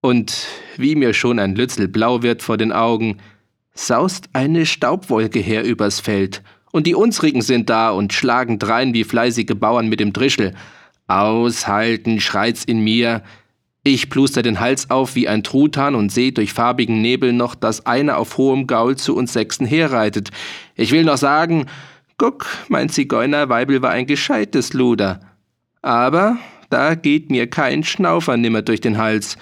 Und 0.00 0.46
wie 0.76 0.94
mir 0.94 1.14
schon 1.14 1.38
ein 1.38 1.54
Lützel 1.54 1.88
blau 1.88 2.22
wird 2.22 2.42
vor 2.42 2.58
den 2.58 2.72
Augen, 2.72 3.18
saust 3.72 4.28
eine 4.34 4.66
Staubwolke 4.66 5.40
her 5.40 5.64
übers 5.64 6.00
Feld, 6.00 6.42
und 6.72 6.86
die 6.86 6.94
unsrigen 6.94 7.40
sind 7.40 7.70
da 7.70 7.90
und 7.90 8.12
schlagen 8.12 8.58
drein 8.58 8.94
wie 8.94 9.04
fleißige 9.04 9.54
Bauern 9.54 9.88
mit 9.88 10.00
dem 10.00 10.12
Drischel. 10.12 10.54
Aushalten, 11.06 12.20
schreit's 12.20 12.64
in 12.64 12.80
mir, 12.80 13.22
ich 13.84 14.08
pluster 14.08 14.42
den 14.42 14.60
Hals 14.60 14.90
auf 14.90 15.14
wie 15.14 15.28
ein 15.28 15.42
Truthahn 15.42 15.94
und 15.94 16.10
seh 16.10 16.30
durch 16.30 16.54
farbigen 16.54 17.02
Nebel 17.02 17.34
noch, 17.34 17.54
dass 17.54 17.84
einer 17.84 18.16
auf 18.16 18.38
hohem 18.38 18.66
Gaul 18.66 18.96
zu 18.96 19.14
uns 19.14 19.34
Sechsen 19.34 19.66
herreitet. 19.66 20.30
Ich 20.74 20.90
will 20.90 21.04
noch 21.04 21.18
sagen, 21.18 21.66
guck, 22.16 22.46
mein 22.68 22.88
Zigeunerweibel 22.88 23.82
war 23.82 23.90
ein 23.90 24.06
gescheites 24.06 24.72
Luder. 24.72 25.20
Aber 25.82 26.38
da 26.70 26.94
geht 26.94 27.30
mir 27.30 27.46
kein 27.46 27.84
Schnaufer 27.84 28.38
nimmer 28.38 28.62
durch 28.62 28.80
den 28.80 28.96
Hals, 28.96 29.36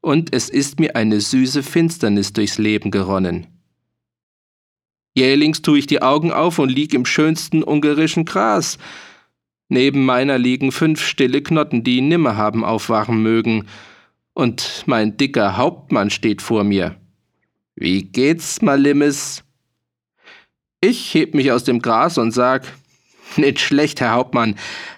und 0.00 0.32
es 0.32 0.48
ist 0.48 0.80
mir 0.80 0.96
eine 0.96 1.20
süße 1.20 1.62
Finsternis 1.62 2.32
durchs 2.32 2.56
Leben 2.56 2.90
geronnen. 2.90 3.48
Jählings 5.14 5.60
tu 5.60 5.74
ich 5.74 5.86
die 5.86 6.00
Augen 6.00 6.32
auf 6.32 6.58
und 6.58 6.70
lieg 6.70 6.94
im 6.94 7.04
schönsten 7.04 7.62
ungarischen 7.62 8.24
Gras. 8.24 8.78
Neben 9.72 10.04
meiner 10.04 10.36
liegen 10.36 10.72
fünf 10.72 11.00
stille 11.00 11.42
Knotten, 11.42 11.84
die 11.84 12.00
nimmer 12.00 12.36
haben 12.36 12.64
aufwachen 12.64 13.22
mögen, 13.22 13.66
und 14.34 14.82
mein 14.86 15.16
dicker 15.16 15.56
Hauptmann 15.56 16.10
steht 16.10 16.42
vor 16.42 16.64
mir. 16.64 16.96
Wie 17.76 18.02
geht's, 18.02 18.62
Malimis? 18.62 19.44
Ich 20.80 21.14
heb 21.14 21.34
mich 21.34 21.52
aus 21.52 21.62
dem 21.62 21.80
Gras 21.80 22.18
und 22.18 22.32
sag, 22.32 22.66
nit 23.36 23.60
schlecht, 23.60 24.00
Herr 24.00 24.12
Hauptmann, 24.12 24.56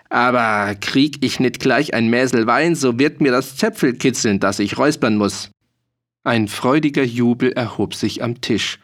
aber 0.09 0.75
krieg 0.77 1.18
ich 1.20 1.39
nit 1.39 1.61
gleich 1.61 1.93
ein 1.93 2.09
Mäsel 2.09 2.47
Wein, 2.47 2.75
so 2.75 2.99
wird 2.99 3.20
mir 3.20 3.31
das 3.31 3.57
Zäpfel 3.57 3.93
kitzeln, 3.93 4.41
dass 4.41 4.59
ich 4.59 4.79
räuspern 4.79 5.18
muss. 5.18 5.51
Ein 6.25 6.49
freudiger 6.49 7.05
Jubel 7.05 7.53
erhob 7.53 7.95
sich 7.95 8.23
am 8.23 8.41
Tisch, 8.41 8.79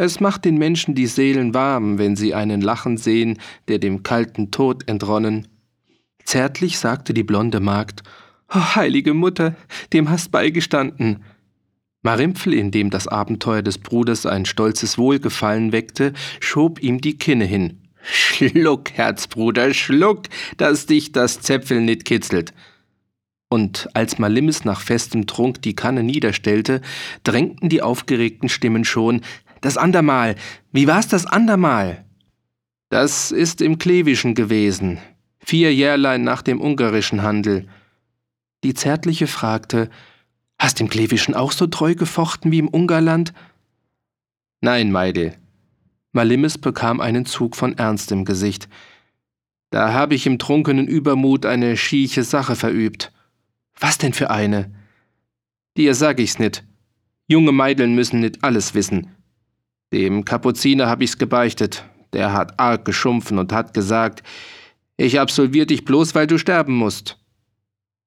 es 0.00 0.18
macht 0.18 0.46
den 0.46 0.56
Menschen 0.56 0.94
die 0.94 1.06
Seelen 1.06 1.52
warm, 1.52 1.98
wenn 1.98 2.16
sie 2.16 2.32
einen 2.32 2.62
lachen 2.62 2.96
sehen, 2.96 3.38
der 3.68 3.78
dem 3.78 4.02
kalten 4.02 4.50
Tod 4.50 4.88
entronnen. 4.88 5.46
Zärtlich 6.24 6.78
sagte 6.78 7.12
die 7.12 7.22
blonde 7.22 7.60
Magd, 7.60 8.02
oh, 8.48 8.76
heilige 8.76 9.12
Mutter, 9.12 9.56
dem 9.92 10.08
hast 10.08 10.30
beigestanden. 10.30 11.22
Marimpfel, 12.00 12.54
in 12.54 12.70
dem 12.70 12.88
das 12.88 13.08
Abenteuer 13.08 13.60
des 13.60 13.76
Bruders 13.76 14.24
ein 14.24 14.46
stolzes 14.46 14.96
Wohlgefallen 14.96 15.70
weckte, 15.70 16.14
schob 16.40 16.82
ihm 16.82 17.02
die 17.02 17.18
Kinne 17.18 17.44
hin. 17.44 17.82
Schluck, 18.02 18.92
Herzbruder, 18.92 19.74
schluck, 19.74 20.22
dass 20.56 20.86
dich 20.86 21.12
das 21.12 21.42
Zäpfel 21.42 21.82
nit 21.82 22.06
kitzelt. 22.06 22.54
Und 23.50 23.90
als 23.92 24.18
Malimis 24.18 24.64
nach 24.64 24.80
festem 24.80 25.26
Trunk 25.26 25.60
die 25.60 25.74
Kanne 25.74 26.02
niederstellte, 26.02 26.80
drängten 27.22 27.68
die 27.68 27.82
aufgeregten 27.82 28.48
Stimmen 28.48 28.84
schon 28.86 29.20
das 29.60 29.76
andermal. 29.76 30.36
Wie 30.72 30.86
war's 30.86 31.08
das 31.08 31.26
andermal? 31.26 32.04
Das 32.88 33.30
ist 33.30 33.60
im 33.60 33.78
Klevischen 33.78 34.34
gewesen. 34.34 34.98
Vier 35.38 35.74
Jährlein 35.74 36.22
nach 36.22 36.42
dem 36.42 36.60
ungarischen 36.60 37.22
Handel. 37.22 37.68
Die 38.64 38.74
Zärtliche 38.74 39.26
fragte, 39.26 39.90
Hast 40.60 40.78
im 40.78 40.90
Klevischen 40.90 41.34
auch 41.34 41.52
so 41.52 41.66
treu 41.66 41.94
gefochten 41.94 42.52
wie 42.52 42.58
im 42.58 42.68
Ungarland? 42.68 43.32
Nein, 44.60 44.92
Meidel. 44.92 45.34
Malimis 46.12 46.58
bekam 46.58 47.00
einen 47.00 47.24
Zug 47.24 47.56
von 47.56 47.78
Ernst 47.78 48.12
im 48.12 48.26
Gesicht. 48.26 48.68
Da 49.70 49.94
habe 49.94 50.14
ich 50.14 50.26
im 50.26 50.38
trunkenen 50.38 50.86
Übermut 50.86 51.46
eine 51.46 51.78
schieche 51.78 52.24
Sache 52.24 52.56
verübt. 52.56 53.10
Was 53.78 53.96
denn 53.96 54.12
für 54.12 54.28
eine? 54.28 54.70
Dir 55.78 55.94
sag 55.94 56.20
ich's 56.20 56.38
nit. 56.38 56.62
Junge 57.26 57.52
Meideln 57.52 57.94
müssen 57.94 58.20
nit 58.20 58.44
alles 58.44 58.74
wissen. 58.74 59.16
Dem 59.92 60.24
Kapuziner 60.24 60.88
hab 60.88 61.02
ich's 61.02 61.18
gebeichtet. 61.18 61.84
Der 62.12 62.32
hat 62.32 62.58
arg 62.58 62.84
geschumpfen 62.84 63.38
und 63.38 63.52
hat 63.52 63.74
gesagt, 63.74 64.22
ich 64.96 65.18
absolvier 65.18 65.66
dich 65.66 65.84
bloß, 65.84 66.14
weil 66.14 66.26
du 66.26 66.38
sterben 66.38 66.74
musst. 66.74 67.16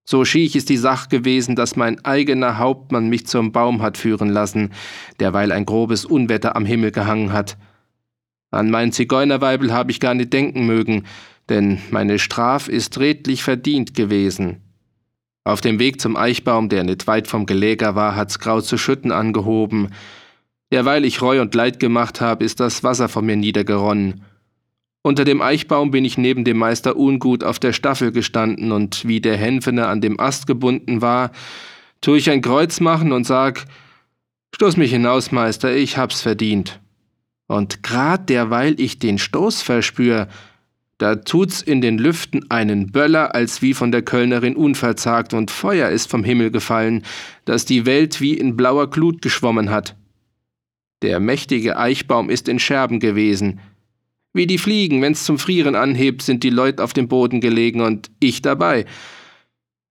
So 0.06 0.26
schiech 0.26 0.56
ist 0.56 0.70
die 0.70 0.78
Sache 0.78 1.08
gewesen, 1.08 1.56
dass 1.56 1.76
mein 1.76 2.04
eigener 2.04 2.58
Hauptmann 2.58 3.08
mich 3.08 3.26
zum 3.26 3.52
Baum 3.52 3.82
hat 3.82 3.98
führen 3.98 4.30
lassen, 4.30 4.72
derweil 5.20 5.52
ein 5.52 5.66
grobes 5.66 6.04
Unwetter 6.04 6.56
am 6.56 6.66
Himmel 6.66 6.92
gehangen 6.92 7.32
hat. 7.32 7.58
An 8.52 8.70
mein 8.70 8.92
Zigeunerweibel 8.92 9.74
habe 9.74 9.92
ich 9.92 10.00
gar 10.00 10.14
nicht 10.14 10.34
denken 10.34 10.66
mögen, 10.66 11.06
denn 11.50 11.80
meine 11.90 12.20
Straf 12.20 12.68
ist 12.68 13.00
redlich 13.00 13.44
verdient 13.44 13.94
gewesen. 13.94 14.62
Auf 15.46 15.62
dem 15.62 15.80
Weg 15.80 16.00
zum 16.00 16.16
Eichbaum, 16.16 16.70
der 16.70 16.84
nicht 16.84 17.08
weit 17.08 17.28
vom 17.28 17.46
Geläger 17.46 17.96
war, 17.96 18.16
hat's 18.16 18.40
grau 18.40 18.62
zu 18.62 18.78
Schütten 18.78 19.12
angehoben. 19.12 19.90
Derweil 20.74 21.06
ich 21.06 21.22
Reu 21.22 21.40
und 21.40 21.54
Leid 21.54 21.80
gemacht 21.80 22.20
habe, 22.20 22.44
ist 22.44 22.60
das 22.60 22.84
Wasser 22.84 23.08
von 23.08 23.24
mir 23.24 23.36
niedergeronnen. 23.36 24.24
Unter 25.04 25.24
dem 25.24 25.40
Eichbaum 25.40 25.92
bin 25.92 26.04
ich 26.04 26.18
neben 26.18 26.46
dem 26.46 26.58
Meister 26.58 26.98
Ungut 26.98 27.44
auf 27.44 27.60
der 27.60 27.74
Staffel 27.74 28.12
gestanden 28.12 28.72
und 28.72 29.08
wie 29.08 29.22
der 29.22 29.38
Hänfene 29.38 29.86
an 29.86 30.02
dem 30.02 30.20
Ast 30.20 30.48
gebunden 30.48 31.00
war, 31.00 31.32
tu 32.02 32.16
ich 32.16 32.32
ein 32.32 32.42
Kreuz 32.42 32.80
machen 32.80 33.12
und 33.12 33.28
sag, 33.28 33.66
stoß 34.56 34.78
mich 34.78 34.90
hinaus, 34.90 35.32
Meister, 35.32 35.76
ich 35.76 36.00
hab's 36.00 36.22
verdient. 36.22 36.80
Und 37.46 37.84
grad 37.84 38.28
derweil 38.30 38.74
ich 38.80 38.98
den 38.98 39.20
Stoß 39.20 39.62
verspür, 39.62 40.28
da 40.98 41.18
tut's 41.18 41.62
in 41.62 41.82
den 41.82 42.00
Lüften 42.00 42.50
einen 42.50 42.92
Böller, 42.92 43.36
als 43.36 43.62
wie 43.62 43.76
von 43.76 43.92
der 43.92 44.02
Kölnerin 44.02 44.56
unverzagt, 44.56 45.36
und 45.36 45.52
Feuer 45.52 45.90
ist 45.90 46.10
vom 46.10 46.24
Himmel 46.24 46.50
gefallen, 46.50 47.04
dass 47.46 47.66
die 47.66 47.86
Welt 47.86 48.22
wie 48.22 48.34
in 48.34 48.56
blauer 48.56 48.90
Glut 48.90 49.22
geschwommen 49.22 49.70
hat. 49.70 49.96
Der 51.04 51.20
mächtige 51.20 51.76
Eichbaum 51.78 52.30
ist 52.30 52.48
in 52.48 52.60
Scherben 52.60 53.02
gewesen. 53.02 53.60
Wie 54.32 54.48
die 54.48 54.58
Fliegen, 54.58 55.02
wenn's 55.02 55.26
zum 55.26 55.38
Frieren 55.38 55.76
anhebt, 55.76 56.22
sind 56.22 56.44
die 56.44 56.50
Leut 56.50 56.80
auf 56.80 56.94
dem 56.94 57.10
Boden 57.10 57.42
gelegen 57.42 57.82
und 57.82 58.10
ich 58.22 58.42
dabei. 58.42 58.86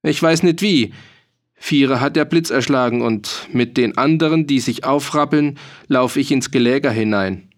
Ich 0.02 0.20
weiß 0.22 0.42
nicht 0.42 0.62
wie. 0.62 0.94
Viere 1.54 2.00
hat 2.00 2.16
der 2.16 2.24
Blitz 2.24 2.48
erschlagen 2.48 3.02
und 3.02 3.46
mit 3.52 3.76
den 3.76 3.98
anderen, 3.98 4.46
die 4.46 4.58
sich 4.58 4.84
aufrappeln, 4.84 5.58
lauf 5.86 6.16
ich 6.16 6.32
ins 6.32 6.50
Geläger 6.50 6.90
hinein. 6.90 7.50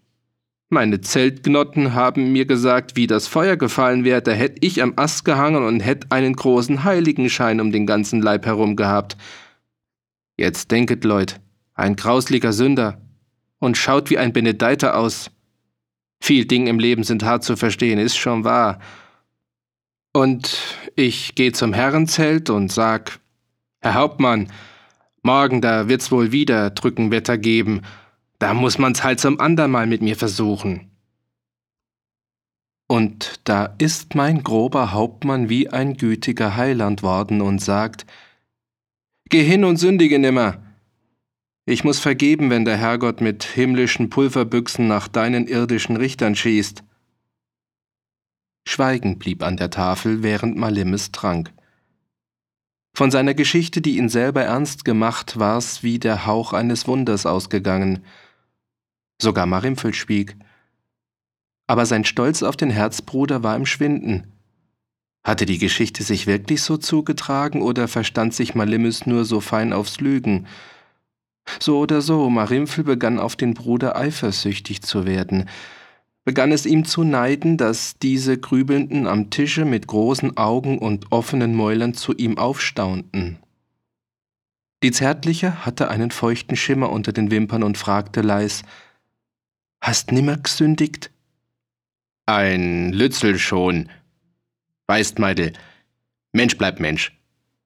Meine 0.67 0.99
Zeltgnotten 0.99 1.93
haben 1.93 2.33
mir 2.33 2.45
gesagt, 2.45 2.97
wie 2.97 3.07
das 3.07 3.27
Feuer 3.27 3.55
gefallen 3.55 4.03
wäre, 4.03 4.21
da 4.21 4.31
hätt 4.31 4.57
ich 4.59 4.83
am 4.83 4.93
Ast 4.97 5.23
gehangen 5.23 5.63
und 5.63 5.79
hätt 5.79 6.11
einen 6.11 6.35
großen 6.35 6.83
Heiligenschein 6.83 7.61
um 7.61 7.71
den 7.71 7.85
ganzen 7.87 8.21
Leib 8.21 8.45
herum 8.45 8.75
gehabt. 8.75 9.15
Jetzt 10.37 10.71
denket, 10.71 11.05
Leut, 11.05 11.39
ein 11.73 11.95
grausliger 11.95 12.51
Sünder 12.51 12.99
und 13.59 13.77
schaut 13.77 14.09
wie 14.09 14.17
ein 14.17 14.33
Benedeiter 14.33 14.97
aus. 14.97 15.31
Viel 16.21 16.45
Ding 16.45 16.67
im 16.67 16.79
Leben 16.79 17.03
sind 17.03 17.23
hart 17.23 17.43
zu 17.43 17.55
verstehen, 17.55 17.99
ist 17.99 18.17
schon 18.17 18.43
wahr. 18.43 18.79
Und 20.13 20.57
ich 20.95 21.35
geh 21.35 21.51
zum 21.51 21.73
Herrenzelt 21.73 22.49
und 22.49 22.71
sag, 22.71 23.19
Herr 23.81 23.95
Hauptmann, 23.95 24.51
morgen 25.23 25.61
da 25.61 25.87
wird's 25.87 26.11
wohl 26.11 26.31
wieder 26.31 26.69
Drückenwetter 26.69 27.37
geben, 27.37 27.81
da 28.39 28.53
muss 28.53 28.77
man's 28.77 29.03
halt 29.03 29.19
zum 29.19 29.39
andermal 29.39 29.87
mit 29.87 30.01
mir 30.01 30.15
versuchen. 30.15 30.91
Und 32.87 33.39
da 33.45 33.75
ist 33.77 34.15
mein 34.15 34.43
grober 34.43 34.93
Hauptmann 34.93 35.49
wie 35.49 35.69
ein 35.69 35.97
gütiger 35.97 36.55
Heiland 36.55 37.03
worden 37.03 37.41
und 37.41 37.59
sagt, 37.59 38.05
Geh 39.29 39.43
hin 39.43 39.63
und 39.63 39.77
sündige 39.77 40.19
nimmer. 40.19 40.64
Ich 41.65 41.83
muss 41.83 41.99
vergeben, 41.99 42.49
wenn 42.49 42.65
der 42.65 42.77
Herrgott 42.77 43.21
mit 43.21 43.43
himmlischen 43.43 44.09
Pulverbüchsen 44.09 44.87
nach 44.87 45.07
deinen 45.07 45.47
irdischen 45.47 45.97
Richtern 45.97 46.35
schießt. 46.35 46.83
Schweigen 48.67 49.19
blieb 49.19 49.43
an 49.43 49.57
der 49.57 49.69
Tafel, 49.69 50.23
während 50.23 50.57
Malimes 50.57 51.11
trank. 51.11 51.51
Von 52.93 53.11
seiner 53.11 53.33
Geschichte, 53.33 53.81
die 53.81 53.97
ihn 53.97 54.09
selber 54.09 54.43
ernst 54.43 54.85
gemacht, 54.85 55.37
war's 55.37 55.83
wie 55.83 55.99
der 55.99 56.25
Hauch 56.25 56.53
eines 56.53 56.87
Wunders 56.87 57.25
ausgegangen– 57.25 58.03
Sogar 59.21 59.45
Marimfel 59.45 59.93
schwieg. 59.93 60.35
Aber 61.67 61.85
sein 61.85 62.05
Stolz 62.05 62.43
auf 62.43 62.57
den 62.57 62.69
Herzbruder 62.69 63.43
war 63.43 63.55
im 63.55 63.65
Schwinden. 63.65 64.33
Hatte 65.23 65.45
die 65.45 65.57
Geschichte 65.57 66.03
sich 66.03 66.27
wirklich 66.27 66.61
so 66.61 66.77
zugetragen 66.77 67.61
oder 67.61 67.87
verstand 67.87 68.33
sich 68.33 68.53
Malimus 68.53 69.07
nur 69.07 69.25
so 69.25 69.39
fein 69.39 69.73
aufs 69.73 69.99
Lügen? 69.99 70.47
So 71.59 71.79
oder 71.79 72.01
so, 72.01 72.29
Marimfel 72.29 72.83
begann 72.83 73.19
auf 73.19 73.35
den 73.35 73.53
Bruder 73.53 73.95
eifersüchtig 73.95 74.81
zu 74.81 75.05
werden, 75.05 75.47
begann 76.23 76.51
es 76.51 76.65
ihm 76.65 76.85
zu 76.85 77.03
neiden, 77.03 77.57
dass 77.57 77.97
diese 77.99 78.37
Grübelnden 78.37 79.07
am 79.07 79.29
Tische 79.29 79.65
mit 79.65 79.87
großen 79.87 80.37
Augen 80.37 80.79
und 80.79 81.11
offenen 81.11 81.55
Mäulern 81.55 81.93
zu 81.93 82.13
ihm 82.13 82.37
aufstaunten. 82.37 83.37
Die 84.83 84.91
Zärtliche 84.91 85.65
hatte 85.65 85.89
einen 85.89 86.11
feuchten 86.11 86.55
Schimmer 86.55 86.91
unter 86.91 87.13
den 87.13 87.31
Wimpern 87.31 87.63
und 87.63 87.77
fragte 87.77 88.21
leis, 88.21 88.63
Hast 89.81 90.11
nimmer 90.11 90.37
gesündigt? 90.37 91.11
Ein 92.25 92.91
Lützel 92.91 93.37
schon. 93.37 93.89
Weißt, 94.87 95.19
Meidel, 95.19 95.53
Mensch 96.33 96.57
bleibt 96.57 96.79
Mensch. 96.79 97.17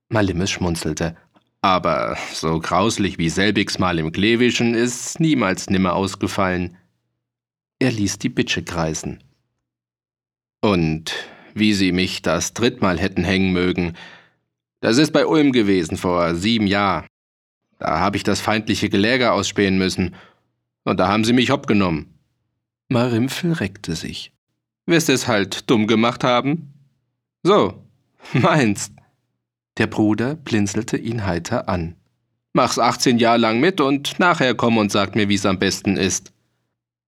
Malimes 0.09 0.51
schmunzelte. 0.51 1.15
Aber 1.61 2.17
so 2.33 2.59
grauslich 2.59 3.17
wie 3.17 3.29
selbigs 3.29 3.79
mal 3.79 3.99
im 3.99 4.11
Klevischen 4.11 4.73
ist 4.73 5.19
niemals 5.19 5.69
nimmer 5.69 5.93
ausgefallen. 5.93 6.77
Er 7.79 7.91
ließ 7.91 8.19
die 8.19 8.29
Bitsche 8.29 8.63
kreisen. 8.63 9.23
Und 10.61 11.13
wie 11.53 11.73
sie 11.73 11.91
mich 11.91 12.21
das 12.21 12.53
drittmal 12.53 12.99
hätten 12.99 13.23
hängen 13.23 13.51
mögen, 13.51 13.95
das 14.81 14.97
ist 14.97 15.11
bei 15.11 15.25
Ulm 15.25 15.51
gewesen 15.51 15.97
vor 15.97 16.35
sieben 16.35 16.67
Jahren. 16.67 17.07
Da 17.79 17.99
habe 17.99 18.17
ich 18.17 18.23
das 18.23 18.39
feindliche 18.41 18.89
Geläger 18.89 19.33
ausspähen 19.33 19.77
müssen 19.77 20.15
und 20.83 20.99
da 20.99 21.07
haben 21.07 21.23
sie 21.23 21.33
mich 21.33 21.49
hopp 21.49 21.67
genommen. 21.67 22.19
Marimpfel 22.89 23.53
reckte 23.53 23.95
sich. 23.95 24.31
Wirst 24.85 25.09
es 25.09 25.27
halt 25.27 25.69
dumm 25.69 25.87
gemacht 25.87 26.23
haben? 26.23 26.73
So, 27.43 27.83
meinst. 28.33 28.93
Der 29.79 29.87
Bruder 29.87 30.35
blinzelte 30.35 30.97
ihn 30.97 31.25
heiter 31.25 31.67
an. 31.69 31.95
Mach's 32.53 32.77
18 32.77 33.17
Jahre 33.17 33.39
lang 33.39 33.59
mit 33.59 33.79
und 33.79 34.19
nachher 34.19 34.53
komm 34.53 34.77
und 34.77 34.91
sag 34.91 35.15
mir, 35.15 35.29
wie's 35.29 35.45
am 35.45 35.57
besten 35.57 35.97
ist. 35.97 36.33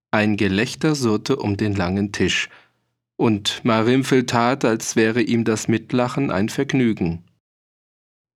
Ein 0.10 0.38
Gelächter 0.38 0.96
surrte 0.96 1.36
um 1.36 1.58
den 1.58 1.76
langen 1.76 2.12
Tisch, 2.12 2.50
und 3.18 3.64
Marimpfel 3.64 4.26
tat, 4.26 4.66
als 4.66 4.96
wäre 4.96 5.22
ihm 5.22 5.44
das 5.44 5.68
Mitlachen 5.68 6.32
ein 6.32 6.50
Vergnügen. 6.50 7.24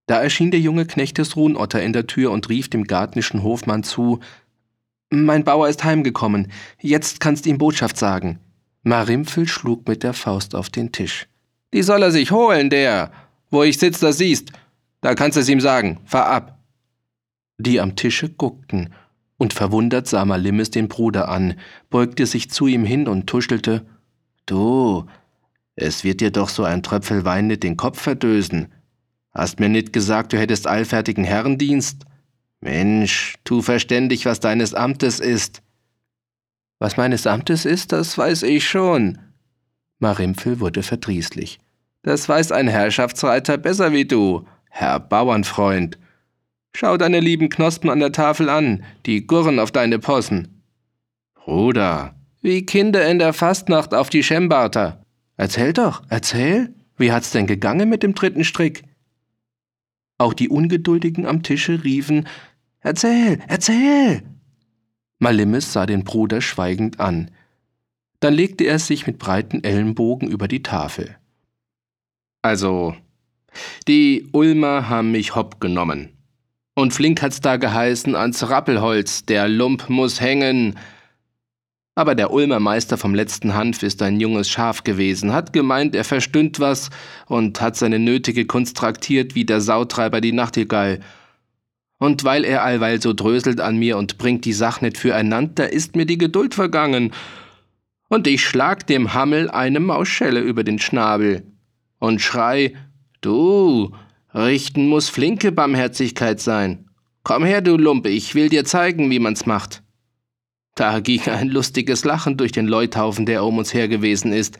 Da 0.06 0.22
erschien 0.22 0.50
der 0.50 0.60
junge 0.60 0.86
Knecht 0.86 1.18
des 1.18 1.34
Ruhnotter 1.34 1.82
in 1.82 1.92
der 1.92 2.06
Tür 2.06 2.30
und 2.30 2.48
rief 2.48 2.70
dem 2.70 2.84
gartnischen 2.84 3.42
Hofmann 3.42 3.82
zu, 3.82 4.20
mein 5.10 5.44
Bauer 5.44 5.68
ist 5.68 5.82
heimgekommen. 5.82 6.52
Jetzt 6.80 7.20
kannst 7.20 7.46
ihm 7.46 7.58
Botschaft 7.58 7.96
sagen. 7.96 8.38
Marimpfel 8.82 9.48
schlug 9.48 9.88
mit 9.88 10.02
der 10.02 10.12
Faust 10.14 10.54
auf 10.54 10.68
den 10.68 10.92
Tisch. 10.92 11.26
Die 11.72 11.82
soll 11.82 12.02
er 12.02 12.10
sich 12.10 12.30
holen, 12.30 12.70
der. 12.70 13.10
Wo 13.50 13.62
ich 13.62 13.78
sitz, 13.78 14.00
das 14.00 14.18
siehst. 14.18 14.52
Da 15.00 15.14
kannst 15.14 15.38
es 15.38 15.48
ihm 15.48 15.60
sagen. 15.60 16.00
Fahr 16.04 16.26
ab. 16.26 16.58
Die 17.58 17.80
am 17.80 17.96
Tische 17.96 18.28
guckten, 18.28 18.92
und 19.38 19.52
verwundert 19.52 20.06
sah 20.06 20.24
Malimis 20.24 20.70
den 20.70 20.88
Bruder 20.88 21.28
an, 21.28 21.54
beugte 21.90 22.26
sich 22.26 22.50
zu 22.50 22.66
ihm 22.66 22.84
hin 22.84 23.06
und 23.06 23.26
tuschelte. 23.26 23.86
Du, 24.46 25.06
es 25.74 26.04
wird 26.04 26.20
dir 26.20 26.30
doch 26.30 26.48
so 26.48 26.64
ein 26.64 26.82
Tröpfel 26.82 27.24
Wein 27.24 27.48
nicht 27.48 27.62
den 27.62 27.76
Kopf 27.76 28.00
verdösen. 28.00 28.72
Hast 29.32 29.60
mir 29.60 29.68
nicht 29.68 29.92
gesagt, 29.92 30.32
du 30.32 30.38
hättest 30.38 30.66
allfertigen 30.66 31.24
Herrendienst? 31.24 32.04
Mensch, 32.60 33.34
tu 33.44 33.60
verständig, 33.60 34.24
was 34.24 34.40
deines 34.40 34.72
Amtes 34.72 35.20
ist. 35.20 35.62
Was 36.78 36.96
meines 36.96 37.26
Amtes 37.26 37.64
ist, 37.64 37.92
das 37.92 38.16
weiß 38.16 38.42
ich 38.44 38.66
schon. 38.66 39.18
Marimpfel 39.98 40.60
wurde 40.60 40.82
verdrießlich. 40.82 41.58
Das 42.06 42.28
weiß 42.28 42.52
ein 42.52 42.68
Herrschaftsreiter 42.68 43.58
besser 43.58 43.92
wie 43.92 44.04
du, 44.04 44.46
Herr 44.70 45.00
Bauernfreund. 45.00 45.98
Schau 46.72 46.96
deine 46.96 47.18
lieben 47.18 47.48
Knospen 47.48 47.90
an 47.90 47.98
der 47.98 48.12
Tafel 48.12 48.48
an, 48.48 48.84
die 49.06 49.26
gurren 49.26 49.58
auf 49.58 49.72
deine 49.72 49.98
Possen. 49.98 50.62
Bruder, 51.34 52.14
wie 52.42 52.64
Kinder 52.64 53.04
in 53.10 53.18
der 53.18 53.32
Fastnacht 53.32 53.92
auf 53.92 54.08
die 54.08 54.22
Schembarter. 54.22 55.04
Erzähl 55.36 55.72
doch, 55.72 56.04
erzähl. 56.08 56.72
Wie 56.96 57.10
hat's 57.10 57.32
denn 57.32 57.48
gegangen 57.48 57.88
mit 57.88 58.04
dem 58.04 58.14
dritten 58.14 58.44
Strick? 58.44 58.84
Auch 60.16 60.32
die 60.32 60.48
Ungeduldigen 60.48 61.26
am 61.26 61.42
Tische 61.42 61.82
riefen 61.82 62.28
Erzähl, 62.82 63.40
erzähl. 63.48 64.22
Malimis 65.18 65.72
sah 65.72 65.86
den 65.86 66.04
Bruder 66.04 66.40
schweigend 66.40 67.00
an. 67.00 67.32
Dann 68.20 68.32
legte 68.32 68.62
er 68.62 68.78
sich 68.78 69.08
mit 69.08 69.18
breiten 69.18 69.64
Ellenbogen 69.64 70.30
über 70.30 70.46
die 70.46 70.62
Tafel. 70.62 71.16
Also, 72.46 72.94
die 73.88 74.28
Ulmer 74.30 74.88
haben 74.88 75.10
mich 75.10 75.34
hopp 75.34 75.60
genommen. 75.60 76.10
Und 76.76 76.94
flink 76.94 77.20
hat's 77.20 77.40
da 77.40 77.56
geheißen 77.56 78.14
ans 78.14 78.48
Rappelholz, 78.48 79.26
der 79.26 79.48
Lump 79.48 79.88
muss 79.88 80.20
hängen, 80.20 80.78
aber 81.96 82.14
der 82.14 82.32
Ulmer 82.32 82.60
Meister 82.60 82.98
vom 82.98 83.16
letzten 83.16 83.54
Hanf 83.54 83.82
ist 83.82 84.00
ein 84.00 84.20
junges 84.20 84.48
Schaf 84.48 84.84
gewesen, 84.84 85.32
hat 85.32 85.52
gemeint, 85.52 85.96
er 85.96 86.04
verstünd 86.04 86.60
was 86.60 86.90
und 87.26 87.60
hat 87.60 87.74
seine 87.74 87.98
nötige 87.98 88.46
Kunst 88.46 88.76
traktiert 88.76 89.34
wie 89.34 89.44
der 89.44 89.60
Sautreiber 89.60 90.20
die 90.20 90.30
Nachtigall. 90.32 91.00
Und 91.98 92.22
weil 92.22 92.44
er 92.44 92.62
allweil 92.62 93.02
so 93.02 93.12
dröselt 93.12 93.60
an 93.60 93.76
mir 93.76 93.98
und 93.98 94.18
bringt 94.18 94.44
die 94.44 94.52
Sach 94.52 94.82
nicht 94.82 94.98
füreinander, 94.98 95.72
ist 95.72 95.96
mir 95.96 96.06
die 96.06 96.18
Geduld 96.18 96.54
vergangen. 96.54 97.12
und 98.08 98.28
ich 98.28 98.44
schlag 98.44 98.86
dem 98.86 99.14
Hammel 99.14 99.50
eine 99.50 99.80
Mausschelle 99.80 100.38
über 100.38 100.62
den 100.62 100.78
Schnabel 100.78 101.42
und 101.98 102.20
schrei, 102.20 102.74
du, 103.20 103.92
richten 104.34 104.88
muss 104.88 105.08
flinke 105.08 105.52
Barmherzigkeit 105.52 106.40
sein. 106.40 106.88
Komm 107.22 107.44
her, 107.44 107.60
du 107.60 107.76
Lumpe, 107.76 108.08
ich 108.08 108.34
will 108.34 108.48
dir 108.48 108.64
zeigen, 108.64 109.10
wie 109.10 109.18
man's 109.18 109.46
macht. 109.46 109.82
Da 110.74 111.00
ging 111.00 111.22
ein 111.22 111.48
lustiges 111.48 112.04
Lachen 112.04 112.36
durch 112.36 112.52
den 112.52 112.66
Leuthaufen, 112.66 113.26
der 113.26 113.44
um 113.44 113.58
uns 113.58 113.72
her 113.72 113.88
gewesen 113.88 114.32
ist. 114.32 114.58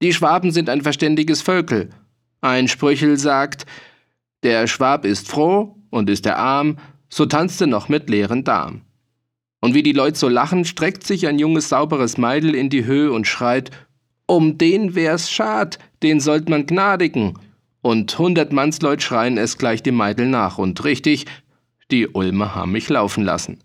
Die 0.00 0.12
Schwaben 0.12 0.52
sind 0.52 0.70
ein 0.70 0.82
verständiges 0.82 1.42
Völkel. 1.42 1.90
Ein 2.40 2.68
Sprüchel 2.68 3.16
sagt, 3.18 3.66
der 4.42 4.66
Schwab 4.66 5.04
ist 5.04 5.28
froh 5.28 5.76
und 5.90 6.08
ist 6.08 6.24
er 6.26 6.38
arm, 6.38 6.78
so 7.08 7.26
tanzt 7.26 7.60
er 7.60 7.66
noch 7.66 7.88
mit 7.88 8.08
leeren 8.08 8.44
Darm. 8.44 8.82
Und 9.60 9.74
wie 9.74 9.82
die 9.82 9.92
Leute 9.92 10.18
so 10.18 10.28
lachen, 10.28 10.64
streckt 10.64 11.04
sich 11.04 11.26
ein 11.26 11.38
junges, 11.38 11.68
sauberes 11.68 12.16
Meidel 12.16 12.54
in 12.54 12.70
die 12.70 12.84
Höhe 12.84 13.12
und 13.12 13.26
schreit, 13.26 13.70
um 14.26 14.56
den 14.56 14.94
wär's 14.94 15.30
schad, 15.30 15.78
den 16.02 16.20
sollt 16.20 16.48
man 16.48 16.66
gnadigen. 16.66 17.38
Und 17.80 18.18
hundert 18.18 18.52
Mannsleut 18.52 19.02
schreien 19.02 19.38
es 19.38 19.58
gleich 19.58 19.82
dem 19.82 19.94
Meidel 19.94 20.26
nach, 20.26 20.58
und 20.58 20.84
richtig, 20.84 21.26
die 21.90 22.08
Ulmer 22.08 22.54
haben 22.54 22.72
mich 22.72 22.88
laufen 22.88 23.24
lassen. 23.24 23.58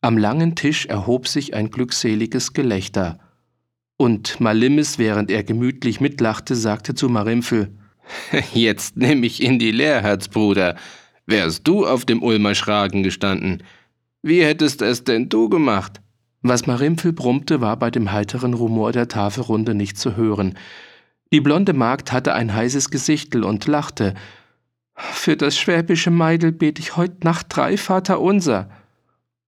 Am 0.00 0.18
langen 0.18 0.54
Tisch 0.54 0.86
erhob 0.86 1.28
sich 1.28 1.54
ein 1.54 1.70
glückseliges 1.70 2.52
Gelächter, 2.52 3.18
und 3.96 4.40
Malimis, 4.40 4.98
während 4.98 5.30
er 5.30 5.44
gemütlich 5.44 6.00
mitlachte, 6.00 6.56
sagte 6.56 6.94
zu 6.94 7.08
Marimpel, 7.08 7.76
Jetzt 8.52 8.96
nimm 8.96 9.22
ich 9.22 9.42
in 9.42 9.58
die 9.58 9.70
Lehr, 9.70 10.02
Herzbruder. 10.02 10.76
Wärst 11.26 11.66
du 11.66 11.86
auf 11.86 12.04
dem 12.04 12.22
Ulmer 12.22 12.54
Schragen 12.54 13.02
gestanden, 13.02 13.62
wie 14.22 14.42
hättest 14.42 14.82
es 14.82 15.04
denn 15.04 15.28
du 15.28 15.48
gemacht? 15.48 16.00
Was 16.46 16.66
Marimpel 16.66 17.14
brummte, 17.14 17.62
war 17.62 17.78
bei 17.78 17.90
dem 17.90 18.12
heiteren 18.12 18.52
Rumor 18.52 18.92
der 18.92 19.08
Tafelrunde 19.08 19.74
nicht 19.74 19.96
zu 19.96 20.14
hören. 20.14 20.58
Die 21.32 21.40
blonde 21.40 21.72
Magd 21.72 22.12
hatte 22.12 22.34
ein 22.34 22.54
heißes 22.54 22.90
Gesichtel 22.90 23.44
und 23.44 23.66
lachte. 23.66 24.12
Für 24.94 25.38
das 25.38 25.56
schwäbische 25.56 26.10
Meidel 26.10 26.52
bet 26.52 26.78
ich 26.78 26.98
heut 26.98 27.24
Nacht 27.24 27.46
drei 27.48 27.78
Vater 27.78 28.20
unser. 28.20 28.68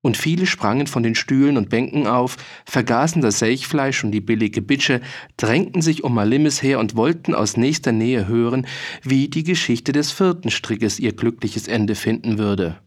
Und 0.00 0.16
viele 0.16 0.46
sprangen 0.46 0.86
von 0.86 1.02
den 1.02 1.14
Stühlen 1.14 1.58
und 1.58 1.68
Bänken 1.68 2.06
auf, 2.06 2.38
vergaßen 2.64 3.20
das 3.20 3.40
Selchfleisch 3.40 4.02
und 4.02 4.12
die 4.12 4.22
billige 4.22 4.62
Bitsche, 4.62 5.02
drängten 5.36 5.82
sich 5.82 6.02
um 6.02 6.14
Malimis 6.14 6.62
her 6.62 6.78
und 6.78 6.96
wollten 6.96 7.34
aus 7.34 7.58
nächster 7.58 7.92
Nähe 7.92 8.26
hören, 8.26 8.66
wie 9.02 9.28
die 9.28 9.44
Geschichte 9.44 9.92
des 9.92 10.12
vierten 10.12 10.50
Strickes 10.50 10.98
ihr 10.98 11.12
glückliches 11.12 11.68
Ende 11.68 11.94
finden 11.94 12.38
würde. 12.38 12.78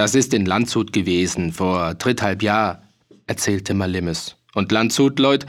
Das 0.00 0.14
ist 0.14 0.32
in 0.32 0.46
Landshut 0.46 0.94
gewesen, 0.94 1.52
vor 1.52 1.92
dritthalb 1.92 2.42
Jahr, 2.42 2.80
erzählte 3.26 3.74
Malimis. 3.74 4.34
Und 4.54 4.72
Landshut, 4.72 5.18
Leut, 5.18 5.44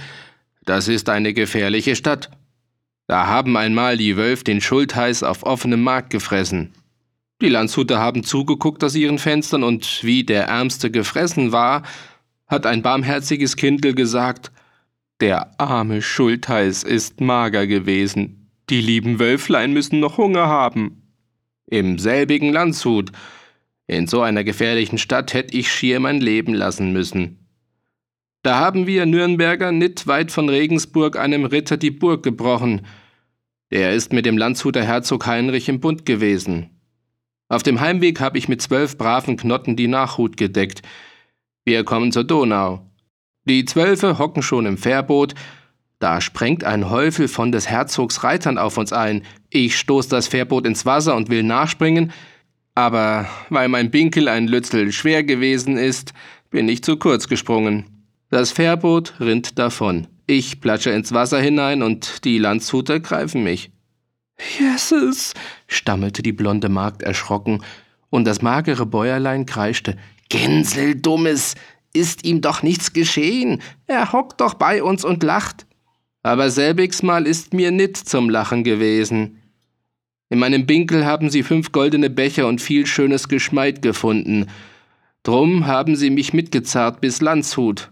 das 0.66 0.90
ist 0.90 1.08
eine 1.08 1.34
gefährliche 1.34 1.96
Stadt. 1.96 2.30
Da 3.08 3.28
haben 3.28 3.56
einmal 3.56 3.96
die 3.96 4.18
Wölf 4.18 4.44
den 4.44 4.60
Schultheiß 4.60 5.24
auf 5.24 5.44
offenem 5.44 5.82
Markt 5.82 6.10
gefressen. 6.10 6.74
Die 7.42 7.48
Landshuter 7.48 8.00
haben 8.00 8.26
zugeguckt 8.26 8.84
aus 8.84 8.94
ihren 8.94 9.20
Fenstern 9.20 9.64
und 9.64 10.04
wie 10.04 10.26
der 10.26 10.48
Ärmste 10.48 10.92
gefressen 10.92 11.54
war, 11.54 11.84
hat 12.46 12.66
ein 12.66 12.82
barmherziges 12.82 13.56
Kindel 13.56 13.96
gesagt, 13.96 14.52
der 15.22 15.58
arme 15.62 16.02
Schultheiß 16.02 16.84
ist 16.84 17.22
mager 17.22 17.68
gewesen. 17.68 18.52
Die 18.70 18.82
lieben 18.82 19.18
Wölflein 19.18 19.72
müssen 19.72 20.02
noch 20.02 20.18
Hunger 20.18 20.48
haben. 20.48 21.04
Im 21.68 21.98
selbigen 22.00 22.52
Landshut 22.52 23.14
in 23.92 24.08
so 24.08 24.22
einer 24.22 24.44
gefährlichen 24.44 24.98
Stadt 24.98 25.34
hätte 25.34 25.58
ich 25.58 25.72
schier 25.72 26.00
mein 26.00 26.22
Leben 26.22 26.54
lassen 26.54 26.94
müssen. 26.94 27.48
Da 28.42 28.58
haben 28.58 28.88
wir 28.88 29.06
Nürnberger 29.06 29.72
nicht 29.72 30.08
weit 30.08 30.32
von 30.32 30.50
Regensburg 30.50 31.18
einem 31.18 31.46
Ritter 31.46 31.78
die 31.78 31.92
Burg 31.92 32.24
gebrochen. 32.24 32.88
Der 33.70 33.94
ist 33.94 34.14
mit 34.14 34.26
dem 34.26 34.38
Landshuter 34.38 34.84
Herzog 34.84 35.28
Heinrich 35.28 35.68
im 35.70 35.80
Bund 35.80 36.06
gewesen. 36.06 36.70
Auf 37.50 37.64
dem 37.64 37.82
Heimweg 37.82 38.22
habe 38.22 38.38
ich 38.38 38.48
mit 38.48 38.62
zwölf 38.62 38.98
braven 38.98 39.36
Knotten 39.36 39.76
die 39.76 39.90
Nachhut 39.90 40.38
gedeckt. 40.38 40.82
Wir 41.66 41.84
kommen 41.84 42.14
zur 42.14 42.24
Donau. 42.24 42.90
Die 43.44 43.66
Zwölfe 43.66 44.18
hocken 44.18 44.42
schon 44.42 44.66
im 44.66 44.78
Fährboot. 44.78 45.36
Da 46.00 46.22
sprengt 46.22 46.64
ein 46.64 46.90
Häufel 46.90 47.28
von 47.28 47.52
des 47.52 47.70
Herzogs 47.70 48.24
Reitern 48.24 48.58
auf 48.58 48.78
uns 48.78 48.94
ein. 48.94 49.24
Ich 49.50 49.78
stoß 49.78 50.08
das 50.08 50.30
Fährboot 50.30 50.66
ins 50.66 50.86
Wasser 50.86 51.16
und 51.16 51.30
will 51.30 51.44
nachspringen, 51.44 52.12
aber 52.76 53.28
weil 53.50 53.68
mein 53.68 53.92
Binkel 53.92 54.28
ein 54.28 54.48
Lützel 54.48 54.92
schwer 54.92 55.24
gewesen 55.24 55.78
ist, 55.78 56.14
bin 56.50 56.70
ich 56.70 56.84
zu 56.84 56.98
kurz 56.98 57.28
gesprungen. 57.28 57.86
Das 58.30 58.52
Fährboot 58.52 59.20
rinnt 59.20 59.60
davon. 59.60 60.08
Ich 60.28 60.62
platsche 60.62 60.92
ins 60.92 61.12
Wasser 61.12 61.42
hinein 61.42 61.84
und 61.84 62.24
die 62.24 62.38
Landshuter 62.38 63.00
greifen 63.00 63.44
mich. 63.44 63.72
Jesus, 64.60 65.34
stammelte 65.68 66.24
die 66.24 66.32
blonde 66.32 66.70
Magd 66.70 67.02
erschrocken, 67.04 67.64
und 68.10 68.26
das 68.26 68.42
magere 68.42 68.86
Bäuerlein 68.86 69.46
kreischte. 69.46 69.98
Gänsel, 70.30 70.96
Dummes, 70.96 71.56
ist 71.94 72.26
ihm 72.26 72.42
doch 72.42 72.62
nichts 72.64 72.94
geschehen. 72.94 73.62
Er 73.88 74.12
hockt 74.12 74.42
doch 74.42 74.54
bei 74.54 74.84
uns 74.84 75.04
und 75.04 75.24
lacht. 75.24 75.66
Aber 76.24 76.52
selbigs 76.52 77.04
mal 77.04 77.26
ist 77.26 77.54
mir 77.54 77.72
nit 77.72 77.98
zum 77.98 78.30
Lachen 78.30 78.64
gewesen. 78.64 79.41
In 80.32 80.40
meinem 80.40 80.66
Binkel 80.66 81.06
haben 81.06 81.30
sie 81.30 81.44
fünf 81.44 81.74
goldene 81.74 82.10
Becher 82.10 82.48
und 82.48 82.62
viel 82.62 82.86
schönes 82.86 83.28
Geschmeid 83.28 83.82
gefunden. 83.82 84.46
Drum 85.24 85.68
haben 85.68 85.98
sie 85.98 86.10
mich 86.10 86.32
mitgezerrt 86.32 87.02
bis 87.02 87.20
Landshut. 87.20 87.92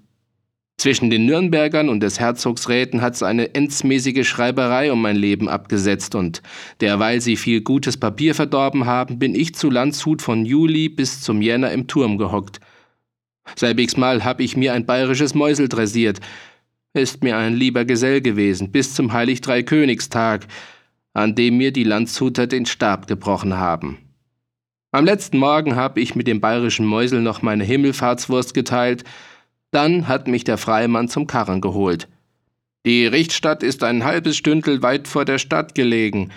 Zwischen 0.78 1.10
den 1.10 1.26
Nürnbergern 1.26 1.90
und 1.90 2.00
des 2.00 2.22
Herzogs 2.22 2.70
Räten 2.70 3.02
hat's 3.02 3.24
eine 3.24 3.56
endsmäßige 3.56 4.26
Schreiberei 4.26 4.94
um 4.94 5.02
mein 5.02 5.18
Leben 5.18 5.50
abgesetzt 5.50 6.16
und 6.16 6.42
derweil 6.80 7.20
sie 7.20 7.36
viel 7.36 7.60
gutes 7.60 7.98
Papier 7.98 8.34
verdorben 8.34 8.86
haben, 8.86 9.20
bin 9.20 9.36
ich 9.36 9.54
zu 9.54 9.70
Landshut 9.70 10.22
von 10.22 10.46
Juli 10.46 10.88
bis 10.88 11.20
zum 11.20 11.42
Jänner 11.42 11.72
im 11.74 11.88
Turm 11.88 12.18
gehockt. 12.18 12.62
Selbigs 13.58 13.98
Mal 13.98 14.24
hab 14.24 14.40
ich 14.40 14.56
mir 14.56 14.72
ein 14.72 14.86
bayerisches 14.86 15.36
Mäusel 15.36 15.68
dressiert. 15.68 16.22
Ist 16.94 17.22
mir 17.22 17.36
ein 17.36 17.58
lieber 17.58 17.84
Gesell 17.84 18.22
gewesen, 18.22 18.72
bis 18.72 18.94
zum 18.94 19.12
Heilig 19.12 19.42
Dreikönigstag, 19.42 20.48
an 21.14 21.36
dem 21.36 21.58
mir 21.58 21.72
die 21.72 21.84
Landshuter 21.84 22.48
den 22.48 22.66
Stab 22.66 23.08
gebrochen 23.08 23.58
haben. 23.58 23.98
Am 24.92 25.06
letzten 25.06 25.38
Morgen 25.38 25.76
habe 25.76 26.00
ich 26.00 26.16
mit 26.16 26.28
dem 26.28 26.42
bayerischen 26.42 26.86
Mäusel 26.86 27.22
noch 27.22 27.42
meine 27.42 27.64
Himmelfahrtswurst 27.64 28.54
geteilt, 28.54 29.04
dann 29.72 30.08
hat 30.08 30.28
mich 30.28 30.44
der 30.44 30.58
Freimann 30.58 31.10
zum 31.10 31.28
Karren 31.28 31.62
geholt. 31.62 32.08
Die 32.86 33.06
Richtstadt 33.06 33.62
ist 33.62 33.84
ein 33.84 34.04
halbes 34.04 34.38
Stündel 34.38 34.82
weit 34.82 35.08
vor 35.08 35.26
der 35.26 35.38
Stadt 35.38 35.76
gelegen, 35.76 36.32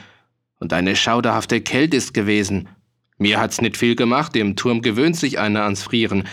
und 0.58 0.72
eine 0.72 0.96
schauderhafte 0.96 1.60
Kälte 1.60 1.96
ist 1.96 2.14
gewesen. 2.14 2.68
Mir 3.16 3.40
hat's 3.40 3.60
nicht 3.60 3.76
viel 3.76 3.96
gemacht, 3.96 4.36
im 4.36 4.54
Turm 4.54 4.82
gewöhnt 4.82 5.16
sich 5.16 5.38
einer 5.38 5.62
ans 5.62 5.82
Frieren, 5.82 6.24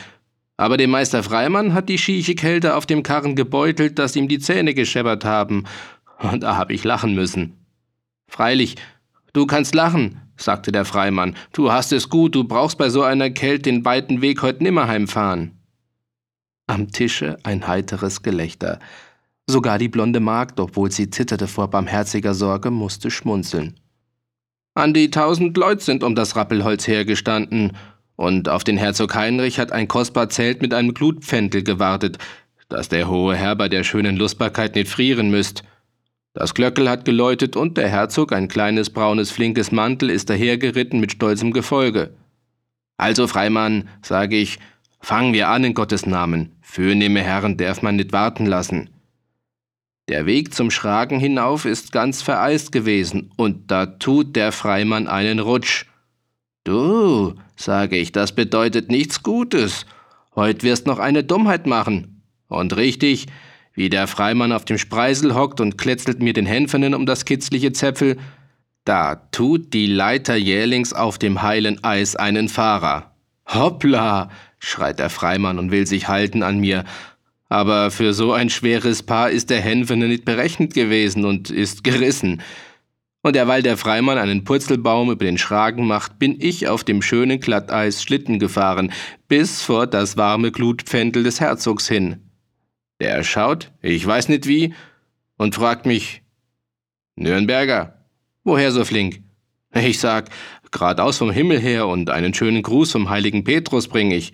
aber 0.57 0.75
dem 0.75 0.89
Meister 0.89 1.23
Freimann 1.23 1.73
hat 1.73 1.87
die 1.87 1.97
schieche 1.97 2.35
Kälte 2.35 2.75
auf 2.75 2.85
dem 2.85 3.01
Karren 3.01 3.35
gebeutelt, 3.35 3.97
dass 3.97 4.17
ihm 4.17 4.27
die 4.27 4.39
Zähne 4.39 4.73
gescheppert 4.73 5.23
haben, 5.23 5.63
und 6.19 6.43
da 6.43 6.57
hab 6.57 6.69
ich 6.69 6.83
lachen 6.83 7.15
müssen. 7.15 7.58
Freilich, 8.29 8.75
du 9.33 9.45
kannst 9.45 9.75
lachen, 9.75 10.21
sagte 10.37 10.71
der 10.71 10.85
Freimann. 10.85 11.35
Du 11.51 11.71
hast 11.71 11.91
es 11.91 12.09
gut, 12.09 12.35
du 12.35 12.45
brauchst 12.45 12.77
bei 12.77 12.89
so 12.89 13.01
einer 13.01 13.31
Kälte 13.31 13.63
den 13.63 13.83
weiten 13.83 14.21
Weg 14.21 14.41
heut 14.41 14.61
nimmer 14.61 14.87
heimfahren. 14.87 15.59
Am 16.67 16.91
Tische 16.91 17.37
ein 17.43 17.67
heiteres 17.67 18.21
Gelächter. 18.21 18.79
Sogar 19.47 19.79
die 19.79 19.89
blonde 19.89 20.19
Magd, 20.19 20.59
obwohl 20.59 20.91
sie 20.91 21.09
zitterte 21.09 21.47
vor 21.47 21.69
barmherziger 21.69 22.35
Sorge, 22.35 22.69
musste 22.69 23.09
schmunzeln. 23.09 23.79
An 24.75 24.93
die 24.93 25.09
tausend 25.09 25.57
Leut 25.57 25.81
sind 25.81 26.03
um 26.03 26.13
das 26.13 26.35
Rappelholz 26.35 26.87
hergestanden, 26.87 27.75
und 28.15 28.49
auf 28.49 28.63
den 28.63 28.77
Herzog 28.77 29.15
Heinrich 29.15 29.59
hat 29.59 29.71
ein 29.71 29.87
kostbar 29.87 30.29
Zelt 30.29 30.61
mit 30.61 30.73
einem 30.73 30.93
Glutpfändel 30.93 31.63
gewartet, 31.63 32.17
dass 32.67 32.89
der 32.89 33.09
hohe 33.09 33.35
Herr 33.35 33.55
bei 33.55 33.69
der 33.69 33.83
schönen 33.83 34.17
Lustbarkeit 34.17 34.75
nicht 34.75 34.89
frieren 34.89 35.31
müsst. 35.31 35.63
Das 36.33 36.53
Glöckel 36.53 36.89
hat 36.89 37.05
geläutet 37.05 37.55
und 37.55 37.77
der 37.77 37.89
Herzog, 37.89 38.33
ein 38.33 38.47
kleines 38.47 38.91
braunes 38.91 39.31
flinkes 39.31 39.71
Mantel, 39.71 40.09
ist 40.09 40.29
dahergeritten 40.29 40.99
mit 40.99 41.11
stolzem 41.11 41.51
Gefolge. 41.51 42.15
Also, 42.97 43.27
Freimann, 43.27 43.89
sage 44.03 44.35
ich, 44.35 44.59
fangen 45.01 45.33
wir 45.33 45.49
an 45.49 45.63
in 45.63 45.73
Gottes 45.73 46.05
Namen. 46.05 46.55
Fürnehme 46.61 47.21
Herren 47.21 47.57
darf 47.57 47.81
man 47.81 47.95
nicht 47.95 48.13
warten 48.13 48.45
lassen. 48.45 48.89
Der 50.07 50.25
Weg 50.25 50.53
zum 50.53 50.71
Schragen 50.71 51.19
hinauf 51.19 51.65
ist 51.65 51.91
ganz 51.91 52.21
vereist 52.21 52.71
gewesen, 52.71 53.31
und 53.35 53.71
da 53.71 53.85
tut 53.85 54.35
der 54.35 54.51
Freimann 54.51 55.07
einen 55.07 55.39
Rutsch. 55.39 55.85
Du, 56.63 57.35
sage 57.55 57.97
ich, 57.97 58.11
das 58.11 58.33
bedeutet 58.33 58.91
nichts 58.91 59.23
Gutes. 59.23 59.85
Heut 60.35 60.63
wirst 60.63 60.87
noch 60.87 60.99
eine 60.99 61.23
Dummheit 61.23 61.67
machen. 61.67 62.23
Und 62.47 62.75
richtig, 62.75 63.27
wie 63.79 63.89
der 63.89 64.07
Freimann 64.07 64.51
auf 64.51 64.65
dem 64.65 64.77
Spreisel 64.77 65.35
hockt 65.35 65.61
und 65.61 65.77
kletzelt 65.77 66.21
mir 66.21 66.33
den 66.33 66.45
Hänfenen 66.45 66.93
um 66.93 67.05
das 67.05 67.23
kitzliche 67.23 67.71
Zäpfel, 67.71 68.17
da 68.83 69.15
tut 69.31 69.73
die 69.73 69.85
Leiter 69.85 70.35
jählings 70.35 70.91
auf 70.91 71.17
dem 71.17 71.41
heilen 71.41 71.81
Eis 71.81 72.17
einen 72.17 72.49
Fahrer. 72.49 73.15
Hoppla, 73.47 74.31
schreit 74.59 74.99
der 74.99 75.09
Freimann 75.09 75.57
und 75.57 75.71
will 75.71 75.87
sich 75.87 76.09
halten 76.09 76.43
an 76.43 76.59
mir, 76.59 76.83
Aber 77.47 77.89
für 77.89 78.13
so 78.13 78.33
ein 78.33 78.49
schweres 78.49 79.01
Paar 79.01 79.29
ist 79.29 79.49
der 79.49 79.61
Hänfene 79.61 80.09
nicht 80.09 80.25
berechnet 80.25 80.73
gewesen 80.73 81.23
und 81.23 81.49
ist 81.49 81.85
gerissen. 81.85 82.41
Und 83.21 83.37
derweil 83.37 83.63
der 83.63 83.77
Freimann 83.77 84.17
einen 84.17 84.43
Purzelbaum 84.43 85.09
über 85.09 85.23
den 85.23 85.37
Schragen 85.37 85.87
macht, 85.87 86.19
bin 86.19 86.35
ich 86.41 86.67
auf 86.67 86.83
dem 86.83 87.01
schönen 87.01 87.39
Glatteis 87.39 88.03
Schlitten 88.03 88.39
gefahren, 88.39 88.91
bis 89.29 89.61
vor 89.61 89.87
das 89.87 90.17
warme 90.17 90.51
Glutpfändel 90.51 91.23
des 91.23 91.39
Herzogs 91.39 91.87
hin. 91.87 92.28
Der 92.99 93.23
schaut, 93.23 93.71
ich 93.81 94.05
weiß 94.05 94.29
nicht 94.29 94.45
wie, 94.45 94.73
und 95.37 95.55
fragt 95.55 95.85
mich, 95.85 96.21
Nürnberger, 97.15 98.05
woher 98.43 98.71
so 98.71 98.83
flink? 98.83 99.21
Ich 99.73 99.99
sag, 99.99 100.29
geradeaus 100.71 101.17
vom 101.17 101.31
Himmel 101.31 101.59
her 101.59 101.87
und 101.87 102.09
einen 102.09 102.33
schönen 102.33 102.63
Gruß 102.63 102.91
vom 102.91 103.09
heiligen 103.09 103.43
Petrus 103.43 103.87
bring 103.87 104.11
ich. 104.11 104.33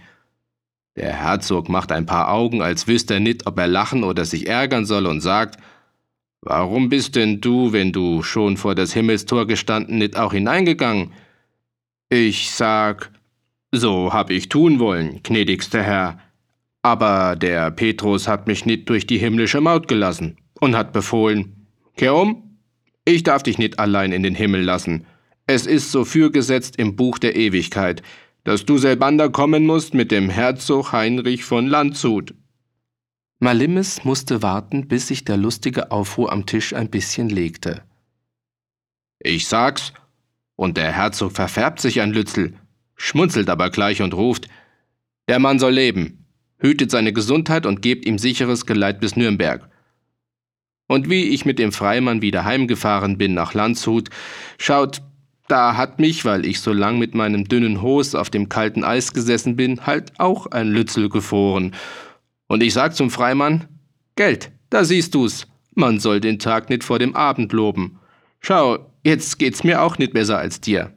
Der 0.95 1.13
Herzog 1.13 1.67
macht 1.67 1.91
ein 1.91 2.05
paar 2.05 2.31
Augen, 2.31 2.61
als 2.61 2.87
wüsste 2.87 3.15
er 3.15 3.19
nicht, 3.19 3.47
ob 3.47 3.59
er 3.59 3.67
lachen 3.67 4.03
oder 4.03 4.23
sich 4.23 4.47
ärgern 4.47 4.85
soll 4.85 5.07
und 5.07 5.21
sagt, 5.21 5.59
Warum 6.47 6.89
bist 6.89 7.15
denn 7.15 7.41
du, 7.41 7.73
wenn 7.73 7.91
du 7.91 8.21
schon 8.21 8.55
vor 8.55 8.75
das 8.75 8.93
Himmelstor 8.93 9.47
gestanden, 9.47 9.97
nicht 9.97 10.15
auch 10.15 10.31
hineingegangen? 10.31 11.11
Ich 12.09 12.51
sag, 12.51 13.09
so 13.71 14.13
hab 14.13 14.29
ich 14.29 14.47
tun 14.47 14.77
wollen, 14.77 15.21
gnädigster 15.23 15.81
Herr. 15.81 16.19
Aber 16.85 17.35
der 17.35 17.71
Petrus 17.71 18.27
hat 18.27 18.45
mich 18.45 18.67
nicht 18.67 18.87
durch 18.89 19.07
die 19.07 19.17
himmlische 19.17 19.59
Maut 19.59 19.87
gelassen 19.87 20.37
und 20.59 20.75
hat 20.75 20.93
befohlen, 20.93 21.65
kehr 21.97 22.13
um, 22.13 22.59
ich 23.05 23.23
darf 23.23 23.41
dich 23.41 23.57
nicht 23.57 23.79
allein 23.79 24.11
in 24.11 24.21
den 24.21 24.35
Himmel 24.35 24.61
lassen. 24.61 25.07
Es 25.47 25.65
ist 25.65 25.91
so 25.91 26.05
fürgesetzt 26.05 26.75
im 26.75 26.95
Buch 26.95 27.17
der 27.17 27.35
Ewigkeit, 27.35 28.03
dass 28.43 28.65
du 28.65 28.77
selbander 28.77 29.31
kommen 29.31 29.65
musst 29.65 29.95
mit 29.95 30.11
dem 30.11 30.29
Herzog 30.29 30.91
Heinrich 30.91 31.43
von 31.43 31.65
Landshut. 31.65 32.35
Malimis 33.39 34.03
musste 34.03 34.43
warten, 34.43 34.87
bis 34.87 35.07
sich 35.07 35.25
der 35.25 35.37
lustige 35.37 35.89
Aufruhr 35.89 36.31
am 36.31 36.45
Tisch 36.45 36.75
ein 36.75 36.91
bisschen 36.91 37.29
legte. 37.29 37.81
Ich 39.17 39.47
sag's, 39.47 39.91
und 40.55 40.77
der 40.77 40.91
Herzog 40.91 41.31
verfärbt 41.31 41.81
sich 41.81 41.99
an 42.01 42.11
Lützel, 42.11 42.53
schmunzelt 42.95 43.49
aber 43.49 43.71
gleich 43.71 44.03
und 44.03 44.13
ruft, 44.13 44.49
der 45.27 45.39
Mann 45.39 45.57
soll 45.57 45.73
leben, 45.73 46.24
hütet 46.65 46.91
seine 46.91 47.13
Gesundheit 47.13 47.65
und 47.65 47.81
gebt 47.81 48.05
ihm 48.05 48.17
sicheres 48.17 48.65
Geleit 48.65 48.99
bis 48.99 49.15
Nürnberg. 49.15 49.69
Und 50.87 51.09
wie 51.09 51.29
ich 51.29 51.45
mit 51.45 51.59
dem 51.59 51.71
Freimann 51.71 52.21
wieder 52.21 52.45
heimgefahren 52.45 53.17
bin 53.17 53.33
nach 53.33 53.53
Landshut, 53.53 54.09
schaut, 54.57 55.01
da 55.47 55.77
hat 55.77 55.99
mich, 55.99 56.25
weil 56.25 56.45
ich 56.45 56.59
so 56.59 56.73
lang 56.73 56.97
mit 56.97 57.15
meinem 57.15 57.45
dünnen 57.45 57.81
Hos 57.81 58.15
auf 58.15 58.29
dem 58.29 58.49
kalten 58.49 58.83
Eis 58.83 59.13
gesessen 59.13 59.55
bin, 59.55 59.85
halt 59.85 60.19
auch 60.19 60.47
ein 60.47 60.69
Lützel 60.69 61.09
gefroren. 61.09 61.75
Und 62.47 62.61
ich 62.63 62.73
sag 62.73 62.95
zum 62.95 63.09
Freimann, 63.09 63.67
Geld, 64.15 64.51
da 64.69 64.83
siehst 64.83 65.13
du's, 65.13 65.47
man 65.75 65.99
soll 65.99 66.19
den 66.19 66.39
Tag 66.39 66.69
nicht 66.69 66.83
vor 66.83 66.99
dem 66.99 67.15
Abend 67.15 67.51
loben. 67.53 67.99
Schau, 68.39 68.91
jetzt 69.03 69.39
geht's 69.39 69.63
mir 69.63 69.81
auch 69.81 69.97
nicht 69.97 70.13
besser 70.13 70.37
als 70.37 70.61
dir. 70.61 70.93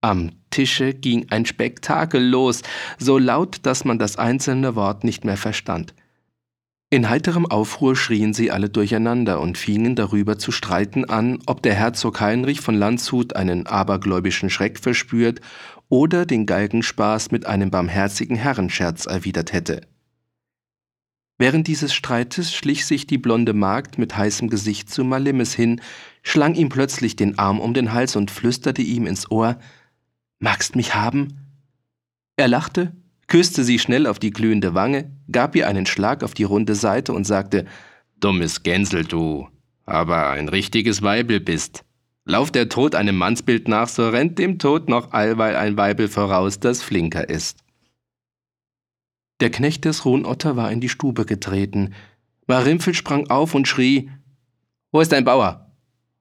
Am 0.00 0.30
Tische 0.50 0.94
ging 0.94 1.26
ein 1.30 1.46
Spektakel 1.46 2.22
los, 2.22 2.62
so 2.98 3.18
laut, 3.18 3.58
dass 3.62 3.84
man 3.84 3.98
das 3.98 4.16
einzelne 4.16 4.74
Wort 4.74 5.04
nicht 5.04 5.24
mehr 5.24 5.36
verstand. 5.36 5.94
In 6.90 7.10
heiterem 7.10 7.44
Aufruhr 7.44 7.94
schrien 7.96 8.32
sie 8.32 8.50
alle 8.50 8.70
durcheinander 8.70 9.40
und 9.40 9.58
fingen 9.58 9.94
darüber 9.94 10.38
zu 10.38 10.52
streiten 10.52 11.04
an, 11.04 11.38
ob 11.44 11.62
der 11.62 11.74
Herzog 11.74 12.20
Heinrich 12.20 12.62
von 12.62 12.74
Landshut 12.74 13.36
einen 13.36 13.66
abergläubischen 13.66 14.48
Schreck 14.48 14.78
verspürt 14.78 15.42
oder 15.90 16.24
den 16.24 16.46
Galgenspaß 16.46 17.30
mit 17.30 17.44
einem 17.44 17.70
barmherzigen 17.70 18.36
Herrenscherz 18.36 19.04
erwidert 19.04 19.52
hätte. 19.52 19.82
Während 21.36 21.68
dieses 21.68 21.92
Streites 21.94 22.52
schlich 22.52 22.86
sich 22.86 23.06
die 23.06 23.18
blonde 23.18 23.52
Magd 23.52 23.98
mit 23.98 24.16
heißem 24.16 24.48
Gesicht 24.48 24.90
zu 24.90 25.04
Malimis 25.04 25.54
hin, 25.54 25.80
schlang 26.22 26.54
ihm 26.54 26.68
plötzlich 26.70 27.16
den 27.16 27.38
Arm 27.38 27.60
um 27.60 27.74
den 27.74 27.92
Hals 27.92 28.16
und 28.16 28.30
flüsterte 28.30 28.82
ihm 28.82 29.06
ins 29.06 29.30
Ohr 29.30 29.58
Magst 30.40 30.76
mich 30.76 30.94
haben? 30.94 31.48
Er 32.36 32.46
lachte, 32.46 32.94
küsste 33.26 33.64
sie 33.64 33.78
schnell 33.78 34.06
auf 34.06 34.20
die 34.20 34.30
glühende 34.30 34.74
Wange, 34.74 35.10
gab 35.30 35.56
ihr 35.56 35.66
einen 35.66 35.86
Schlag 35.86 36.22
auf 36.22 36.34
die 36.34 36.44
runde 36.44 36.76
Seite 36.76 37.12
und 37.12 37.24
sagte 37.24 37.66
Dummes 38.20 38.62
Gänsel, 38.62 39.04
du, 39.04 39.48
aber 39.84 40.30
ein 40.30 40.48
richtiges 40.48 41.02
Weibel 41.02 41.40
bist. 41.40 41.84
Lauft 42.24 42.54
der 42.54 42.68
Tod 42.68 42.94
einem 42.94 43.16
Mannsbild 43.16 43.68
nach, 43.68 43.88
so 43.88 44.08
rennt 44.08 44.38
dem 44.38 44.58
Tod 44.58 44.88
noch 44.88 45.12
allweil 45.12 45.56
ein 45.56 45.76
Weibel 45.76 46.08
voraus, 46.08 46.60
das 46.60 46.82
flinker 46.82 47.28
ist. 47.28 47.64
Der 49.40 49.50
Knecht 49.50 49.84
des 49.84 50.04
Ruhnotter 50.04 50.56
war 50.56 50.70
in 50.70 50.80
die 50.80 50.88
Stube 50.88 51.24
getreten. 51.24 51.94
Marimpfel 52.46 52.94
sprang 52.94 53.30
auf 53.30 53.54
und 53.54 53.66
schrie 53.66 54.10
Wo 54.92 55.00
ist 55.00 55.12
dein 55.12 55.24
Bauer? 55.24 55.72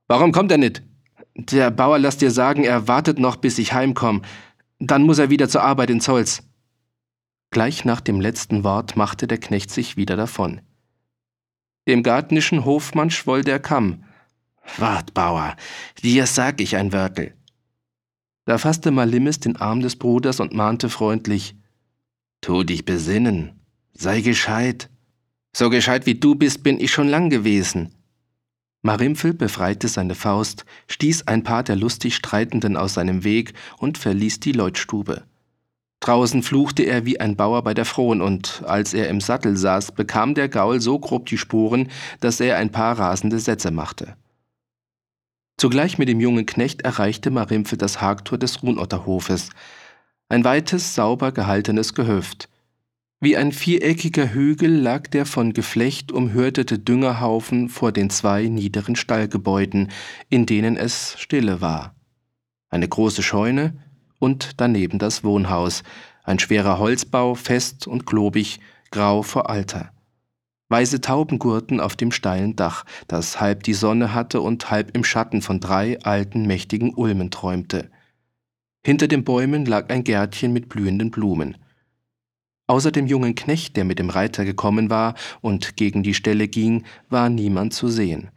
Warum 0.08 0.32
kommt 0.32 0.52
er 0.52 0.58
nicht? 0.58 0.82
Der 1.38 1.70
Bauer 1.70 2.00
lass 2.00 2.18
dir 2.18 2.32
sagen, 2.32 2.64
er 2.64 2.88
wartet 2.88 3.20
noch, 3.20 3.36
bis 3.36 3.60
ich 3.60 3.72
heimkomm. 3.72 4.24
Dann 4.80 5.04
muss 5.04 5.20
er 5.20 5.30
wieder 5.30 5.48
zur 5.48 5.62
Arbeit 5.62 5.92
in 5.92 6.02
Zolz. 6.02 6.42
Gleich 7.52 7.86
nach 7.86 8.02
dem 8.02 8.20
letzten 8.20 8.64
Wort 8.64 8.98
machte 8.98 9.28
der 9.28 9.38
Knecht 9.38 9.70
sich 9.70 9.98
wieder 9.98 10.16
davon. 10.16 10.62
Dem 11.88 12.02
gartnischen 12.02 12.66
Hofmann 12.66 13.12
schwoll 13.12 13.44
der 13.44 13.60
Kamm. 13.60 14.04
Wart, 14.78 15.14
Bauer, 15.14 15.56
dir 16.04 16.26
sag 16.26 16.60
ich 16.60 16.76
ein 16.76 16.92
Wörtel. 16.92 17.34
Da 18.46 18.58
fasste 18.58 18.92
Malimis 18.92 19.40
den 19.40 19.58
Arm 19.58 19.82
des 19.82 19.96
Bruders 19.96 20.40
und 20.40 20.54
mahnte 20.54 20.90
freundlich, 20.90 21.56
Tu 22.42 22.64
dich 22.64 22.84
besinnen, 22.84 23.60
sei 23.94 24.22
gescheit. 24.22 24.90
So 25.56 25.70
gescheit 25.70 26.06
wie 26.06 26.16
du 26.16 26.36
bist, 26.36 26.64
bin 26.64 26.80
ich 26.80 26.92
schon 26.92 27.08
lang 27.08 27.30
gewesen. 27.30 27.94
Marimpfel 28.88 29.34
befreite 29.34 29.90
seine 29.90 30.16
Faust, 30.16 30.66
stieß 30.88 31.28
ein 31.28 31.44
paar 31.44 31.62
der 31.62 31.76
lustig 31.76 32.16
Streitenden 32.16 32.78
aus 32.78 32.94
seinem 32.94 33.26
Weg 33.26 33.54
und 33.80 33.98
verließ 33.98 34.40
die 34.40 34.54
Leutstube. 34.54 35.24
Draußen 36.00 36.42
fluchte 36.42 36.84
er 36.84 37.06
wie 37.06 37.20
ein 37.20 37.36
Bauer 37.36 37.64
bei 37.64 37.74
der 37.74 37.84
Frohen, 37.84 38.22
und 38.22 38.64
als 38.66 38.94
er 38.94 39.10
im 39.10 39.20
Sattel 39.20 39.58
saß, 39.58 39.92
bekam 39.92 40.36
der 40.36 40.48
Gaul 40.48 40.80
so 40.80 41.00
grob 41.00 41.26
die 41.26 41.38
Sporen, 41.38 41.90
dass 42.22 42.40
er 42.40 42.56
ein 42.56 42.72
paar 42.72 42.98
rasende 42.98 43.40
Sätze 43.40 43.72
machte. 43.72 44.16
Zugleich 45.58 45.98
mit 45.98 46.08
dem 46.08 46.22
jungen 46.22 46.46
Knecht 46.46 46.84
erreichte 46.84 47.30
Marimpfel 47.30 47.78
das 47.78 48.00
Hagtor 48.00 48.38
des 48.38 48.64
Runotterhofes, 48.64 49.50
ein 50.30 50.46
weites, 50.46 50.96
sauber 50.96 51.34
gehaltenes 51.34 51.94
Gehöft. 51.94 52.48
Wie 53.20 53.36
ein 53.36 53.52
viereckiger 53.52 54.32
Hügel 54.32 54.72
lag 54.72 55.08
der 55.08 55.26
von 55.26 55.54
Geflecht 55.54 56.12
umhürtete 56.12 56.78
Düngerhaufen 56.78 57.68
vor 57.68 57.92
den 57.92 58.12
zwei 58.12 58.44
niederen 58.44 58.96
Stallgebäuden, 58.96 59.90
in 60.30 60.46
denen 60.46 60.78
es 60.78 61.16
stille 61.18 61.60
war. 61.60 61.96
Eine 62.70 62.88
große 62.88 63.24
Scheune 63.24 63.74
und 64.20 64.62
daneben 64.62 65.00
das 65.00 65.24
Wohnhaus, 65.24 65.82
ein 66.26 66.38
schwerer 66.38 66.78
Holzbau, 66.78 67.34
fest 67.34 67.88
und 67.88 68.06
klobig, 68.06 68.60
grau 68.92 69.24
vor 69.24 69.50
Alter. 69.50 69.92
Weiße 70.70 71.02
Tauben 71.02 71.40
gurten 71.40 71.80
auf 71.80 71.96
dem 71.96 72.12
steilen 72.12 72.56
Dach, 72.56 72.86
das 73.08 73.42
halb 73.42 73.64
die 73.64 73.74
Sonne 73.74 74.14
hatte 74.14 74.42
und 74.42 74.70
halb 74.70 74.96
im 74.96 75.04
Schatten 75.04 75.42
von 75.42 75.60
drei 75.60 76.00
alten, 76.02 76.46
mächtigen 76.46 76.94
Ulmen 76.94 77.32
träumte. 77.32 77.90
Hinter 78.86 79.08
den 79.08 79.24
Bäumen 79.24 79.66
lag 79.66 79.90
ein 79.90 80.04
Gärtchen 80.04 80.54
mit 80.54 80.70
blühenden 80.70 81.10
Blumen. 81.10 81.58
Außer 82.68 82.92
dem 82.92 83.08
jungen 83.08 83.36
Knecht, 83.36 83.78
der 83.78 83.86
mit 83.86 83.98
dem 83.98 84.10
Reiter 84.10 84.44
gekommen 84.44 84.90
war 84.90 85.16
und 85.42 85.78
gegen 85.78 86.04
die 86.04 86.14
Stelle 86.14 86.48
ging, 86.50 86.84
war 87.10 87.30
niemand 87.30 87.74
zu 87.74 87.88
sehen. 87.88 88.30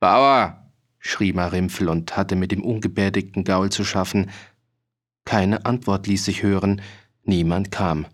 Bauer! 0.00 0.64
schrie 0.98 1.32
Marimpfel 1.32 1.88
und 1.88 2.16
hatte 2.16 2.34
mit 2.34 2.50
dem 2.50 2.62
ungebärdigten 2.62 3.44
Gaul 3.44 3.70
zu 3.70 3.84
schaffen. 3.84 4.30
Keine 5.24 5.64
Antwort 5.64 6.08
ließ 6.08 6.24
sich 6.24 6.42
hören, 6.42 6.82
niemand 7.22 7.70
kam. 7.70 8.06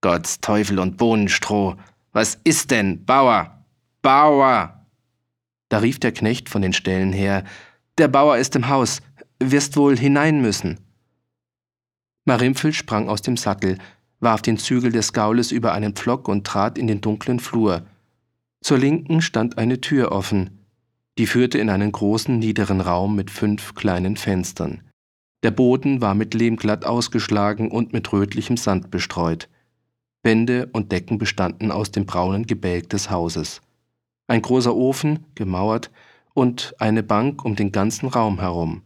Gott's 0.00 0.40
Teufel 0.40 0.78
und 0.78 0.96
Bohnenstroh! 0.96 1.76
Was 2.12 2.36
ist 2.42 2.70
denn, 2.72 3.04
Bauer? 3.04 3.64
Bauer! 4.02 4.86
Da 5.68 5.78
rief 5.78 6.00
der 6.00 6.12
Knecht 6.12 6.48
von 6.48 6.62
den 6.62 6.72
Ställen 6.72 7.12
her, 7.12 7.44
der 7.98 8.08
Bauer 8.08 8.38
ist 8.38 8.56
im 8.56 8.68
Haus, 8.68 9.00
wirst 9.38 9.76
wohl 9.76 9.96
hinein 9.96 10.40
müssen. 10.40 10.80
Marimpfel 12.24 12.72
sprang 12.72 13.08
aus 13.08 13.22
dem 13.22 13.36
Sattel, 13.36 13.78
warf 14.20 14.42
den 14.42 14.58
Zügel 14.58 14.92
des 14.92 15.12
Gaules 15.12 15.52
über 15.52 15.72
einen 15.72 15.94
Pflock 15.94 16.28
und 16.28 16.46
trat 16.46 16.78
in 16.78 16.86
den 16.86 17.00
dunklen 17.00 17.40
Flur. 17.40 17.86
Zur 18.60 18.78
Linken 18.78 19.22
stand 19.22 19.58
eine 19.58 19.80
Tür 19.80 20.12
offen, 20.12 20.58
die 21.18 21.26
führte 21.26 21.58
in 21.58 21.68
einen 21.68 21.90
großen 21.90 22.38
niederen 22.38 22.80
Raum 22.80 23.16
mit 23.16 23.30
fünf 23.30 23.74
kleinen 23.74 24.16
Fenstern. 24.16 24.82
Der 25.42 25.50
Boden 25.50 26.00
war 26.00 26.14
mit 26.14 26.34
Lehm 26.34 26.56
glatt 26.56 26.84
ausgeschlagen 26.84 27.70
und 27.70 27.92
mit 27.92 28.12
rötlichem 28.12 28.56
Sand 28.56 28.90
bestreut. 28.90 29.48
Wände 30.22 30.68
und 30.72 30.90
Decken 30.90 31.18
bestanden 31.18 31.70
aus 31.70 31.92
dem 31.92 32.06
braunen 32.06 32.46
Gebälk 32.46 32.88
des 32.90 33.10
Hauses. 33.10 33.60
Ein 34.26 34.42
großer 34.42 34.74
Ofen, 34.74 35.26
gemauert, 35.34 35.90
und 36.34 36.74
eine 36.78 37.02
Bank 37.02 37.44
um 37.44 37.56
den 37.56 37.72
ganzen 37.72 38.06
Raum 38.06 38.38
herum. 38.40 38.82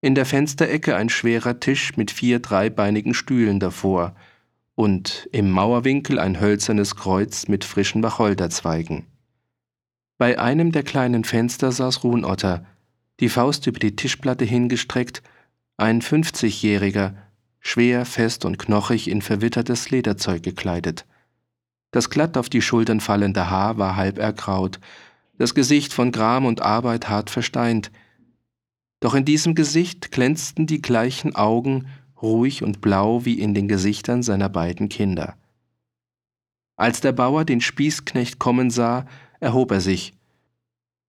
In 0.00 0.14
der 0.14 0.26
Fensterecke 0.26 0.96
ein 0.96 1.08
schwerer 1.08 1.60
Tisch 1.60 1.96
mit 1.96 2.10
vier 2.10 2.40
dreibeinigen 2.40 3.14
Stühlen 3.14 3.60
davor, 3.60 4.14
und 4.74 5.28
im 5.32 5.50
Mauerwinkel 5.50 6.18
ein 6.18 6.40
hölzernes 6.40 6.96
Kreuz 6.96 7.48
mit 7.48 7.64
frischen 7.64 8.02
Wacholderzweigen. 8.02 9.06
Bei 10.18 10.38
einem 10.38 10.72
der 10.72 10.82
kleinen 10.82 11.24
Fenster 11.24 11.72
saß 11.72 12.04
Ruhnotter, 12.04 12.64
die 13.20 13.28
Faust 13.28 13.66
über 13.66 13.78
die 13.78 13.96
Tischplatte 13.96 14.44
hingestreckt, 14.44 15.22
ein 15.76 16.02
fünfzigjähriger, 16.02 17.14
schwer, 17.60 18.04
fest 18.04 18.44
und 18.44 18.58
knochig 18.58 19.08
in 19.08 19.22
verwittertes 19.22 19.90
Lederzeug 19.90 20.42
gekleidet. 20.42 21.06
Das 21.90 22.10
glatt 22.10 22.36
auf 22.36 22.48
die 22.48 22.62
Schultern 22.62 23.00
fallende 23.00 23.50
Haar 23.50 23.78
war 23.78 23.96
halb 23.96 24.18
ergraut, 24.18 24.80
das 25.38 25.54
Gesicht 25.54 25.92
von 25.92 26.12
Gram 26.12 26.44
und 26.44 26.62
Arbeit 26.62 27.08
hart 27.08 27.30
versteint. 27.30 27.90
Doch 29.00 29.14
in 29.14 29.24
diesem 29.24 29.54
Gesicht 29.54 30.12
glänzten 30.12 30.66
die 30.66 30.80
gleichen 30.80 31.34
Augen 31.34 31.86
ruhig 32.24 32.64
und 32.64 32.80
blau 32.80 33.24
wie 33.24 33.38
in 33.38 33.54
den 33.54 33.68
Gesichtern 33.68 34.24
seiner 34.24 34.48
beiden 34.48 34.88
Kinder. 34.88 35.36
Als 36.76 37.00
der 37.00 37.12
Bauer 37.12 37.44
den 37.44 37.60
Spießknecht 37.60 38.40
kommen 38.40 38.70
sah, 38.70 39.06
erhob 39.38 39.70
er 39.70 39.80
sich. 39.80 40.12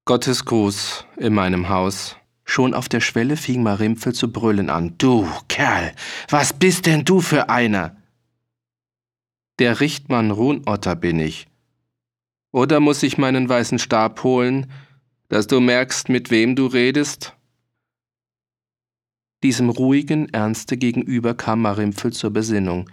Gottes 0.05 0.45
Gruß 0.45 1.05
in 1.17 1.33
meinem 1.33 1.69
Haus. 1.69 2.17
Schon 2.43 2.75
auf 2.75 2.87
der 2.87 3.01
Schwelle 3.01 3.37
fing 3.37 3.63
Marimpfel 3.63 4.13
zu 4.13 4.31
brüllen 4.31 4.69
an. 4.69 4.93
Du, 4.99 5.27
Kerl, 5.47 5.93
was 6.29 6.53
bist 6.53 6.85
denn 6.85 7.03
du 7.03 7.21
für 7.21 7.49
einer? 7.49 7.95
Der 9.57 9.79
Richtmann 9.79 10.29
Ruhnotter 10.29 10.95
bin 10.95 11.19
ich. 11.19 11.47
Oder 12.51 12.79
muss 12.79 13.01
ich 13.01 13.17
meinen 13.17 13.49
weißen 13.49 13.79
Stab 13.79 14.23
holen, 14.23 14.71
dass 15.27 15.47
du 15.47 15.59
merkst, 15.59 16.09
mit 16.09 16.29
wem 16.29 16.55
du 16.55 16.67
redest? 16.67 17.34
Diesem 19.45 19.69
ruhigen 19.69 20.27
Ernste 20.29 20.75
gegenüber 20.75 21.35
kam 21.35 21.61
Marimpfel 21.61 22.11
zur 22.11 22.31
Besinnung. 22.31 22.89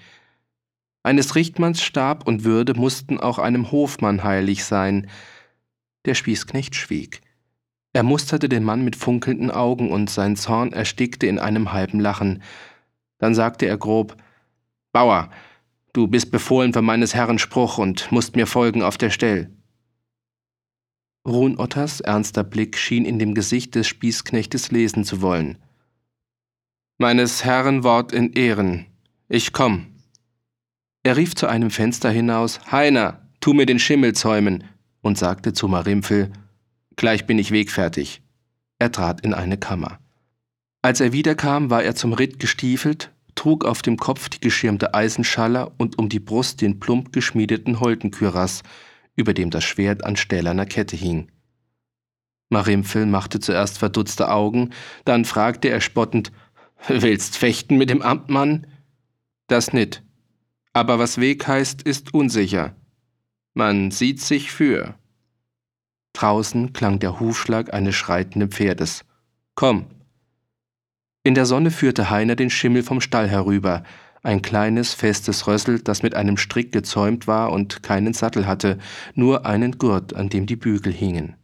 Eines 1.03 1.35
Richtmanns 1.35 1.81
Stab 1.81 2.29
und 2.29 2.45
Würde 2.45 2.75
mussten 2.75 3.19
auch 3.19 3.39
einem 3.39 3.73
Hofmann 3.73 4.23
heilig 4.23 4.67
sein. 4.67 5.09
Der 6.05 6.13
Spießknecht 6.13 6.75
schwieg. 6.75 7.23
Er 7.95 8.03
musterte 8.03 8.51
den 8.51 8.65
Mann 8.65 8.85
mit 8.85 8.97
funkelnden 8.97 9.51
Augen 9.51 9.91
und 9.91 10.11
sein 10.11 10.37
Zorn 10.37 10.75
erstickte 10.75 11.27
in 11.27 11.39
einem 11.39 11.73
halben 11.73 12.01
Lachen. 12.01 12.43
Dann 13.17 13.35
sagte 13.35 13.65
er 13.65 13.79
grob: 13.79 14.19
Bauer, 14.93 15.31
du 15.95 16.07
bist 16.07 16.31
befohlen 16.31 16.75
für 16.75 16.83
meines 16.83 17.15
Herrn 17.15 17.39
Spruch 17.39 17.79
und 17.79 18.13
musst 18.13 18.37
mir 18.37 18.47
folgen 18.47 18.83
auf 18.83 18.99
der 18.99 19.09
Stell. 19.09 19.51
Ruhnotters 21.27 22.03
ernster 22.03 22.45
Blick 22.45 22.77
schien 22.77 23.07
in 23.07 23.19
dem 23.19 23.33
Gesicht 23.33 23.75
des 23.75 23.89
Spießknechtes 23.89 24.71
lesen 24.71 25.05
zu 25.05 25.23
wollen. 25.23 25.57
Meines 27.03 27.45
Herrn 27.45 27.83
Wort 27.83 28.13
in 28.13 28.33
Ehren. 28.33 28.87
Ich 29.29 29.53
komm. 29.53 29.87
Er 31.03 31.17
rief 31.17 31.35
zu 31.35 31.49
einem 31.49 31.73
Fenster 31.73 32.11
hinaus: 32.11 32.61
Heiner, 32.71 33.27
tu 33.41 33.55
mir 33.55 33.67
den 33.67 33.81
Schimmel 33.81 34.13
zäumen, 34.13 34.63
und 35.01 35.19
sagte 35.19 35.53
zu 35.53 35.67
Marimpfel: 35.67 36.31
Gleich 36.95 37.27
bin 37.27 37.41
ich 37.41 37.51
wegfertig. 37.51 38.23
Er 38.79 38.93
trat 38.93 39.23
in 39.23 39.35
eine 39.35 39.59
Kammer. 39.59 39.99
Als 40.81 41.01
er 41.01 41.13
wiederkam, 41.13 41.71
war 41.71 41.83
er 41.83 41.97
zum 41.97 42.13
Ritt 42.13 42.39
gestiefelt, 42.39 43.11
trug 43.35 43.65
auf 43.65 43.83
dem 43.83 43.97
Kopf 43.97 44.29
die 44.29 44.39
geschirmte 44.39 44.95
Eisenschaller 44.95 45.73
und 45.79 45.99
um 45.99 46.09
die 46.09 46.21
Brust 46.21 46.61
den 46.61 46.79
plump 46.79 47.13
geschmiedeten 47.13 47.81
Holdenkürass, 47.81 48.63
über 49.17 49.35
dem 49.35 49.51
das 49.51 49.65
Schwert 49.65 50.05
an 50.05 50.15
stählerner 50.15 50.67
Kette 50.67 50.95
hing. 50.95 51.33
Marimpfel 52.49 53.07
machte 53.07 53.41
zuerst 53.41 53.79
verdutzte 53.79 54.31
Augen, 54.31 54.71
dann 55.05 55.25
fragte 55.25 55.69
er 55.69 55.81
spottend, 55.81 56.31
Willst 56.89 57.37
fechten 57.37 57.77
mit 57.77 57.91
dem 57.91 58.03
Amtmann? 58.03 58.67
Das 59.47 59.73
nit. 59.73 60.03
Aber 60.73 60.99
was 60.99 61.19
Weg 61.19 61.47
heißt, 61.47 61.83
ist 61.83 62.15
unsicher. 62.15 62.75
Man 63.55 63.91
sieht 63.91 64.21
sich 64.21 64.51
für. 64.51 64.95
Draußen 66.13 66.73
klang 66.73 66.99
der 66.99 67.21
Hufschlag 67.21 67.73
eines 67.73 67.95
schreitenden 67.95 68.51
Pferdes. 68.51 69.05
Komm! 69.55 69.87
In 71.23 71.35
der 71.35 71.47
Sonne 71.47 71.71
führte 71.71 72.11
Heiner 72.11 72.35
den 72.35 72.51
Schimmel 72.51 72.83
vom 72.83 73.01
Stall 73.01 73.29
herüber, 73.29 73.85
ein 74.25 74.43
kleines, 74.43 74.95
festes 74.95 75.47
Rössel, 75.47 75.81
das 75.81 76.03
mit 76.03 76.15
einem 76.15 76.37
Strick 76.37 76.73
gezäumt 76.73 77.27
war 77.27 77.53
und 77.53 77.83
keinen 77.83 78.13
Sattel 78.13 78.47
hatte, 78.47 78.79
nur 79.15 79.47
einen 79.47 79.79
Gurt, 79.79 80.15
an 80.15 80.29
dem 80.29 80.47
die 80.47 80.57
Bügel 80.57 80.93
hingen. 80.93 81.37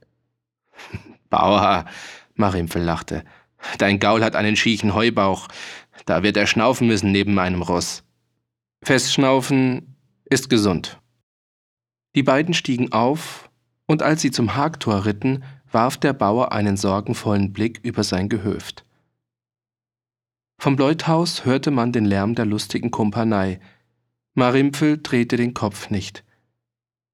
Bauer, 1.31 1.85
Marimpfel 2.35 2.83
lachte, 2.83 3.25
dein 3.79 3.99
Gaul 4.01 4.23
hat 4.23 4.37
einen 4.37 4.57
schiechen 4.57 4.95
Heubauch, 4.95 5.49
da 6.07 6.23
wird 6.23 6.37
er 6.37 6.47
schnaufen 6.47 6.87
müssen 6.87 7.13
neben 7.13 7.35
meinem 7.35 7.63
Ross. 7.63 8.03
Festschnaufen 8.83 9.97
ist 10.25 10.49
gesund. 10.49 11.01
Die 12.15 12.23
beiden 12.23 12.55
stiegen 12.55 12.93
auf 12.93 13.51
und 13.87 14.03
als 14.03 14.23
sie 14.23 14.31
zum 14.31 14.57
Hagtor 14.57 15.05
ritten, 15.05 15.45
warf 15.71 15.97
der 15.97 16.13
Bauer 16.13 16.53
einen 16.53 16.77
sorgenvollen 16.77 17.53
Blick 17.53 17.81
über 17.83 18.05
sein 18.05 18.29
Gehöft. 18.29 18.85
Vom 20.61 20.77
Leuthaus 20.77 21.45
hörte 21.45 21.71
man 21.71 21.93
den 21.93 22.05
Lärm 22.05 22.35
der 22.35 22.47
lustigen 22.47 22.91
Kumpanei. 22.91 23.61
Marimpfel 24.35 24.99
drehte 25.03 25.37
den 25.37 25.55
Kopf 25.55 25.91
nicht. 25.91 26.25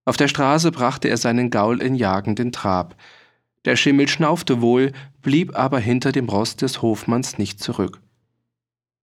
Auf 0.07 0.16
der 0.16 0.28
Straße 0.28 0.70
brachte 0.70 1.09
er 1.09 1.16
seinen 1.16 1.51
Gaul 1.51 1.80
in 1.80 1.95
jagenden 1.95 2.53
Trab. 2.53 2.97
Der 3.64 3.76
Schimmel 3.76 4.08
schnaufte 4.08 4.60
wohl, 4.60 4.92
blieb 5.22 5.56
aber 5.56 5.78
hinter 5.78 6.12
dem 6.12 6.28
Rost 6.28 6.62
des 6.62 6.82
Hofmanns 6.82 7.38
nicht 7.38 7.60
zurück. 7.60 8.00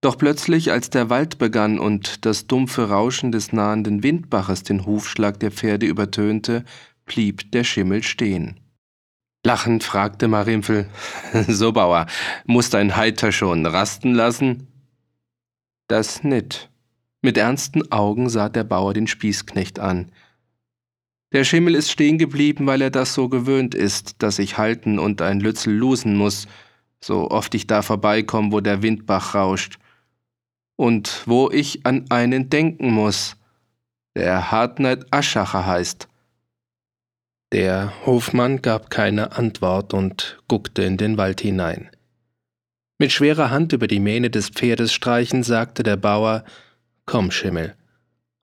Doch 0.02 0.18
plötzlich, 0.18 0.72
als 0.72 0.90
der 0.90 1.10
Wald 1.10 1.38
begann 1.38 1.78
und 1.78 2.26
das 2.26 2.48
dumpfe 2.48 2.90
Rauschen 2.90 3.32
des 3.32 3.54
nahenden 3.54 4.02
Windbaches 4.02 4.64
den 4.64 4.86
Hufschlag 4.86 5.40
der 5.40 5.52
Pferde 5.52 5.86
übertönte, 5.86 6.66
blieb 7.06 7.52
der 7.52 7.64
Schimmel 7.64 8.02
stehen. 8.02 8.60
Lachend 9.44 9.84
fragte 9.84 10.28
Marimpfel, 10.28 10.88
So, 11.48 11.72
Bauer, 11.72 12.08
muss 12.46 12.70
dein 12.70 12.96
Heiter 12.96 13.32
schon 13.32 13.66
rasten 13.66 14.14
lassen? 14.14 14.68
Das 15.88 16.24
nit. 16.24 16.70
Mit 17.22 17.38
ernsten 17.38 17.92
Augen 17.92 18.30
sah 18.30 18.50
der 18.50 18.64
Bauer 18.64 18.94
den 18.94 19.08
Spießknecht 19.08 19.80
an. 19.80 20.12
Der 21.34 21.46
Schimmel 21.46 21.76
ist 21.76 21.90
stehen 21.90 22.18
geblieben, 22.18 22.68
weil 22.68 22.82
er 22.82 22.90
das 22.90 23.14
so 23.14 23.30
gewöhnt 23.30 23.74
ist, 23.74 24.22
dass 24.22 24.40
ich 24.40 24.58
halten 24.58 25.00
und 25.00 25.22
ein 25.22 25.40
Lützel 25.40 25.74
losen 25.74 26.18
muss, 26.18 26.48
so 27.00 27.32
oft 27.32 27.56
ich 27.56 27.68
da 27.68 27.82
vorbeikomm, 27.82 28.52
wo 28.52 28.60
der 28.60 28.82
Windbach 28.82 29.34
rauscht. 29.34 29.78
Und 30.76 31.24
wo 31.26 31.50
ich 31.50 31.86
an 31.86 32.06
einen 32.10 32.50
denken 32.50 32.92
muss, 32.92 33.38
der 34.16 34.52
Hartneit 34.52 35.06
Aschacher 35.12 35.66
heißt. 35.66 36.08
Der 37.54 37.94
Hofmann 38.06 38.62
gab 38.62 38.90
keine 38.90 39.34
Antwort 39.34 39.94
und 39.94 40.42
guckte 40.48 40.84
in 40.84 40.98
den 40.98 41.18
Wald 41.18 41.42
hinein. 41.42 41.90
Mit 42.98 43.12
schwerer 43.12 43.50
Hand 43.50 43.74
über 43.74 43.88
die 43.88 44.00
Mähne 44.00 44.30
des 44.30 44.50
Pferdes 44.50 44.94
streichend 44.94 45.46
sagte 45.46 45.84
der 45.84 45.98
Bauer 45.98 46.44
Komm, 47.06 47.32
Schimmel, 47.32 47.76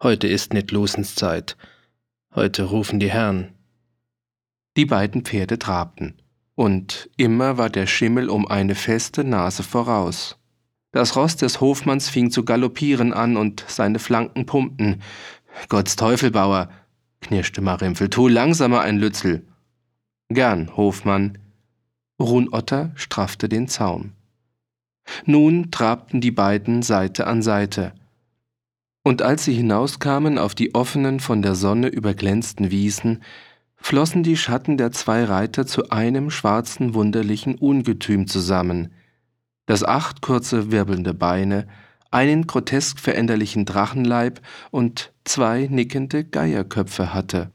heute 0.03 0.27
ist 0.27 0.53
nit 0.53 0.73
Lusenszeit, 0.73 1.57
heute 2.39 2.63
rufen 2.63 3.01
die 3.01 3.11
Herren. 3.11 3.49
Die 4.77 4.87
beiden 4.87 5.23
Pferde 5.23 5.59
trabten, 5.59 6.23
und 6.55 7.11
immer 7.17 7.59
war 7.59 7.69
der 7.69 7.89
Schimmel 7.89 8.29
um 8.29 8.47
eine 8.47 8.77
feste 8.77 9.25
Nase 9.25 9.65
voraus. 9.65 10.39
Das 10.93 11.17
Ross 11.17 11.35
des 11.35 11.61
Hofmanns 11.61 12.09
fing 12.09 12.31
zu 12.31 12.45
galoppieren 12.45 13.13
an 13.13 13.37
und 13.37 13.65
seine 13.67 13.99
Flanken 13.99 14.47
pumpten. 14.47 15.03
Gott's 15.69 15.97
Teufel, 15.97 16.31
Bauer, 16.31 16.69
knirschte 17.23 17.61
Marimpfel. 17.61 18.09
Tu 18.09 18.29
langsamer 18.29 18.83
ein 18.83 18.99
Lützel. 18.99 19.45
Gern, 20.29 20.77
Hofmann. 20.77 21.39
Runotter 22.21 22.93
straffte 22.95 23.49
den 23.49 23.67
Zaum. 23.67 24.13
Nun 25.25 25.73
trabten 25.73 26.21
die 26.21 26.31
beiden 26.31 26.83
Seite 26.83 27.27
an 27.27 27.43
Seite. 27.43 27.95
Und 29.09 29.23
als 29.23 29.47
sie 29.47 29.55
hinauskamen 29.55 30.37
auf 30.37 30.55
die 30.55 30.75
offenen, 30.75 31.19
von 31.19 31.41
der 31.41 31.55
Sonne 31.55 31.89
überglänzten 31.89 32.71
Wiesen, 32.71 33.23
flossen 33.79 34.23
die 34.23 34.37
Schatten 34.37 34.77
der 34.77 34.93
zwei 34.93 35.25
Reiter 35.25 35.67
zu 35.67 35.89
einem 35.89 36.29
schwarzen, 36.29 36.93
wunderlichen 36.93 37.55
Ungetüm 37.55 38.27
zusammen, 38.27 38.93
das 39.65 39.83
acht 39.83 40.21
kurze, 40.21 40.71
wirbelnde 40.71 41.15
Beine, 41.15 41.69
einen 42.11 42.47
grotesk 42.47 43.01
veränderlichen 43.01 43.65
Drachenleib 43.65 44.43
und 44.71 45.15
zwei 45.25 45.69
nickende 45.71 46.25
Geierköpfe 46.25 47.15
hatte. 47.15 47.51